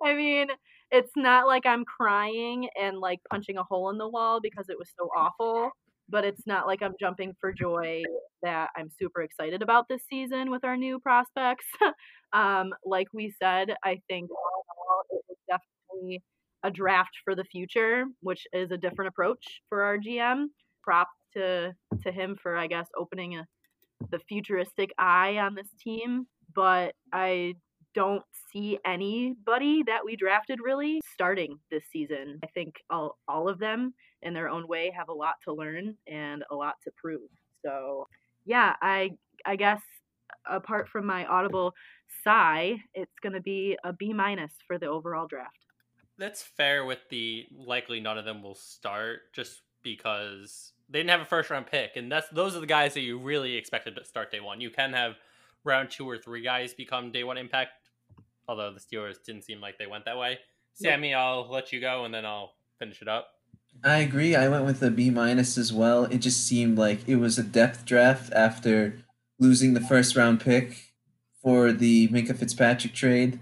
I 0.03 0.15
mean, 0.15 0.49
it's 0.91 1.13
not 1.17 1.47
like 1.47 1.67
I'm 1.67 1.85
crying 1.85 2.69
and 2.81 2.99
like 2.99 3.21
punching 3.31 3.59
a 3.59 3.65
hole 3.65 3.91
in 3.91 3.99
the 3.99 4.09
wall 4.09 4.41
because 4.41 4.69
it 4.69 4.79
was 4.79 4.91
so 4.99 5.09
awful 5.17 5.71
but 6.13 6.25
it's 6.25 6.47
not 6.47 6.67
like 6.67 6.83
I'm 6.83 6.95
jumping 7.01 7.33
for 7.41 7.53
joy 7.53 8.03
that 8.43 8.69
I'm 8.77 8.91
super 9.01 9.23
excited 9.23 9.63
about 9.63 9.87
this 9.89 10.03
season 10.09 10.51
with 10.51 10.63
our 10.63 10.77
new 10.77 11.01
prospects. 11.01 11.65
um, 12.35 12.71
like 12.85 13.09
we 13.15 13.35
said, 13.43 13.75
I 13.83 14.01
think 14.09 14.29
it 15.11 15.23
was 15.29 15.39
definitely 15.49 16.23
a 16.63 16.71
draft 16.71 17.17
for 17.25 17.35
the 17.35 17.45
future, 17.45 18.05
which 18.21 18.47
is 18.53 18.71
a 18.71 18.77
different 18.77 19.09
approach 19.09 19.45
for 19.69 19.83
our 19.83 19.97
GM. 19.97 20.45
Props 20.85 21.11
to 21.35 21.73
to 22.03 22.13
him 22.13 22.37
for 22.41 22.57
I 22.57 22.67
guess 22.67 22.89
opening 22.99 23.37
a, 23.37 23.47
the 24.11 24.19
futuristic 24.29 24.91
eye 24.99 25.39
on 25.39 25.55
this 25.55 25.69
team, 25.83 26.27
but 26.55 26.95
I 27.13 27.55
don't 27.95 28.23
see 28.53 28.79
anybody 28.85 29.83
that 29.87 30.05
we 30.05 30.17
drafted 30.17 30.59
really 30.63 31.01
starting 31.13 31.59
this 31.71 31.85
season. 31.93 32.39
I 32.43 32.49
think 32.49 32.75
all, 32.91 33.19
all 33.29 33.49
of 33.49 33.59
them 33.59 33.93
in 34.23 34.35
their 34.35 34.49
own 34.49 34.67
way 34.69 34.93
have 34.97 35.09
a 35.09 35.13
lot 35.13 35.35
to 35.45 35.53
learn 35.53 35.97
and 36.07 36.45
a 36.51 36.55
lot 36.55 36.77
to 36.85 36.91
prove. 36.97 37.31
So, 37.65 38.09
yeah, 38.45 38.75
I 38.81 39.11
I 39.47 39.57
guess 39.57 39.81
apart 40.49 40.89
from 40.89 41.07
my 41.07 41.27
audible 41.27 41.75
sigh, 42.25 42.77
it's 42.95 43.19
going 43.23 43.35
to 43.35 43.41
be 43.41 43.77
a 43.85 43.93
B 43.93 44.13
minus 44.13 44.53
for 44.67 44.79
the 44.79 44.87
overall 44.87 45.27
draft. 45.27 45.57
That's 46.19 46.43
fair 46.43 46.85
with 46.85 47.09
the 47.11 47.47
likely 47.57 48.01
none 48.01 48.19
of 48.19 48.25
them 48.25 48.43
will 48.43 48.55
start 48.55 49.33
just 49.33 49.63
because 49.83 50.73
they 50.89 51.01
didn't 51.01 51.11
have 51.11 51.21
a 51.21 51.27
first 51.27 51.51
round 51.51 51.67
pick 51.67 51.97
and 51.97 52.13
that's 52.13 52.29
those 52.29 52.55
are 52.55 52.61
the 52.61 52.67
guys 52.67 52.95
that 52.95 53.01
you 53.01 53.19
really 53.19 53.57
expected 53.57 53.97
to 53.97 54.05
start 54.05 54.31
day 54.31 54.41
1. 54.41 54.61
You 54.61 54.71
can 54.71 54.93
have 54.93 55.15
round 55.65 55.91
2 55.91 56.09
or 56.09 56.19
3 56.19 56.43
guys 56.43 56.75
become 56.75 57.11
day 57.11 57.25
1 57.25 57.39
impact 57.39 57.83
although 58.49 58.73
the 58.73 58.81
Steelers 58.81 59.23
didn't 59.25 59.43
seem 59.43 59.61
like 59.61 59.79
they 59.79 59.87
went 59.87 60.05
that 60.05 60.19
way. 60.19 60.39
Sammy, 60.75 61.15
I'll 61.15 61.49
let 61.51 61.73
you 61.73 61.81
go 61.81 62.05
and 62.05 62.15
then 62.15 62.25
I'll 62.25 62.55
finish 62.79 63.03
it 63.03 63.09
up. 63.09 63.29
I 63.85 63.99
agree. 63.99 64.37
I 64.37 64.49
went 64.49 64.65
with 64.65 64.83
a 64.83 64.91
B 64.91 65.11
minus 65.11 65.59
as 65.59 65.73
well. 65.73 66.05
It 66.05 66.19
just 66.19 66.47
seemed 66.47 66.79
like 66.79 67.09
it 67.09 67.17
was 67.17 67.39
a 67.39 67.43
depth 67.43 67.85
draft 67.85 68.33
after 68.33 68.99
losing 69.41 69.75
the 69.75 69.81
first 69.81 70.15
round 70.15 70.41
pick 70.41 70.93
for 71.43 71.73
the 71.73 72.09
Minkah 72.09 72.37
Fitzpatrick 72.37 72.95
trade. 72.95 73.41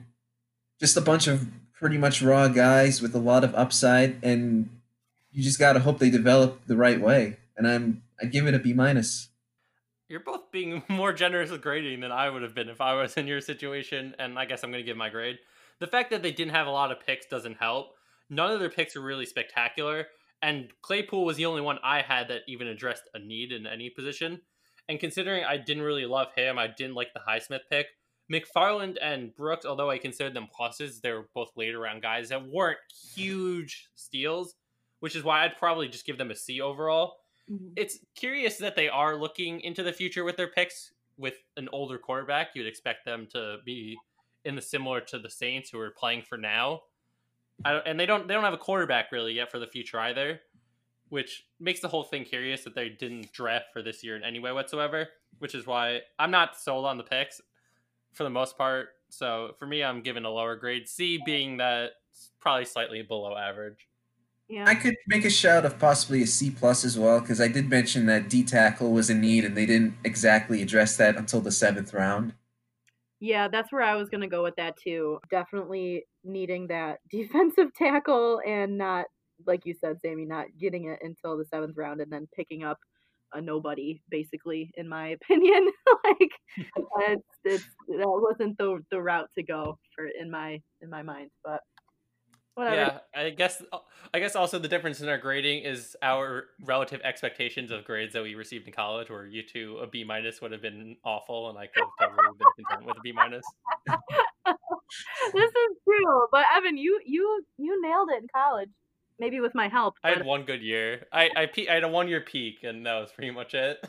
Just 0.80 0.96
a 0.96 1.02
bunch 1.02 1.26
of 1.26 1.48
pretty 1.74 1.98
much 1.98 2.22
raw 2.22 2.48
guys 2.48 3.02
with 3.02 3.14
a 3.14 3.18
lot 3.18 3.44
of 3.44 3.54
upside, 3.54 4.22
and 4.24 4.70
you 5.30 5.42
just 5.42 5.58
gotta 5.58 5.80
hope 5.80 5.98
they 5.98 6.10
develop 6.10 6.64
the 6.66 6.76
right 6.76 7.00
way. 7.00 7.36
And 7.56 7.68
I'm 7.68 8.02
I 8.20 8.24
give 8.24 8.46
it 8.46 8.54
a 8.54 8.58
B 8.58 8.72
minus. 8.72 9.28
You're 10.08 10.20
both 10.20 10.50
being 10.50 10.82
more 10.88 11.12
generous 11.12 11.50
with 11.50 11.60
grading 11.60 12.00
than 12.00 12.12
I 12.12 12.30
would 12.30 12.42
have 12.42 12.54
been 12.54 12.70
if 12.70 12.80
I 12.80 12.94
was 12.94 13.14
in 13.14 13.26
your 13.26 13.42
situation, 13.42 14.14
and 14.18 14.38
I 14.38 14.46
guess 14.46 14.64
I'm 14.64 14.70
gonna 14.70 14.82
give 14.82 14.96
my 14.96 15.10
grade. 15.10 15.38
The 15.80 15.86
fact 15.86 16.10
that 16.10 16.22
they 16.22 16.32
didn't 16.32 16.52
have 16.52 16.66
a 16.66 16.70
lot 16.70 16.90
of 16.90 17.04
picks 17.04 17.26
doesn't 17.26 17.58
help. 17.58 17.94
None 18.30 18.52
of 18.52 18.60
their 18.60 18.70
picks 18.70 18.96
are 18.96 19.00
really 19.00 19.26
spectacular 19.26 20.06
and 20.42 20.70
Claypool 20.82 21.24
was 21.24 21.36
the 21.36 21.46
only 21.46 21.60
one 21.60 21.78
I 21.82 22.02
had 22.02 22.28
that 22.28 22.42
even 22.48 22.66
addressed 22.68 23.08
a 23.14 23.18
need 23.18 23.52
in 23.52 23.66
any 23.66 23.90
position. 23.90 24.40
And 24.88 24.98
considering 24.98 25.44
I 25.44 25.56
didn't 25.56 25.82
really 25.82 26.06
love 26.06 26.28
him, 26.34 26.58
I 26.58 26.66
didn't 26.66 26.94
like 26.94 27.12
the 27.14 27.20
Highsmith 27.20 27.60
pick. 27.70 27.86
McFarland 28.32 28.96
and 29.02 29.34
Brooks, 29.34 29.66
although 29.66 29.90
I 29.90 29.98
considered 29.98 30.34
them 30.34 30.48
pluses, 30.58 31.00
they 31.00 31.12
were 31.12 31.28
both 31.34 31.50
later 31.56 31.80
round 31.80 32.02
guys 32.02 32.28
that 32.28 32.46
weren't 32.46 32.78
huge 33.14 33.88
steals, 33.96 34.54
which 35.00 35.16
is 35.16 35.24
why 35.24 35.44
I'd 35.44 35.56
probably 35.56 35.88
just 35.88 36.06
give 36.06 36.18
them 36.18 36.30
a 36.30 36.36
C 36.36 36.60
overall. 36.60 37.16
Mhm. 37.50 37.72
it's 37.76 37.98
curious 38.14 38.58
that 38.58 38.76
they 38.76 38.88
are 38.88 39.16
looking 39.16 39.60
into 39.62 39.82
the 39.82 39.92
future 39.92 40.22
with 40.22 40.36
their 40.36 40.46
picks 40.46 40.92
with 41.16 41.34
an 41.56 41.68
older 41.72 41.98
quarterback. 41.98 42.54
You'd 42.54 42.68
expect 42.68 43.04
them 43.04 43.26
to 43.32 43.58
be 43.64 43.98
in 44.44 44.54
the 44.54 44.62
similar 44.62 45.00
to 45.00 45.18
the 45.18 45.28
Saints 45.30 45.70
who 45.70 45.80
are 45.80 45.90
playing 45.90 46.22
for 46.22 46.38
now. 46.38 46.82
I 47.64 47.72
don't, 47.72 47.86
and 47.86 48.00
they 48.00 48.06
don't 48.06 48.26
they 48.26 48.34
don't 48.34 48.44
have 48.44 48.54
a 48.54 48.58
quarterback 48.58 49.12
really 49.12 49.34
yet 49.34 49.50
for 49.50 49.58
the 49.58 49.66
future 49.66 49.98
either, 50.00 50.40
which 51.08 51.44
makes 51.58 51.80
the 51.80 51.88
whole 51.88 52.04
thing 52.04 52.24
curious 52.24 52.64
that 52.64 52.74
they 52.74 52.88
didn't 52.88 53.32
draft 53.32 53.66
for 53.72 53.82
this 53.82 54.02
year 54.02 54.16
in 54.16 54.24
any 54.24 54.38
way 54.38 54.52
whatsoever. 54.52 55.08
Which 55.38 55.54
is 55.54 55.66
why 55.66 56.00
I'm 56.18 56.30
not 56.30 56.58
sold 56.58 56.86
on 56.86 56.98
the 56.98 57.04
picks 57.04 57.40
for 58.12 58.24
the 58.24 58.30
most 58.30 58.58
part. 58.58 58.88
So 59.08 59.54
for 59.58 59.66
me, 59.66 59.82
I'm 59.82 60.02
giving 60.02 60.24
a 60.24 60.30
lower 60.30 60.56
grade 60.56 60.88
C, 60.88 61.20
being 61.24 61.58
that 61.58 61.92
it's 62.10 62.30
probably 62.40 62.64
slightly 62.64 63.02
below 63.02 63.36
average. 63.36 63.86
Yeah. 64.48 64.64
I 64.66 64.74
could 64.74 64.96
make 65.06 65.24
a 65.24 65.30
shout 65.30 65.64
of 65.64 65.78
possibly 65.78 66.22
a 66.22 66.26
C 66.26 66.50
plus 66.50 66.84
as 66.84 66.98
well 66.98 67.20
because 67.20 67.40
I 67.40 67.46
did 67.46 67.70
mention 67.70 68.06
that 68.06 68.28
D 68.28 68.42
tackle 68.42 68.90
was 68.90 69.08
in 69.08 69.20
need 69.20 69.44
and 69.44 69.56
they 69.56 69.64
didn't 69.64 69.94
exactly 70.02 70.60
address 70.60 70.96
that 70.96 71.16
until 71.16 71.40
the 71.40 71.52
seventh 71.52 71.94
round. 71.94 72.34
Yeah, 73.20 73.48
that's 73.48 73.70
where 73.70 73.82
I 73.82 73.96
was 73.96 74.08
going 74.08 74.22
to 74.22 74.26
go 74.26 74.42
with 74.42 74.56
that 74.56 74.76
too. 74.82 75.18
Definitely 75.30 76.06
needing 76.24 76.68
that 76.68 77.00
defensive 77.10 77.72
tackle 77.74 78.40
and 78.46 78.78
not, 78.78 79.06
like 79.46 79.66
you 79.66 79.74
said, 79.74 80.00
Sammy, 80.00 80.24
not 80.24 80.46
getting 80.58 80.86
it 80.86 80.98
until 81.02 81.36
the 81.36 81.44
seventh 81.44 81.76
round 81.76 82.00
and 82.00 82.10
then 82.12 82.28
picking 82.34 82.64
up 82.64 82.78
a 83.32 83.40
nobody, 83.40 84.00
basically, 84.10 84.70
in 84.74 84.88
my 84.88 85.08
opinion. 85.22 85.70
like, 86.04 86.30
it's, 86.56 87.22
it's, 87.44 87.64
that 87.88 88.06
wasn't 88.06 88.56
the 88.58 88.80
the 88.90 89.00
route 89.00 89.28
to 89.36 89.42
go 89.42 89.78
for 89.94 90.06
in 90.20 90.30
my 90.30 90.60
in 90.80 90.90
my 90.90 91.02
mind. 91.02 91.30
But 91.44 91.60
whatever. 92.54 92.76
Yeah, 92.76 92.98
I 93.14 93.30
guess 93.30 93.62
uh, 93.72 93.78
I 94.12 94.18
guess 94.18 94.36
also 94.36 94.58
the 94.58 94.68
difference 94.68 95.00
in 95.00 95.08
our 95.08 95.18
grading 95.18 95.64
is 95.64 95.96
our 96.02 96.44
relative 96.64 97.00
expectations 97.02 97.70
of 97.70 97.84
grades 97.84 98.12
that 98.14 98.22
we 98.22 98.34
received 98.34 98.66
in 98.66 98.72
college. 98.72 99.10
Where 99.10 99.26
you 99.26 99.42
two 99.42 99.78
a 99.82 99.86
B 99.86 100.04
minus 100.04 100.40
would 100.40 100.52
have 100.52 100.62
been 100.62 100.96
awful, 101.04 101.50
and 101.50 101.58
I 101.58 101.66
could 101.66 101.84
have 102.00 102.10
totally 102.10 102.36
been 102.38 102.64
content 102.66 102.86
with 102.86 102.96
a 102.96 103.00
B 103.00 103.12
minus. 103.12 103.44
this 103.86 105.50
is 105.50 105.76
true. 105.84 106.26
But 106.32 106.44
Evan, 106.56 106.76
you 106.76 107.00
you 107.04 107.44
you 107.58 107.80
nailed 107.82 108.08
it 108.10 108.22
in 108.22 108.28
college. 108.34 108.70
Maybe 109.18 109.40
with 109.40 109.54
my 109.54 109.68
help. 109.68 109.96
I 110.02 110.10
had 110.10 110.24
one 110.24 110.44
good 110.44 110.62
year. 110.62 111.06
I 111.12 111.28
I, 111.36 111.46
pe- 111.46 111.68
I 111.68 111.74
had 111.74 111.84
a 111.84 111.88
one 111.88 112.08
year 112.08 112.22
peak, 112.22 112.62
and 112.62 112.86
that 112.86 112.94
was 112.94 113.12
pretty 113.12 113.30
much 113.30 113.54
it. 113.54 113.84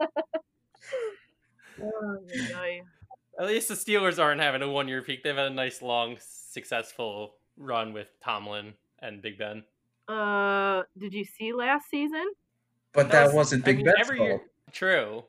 Oh. 1.82 2.18
At 3.38 3.46
least 3.46 3.68
the 3.68 3.74
Steelers 3.74 4.22
aren't 4.22 4.40
having 4.40 4.62
a 4.62 4.70
one 4.70 4.86
year 4.86 5.02
peak. 5.02 5.22
They've 5.22 5.34
had 5.34 5.50
a 5.50 5.54
nice, 5.54 5.82
long, 5.82 6.16
successful 6.20 7.34
run 7.56 7.92
with 7.92 8.08
Tomlin 8.22 8.74
and 9.00 9.22
Big 9.22 9.38
Ben. 9.38 9.64
Uh, 10.08 10.82
did 10.98 11.12
you 11.14 11.24
see 11.24 11.52
last 11.52 11.88
season? 11.90 12.24
But 12.92 13.04
That 13.10 13.12
that, 13.12 13.24
was- 13.34 13.50
was, 13.50 13.52
not 13.52 13.62
I 13.62 13.64
Big 13.64 13.76
mean, 13.78 13.86
Ben's 13.86 14.06
fault. 14.08 14.18
year- 14.20 14.40
True. 14.72 15.24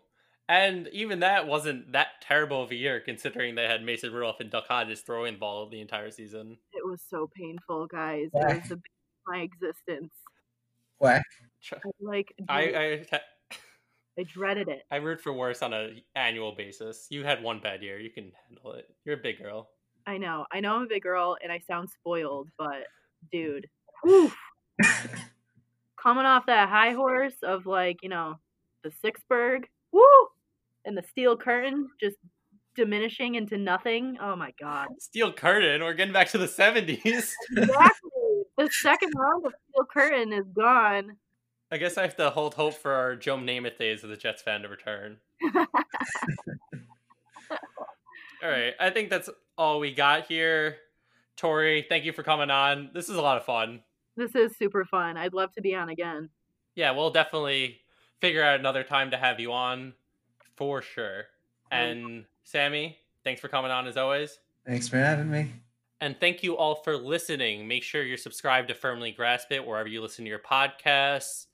And 0.48 0.88
even 0.90 1.22
that 1.22 1.48
wasn't 1.48 1.92
that 1.94 2.22
terrible 2.22 2.62
of 2.62 2.70
a 2.72 2.76
year, 2.76 3.00
considering 3.00 3.56
they 3.56 3.66
had 3.68 3.84
Mason 3.84 4.14
Rudolph 4.14 4.40
and 4.40 4.52
Duck 4.52 4.68
Hodges 4.68 5.02
throwing 5.02 5.34
the 5.34 5.40
ball 5.40 5.68
the 5.68 5.82
entire 5.82 6.12
season. 6.12 6.58
It 6.74 6.86
was 6.86 7.02
so 7.10 7.30
painful, 7.36 7.88
guys. 7.88 8.30
It 8.34 8.60
was 8.62 8.70
the 8.70 8.76
bane 8.76 8.78
of 8.78 9.28
my 9.28 9.38
existence. 9.40 10.14
Quack. 11.00 11.24
Tr- 11.64 11.76
I, 11.84 11.90
like 12.00 12.34
I, 12.48 12.66
dreaded- 12.68 13.08
I 13.12 13.20
I 14.20 14.24
dreaded 14.24 14.68
it. 14.70 14.84
I 14.92 14.98
root 14.98 15.20
for 15.20 15.34
worse 15.34 15.62
on 15.64 15.74
a 15.74 16.02
annual 16.16 16.52
basis. 16.54 17.08
You 17.10 17.24
had 17.24 17.42
one 17.42 17.60
bad 17.60 17.82
year. 17.82 18.00
You 18.00 18.12
can 18.12 18.32
handle 18.48 18.74
it. 18.74 18.88
You're 19.04 19.16
a 19.16 19.22
big 19.22 19.40
girl. 19.42 19.70
I 20.08 20.18
know. 20.18 20.46
I 20.52 20.60
know 20.60 20.76
I'm 20.76 20.84
a 20.84 20.88
big 20.88 21.04
girl 21.04 21.38
and 21.42 21.52
I 21.52 21.60
sound 21.60 21.90
spoiled, 21.90 22.50
but 22.58 22.84
dude, 23.32 23.68
coming 26.02 26.26
off 26.26 26.46
that 26.46 26.70
high 26.70 26.92
horse 26.92 27.36
of 27.44 27.66
like 27.66 27.98
you 28.04 28.10
know 28.10 28.36
the 28.84 28.92
Sixburgh, 29.04 29.64
woo, 29.92 30.02
and 30.86 30.98
the 30.98 31.04
steel 31.04 31.36
curtain 31.36 31.90
just 32.00 32.18
diminishing 32.76 33.36
into 33.36 33.58
nothing. 33.58 34.18
Oh 34.22 34.36
my 34.36 34.54
god. 34.60 34.88
Steel 35.00 35.32
Curtain. 35.34 35.82
We're 35.82 35.94
getting 35.94 36.14
back 36.14 36.30
to 36.30 36.38
the 36.38 36.48
70s. 36.48 37.32
Exactly. 37.58 38.44
the 38.58 38.70
second 38.72 39.14
round 39.18 39.46
of 39.46 39.54
steel 39.70 39.86
curtain 39.92 40.34
is 40.34 40.46
gone. 40.56 41.18
I 41.72 41.78
guess 41.78 41.98
I 41.98 42.04
have 42.04 42.16
to 42.18 42.30
hold 42.30 42.54
hope 42.54 42.76
for 42.76 42.92
our 42.94 43.16
Joe 43.16 43.38
Namath 43.38 43.78
days 43.78 44.04
of 44.04 44.10
the 44.10 44.18
Jets 44.18 44.42
fan 44.42 44.62
to 44.62 44.68
return. 44.68 45.18
All 45.56 45.66
right. 48.44 48.74
I 48.80 48.90
think 48.92 49.10
that's 49.10 49.30
all 49.58 49.80
we 49.80 49.94
got 49.94 50.28
here. 50.28 50.78
Tori, 51.38 51.86
thank 51.88 52.06
you 52.06 52.14
for 52.14 52.24
coming 52.24 52.50
on. 52.50 52.92
This 52.94 53.10
is 53.10 53.16
a 53.16 53.22
lot 53.22 53.38
of 53.38 53.46
fun. 53.46 53.82
This 54.16 54.36
is 54.36 54.56
super 54.58 54.86
fun. 54.86 55.18
I'd 55.18 55.34
love 55.34 55.52
to 55.54 55.62
be 55.62 55.76
on 55.76 55.90
again. 55.90 56.30
Yeah, 56.76 56.92
we'll 56.92 57.12
definitely 57.12 57.80
figure 58.22 58.44
out 58.44 58.60
another 58.60 58.84
time 58.84 59.12
to 59.12 59.18
have 59.18 59.40
you 59.40 59.52
on 59.52 59.94
for 60.56 60.82
sure. 60.82 61.26
And 61.72 62.26
Sammy, 62.44 62.98
thanks 63.24 63.42
for 63.42 63.50
coming 63.50 63.72
on 63.72 63.88
as 63.88 63.98
always. 63.98 64.40
Thanks 64.66 64.88
for 64.88 64.98
having 64.98 65.30
me. 65.30 65.52
And 66.02 66.20
thank 66.20 66.44
you 66.44 66.58
all 66.58 66.76
for 66.76 66.98
listening. 66.98 67.68
Make 67.68 67.84
sure 67.84 68.04
you're 68.04 68.18
subscribed 68.18 68.68
to 68.70 68.74
Firmly 68.74 69.12
Grasp 69.12 69.52
It 69.52 69.66
wherever 69.66 69.88
you 69.88 70.02
listen 70.02 70.26
to 70.26 70.30
your 70.30 70.40
podcasts. 70.40 71.48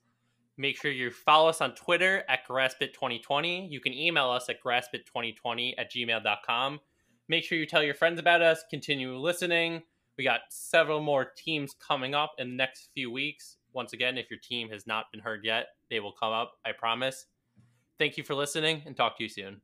Make 0.56 0.76
sure 0.76 0.90
you 0.90 1.10
follow 1.10 1.48
us 1.48 1.60
on 1.60 1.74
Twitter 1.74 2.24
at 2.28 2.46
GraspIt2020. 2.46 3.70
You 3.70 3.80
can 3.80 3.92
email 3.92 4.30
us 4.30 4.48
at 4.48 4.62
graspit2020 4.62 5.74
at 5.78 5.90
gmail.com. 5.90 6.80
Make 7.28 7.44
sure 7.44 7.58
you 7.58 7.66
tell 7.66 7.82
your 7.82 7.94
friends 7.94 8.18
about 8.18 8.42
us. 8.42 8.64
Continue 8.70 9.16
listening. 9.16 9.82
We 10.18 10.24
got 10.24 10.40
several 10.50 11.00
more 11.00 11.32
teams 11.36 11.74
coming 11.86 12.14
up 12.14 12.32
in 12.38 12.50
the 12.50 12.56
next 12.56 12.90
few 12.94 13.10
weeks. 13.10 13.56
Once 13.72 13.92
again, 13.92 14.18
if 14.18 14.30
your 14.30 14.40
team 14.40 14.68
has 14.68 14.86
not 14.86 15.06
been 15.10 15.20
heard 15.20 15.44
yet, 15.44 15.68
they 15.88 16.00
will 16.00 16.12
come 16.12 16.32
up, 16.32 16.52
I 16.64 16.72
promise. 16.72 17.26
Thank 17.98 18.16
you 18.16 18.24
for 18.24 18.34
listening 18.34 18.82
and 18.84 18.96
talk 18.96 19.16
to 19.16 19.22
you 19.22 19.28
soon. 19.28 19.60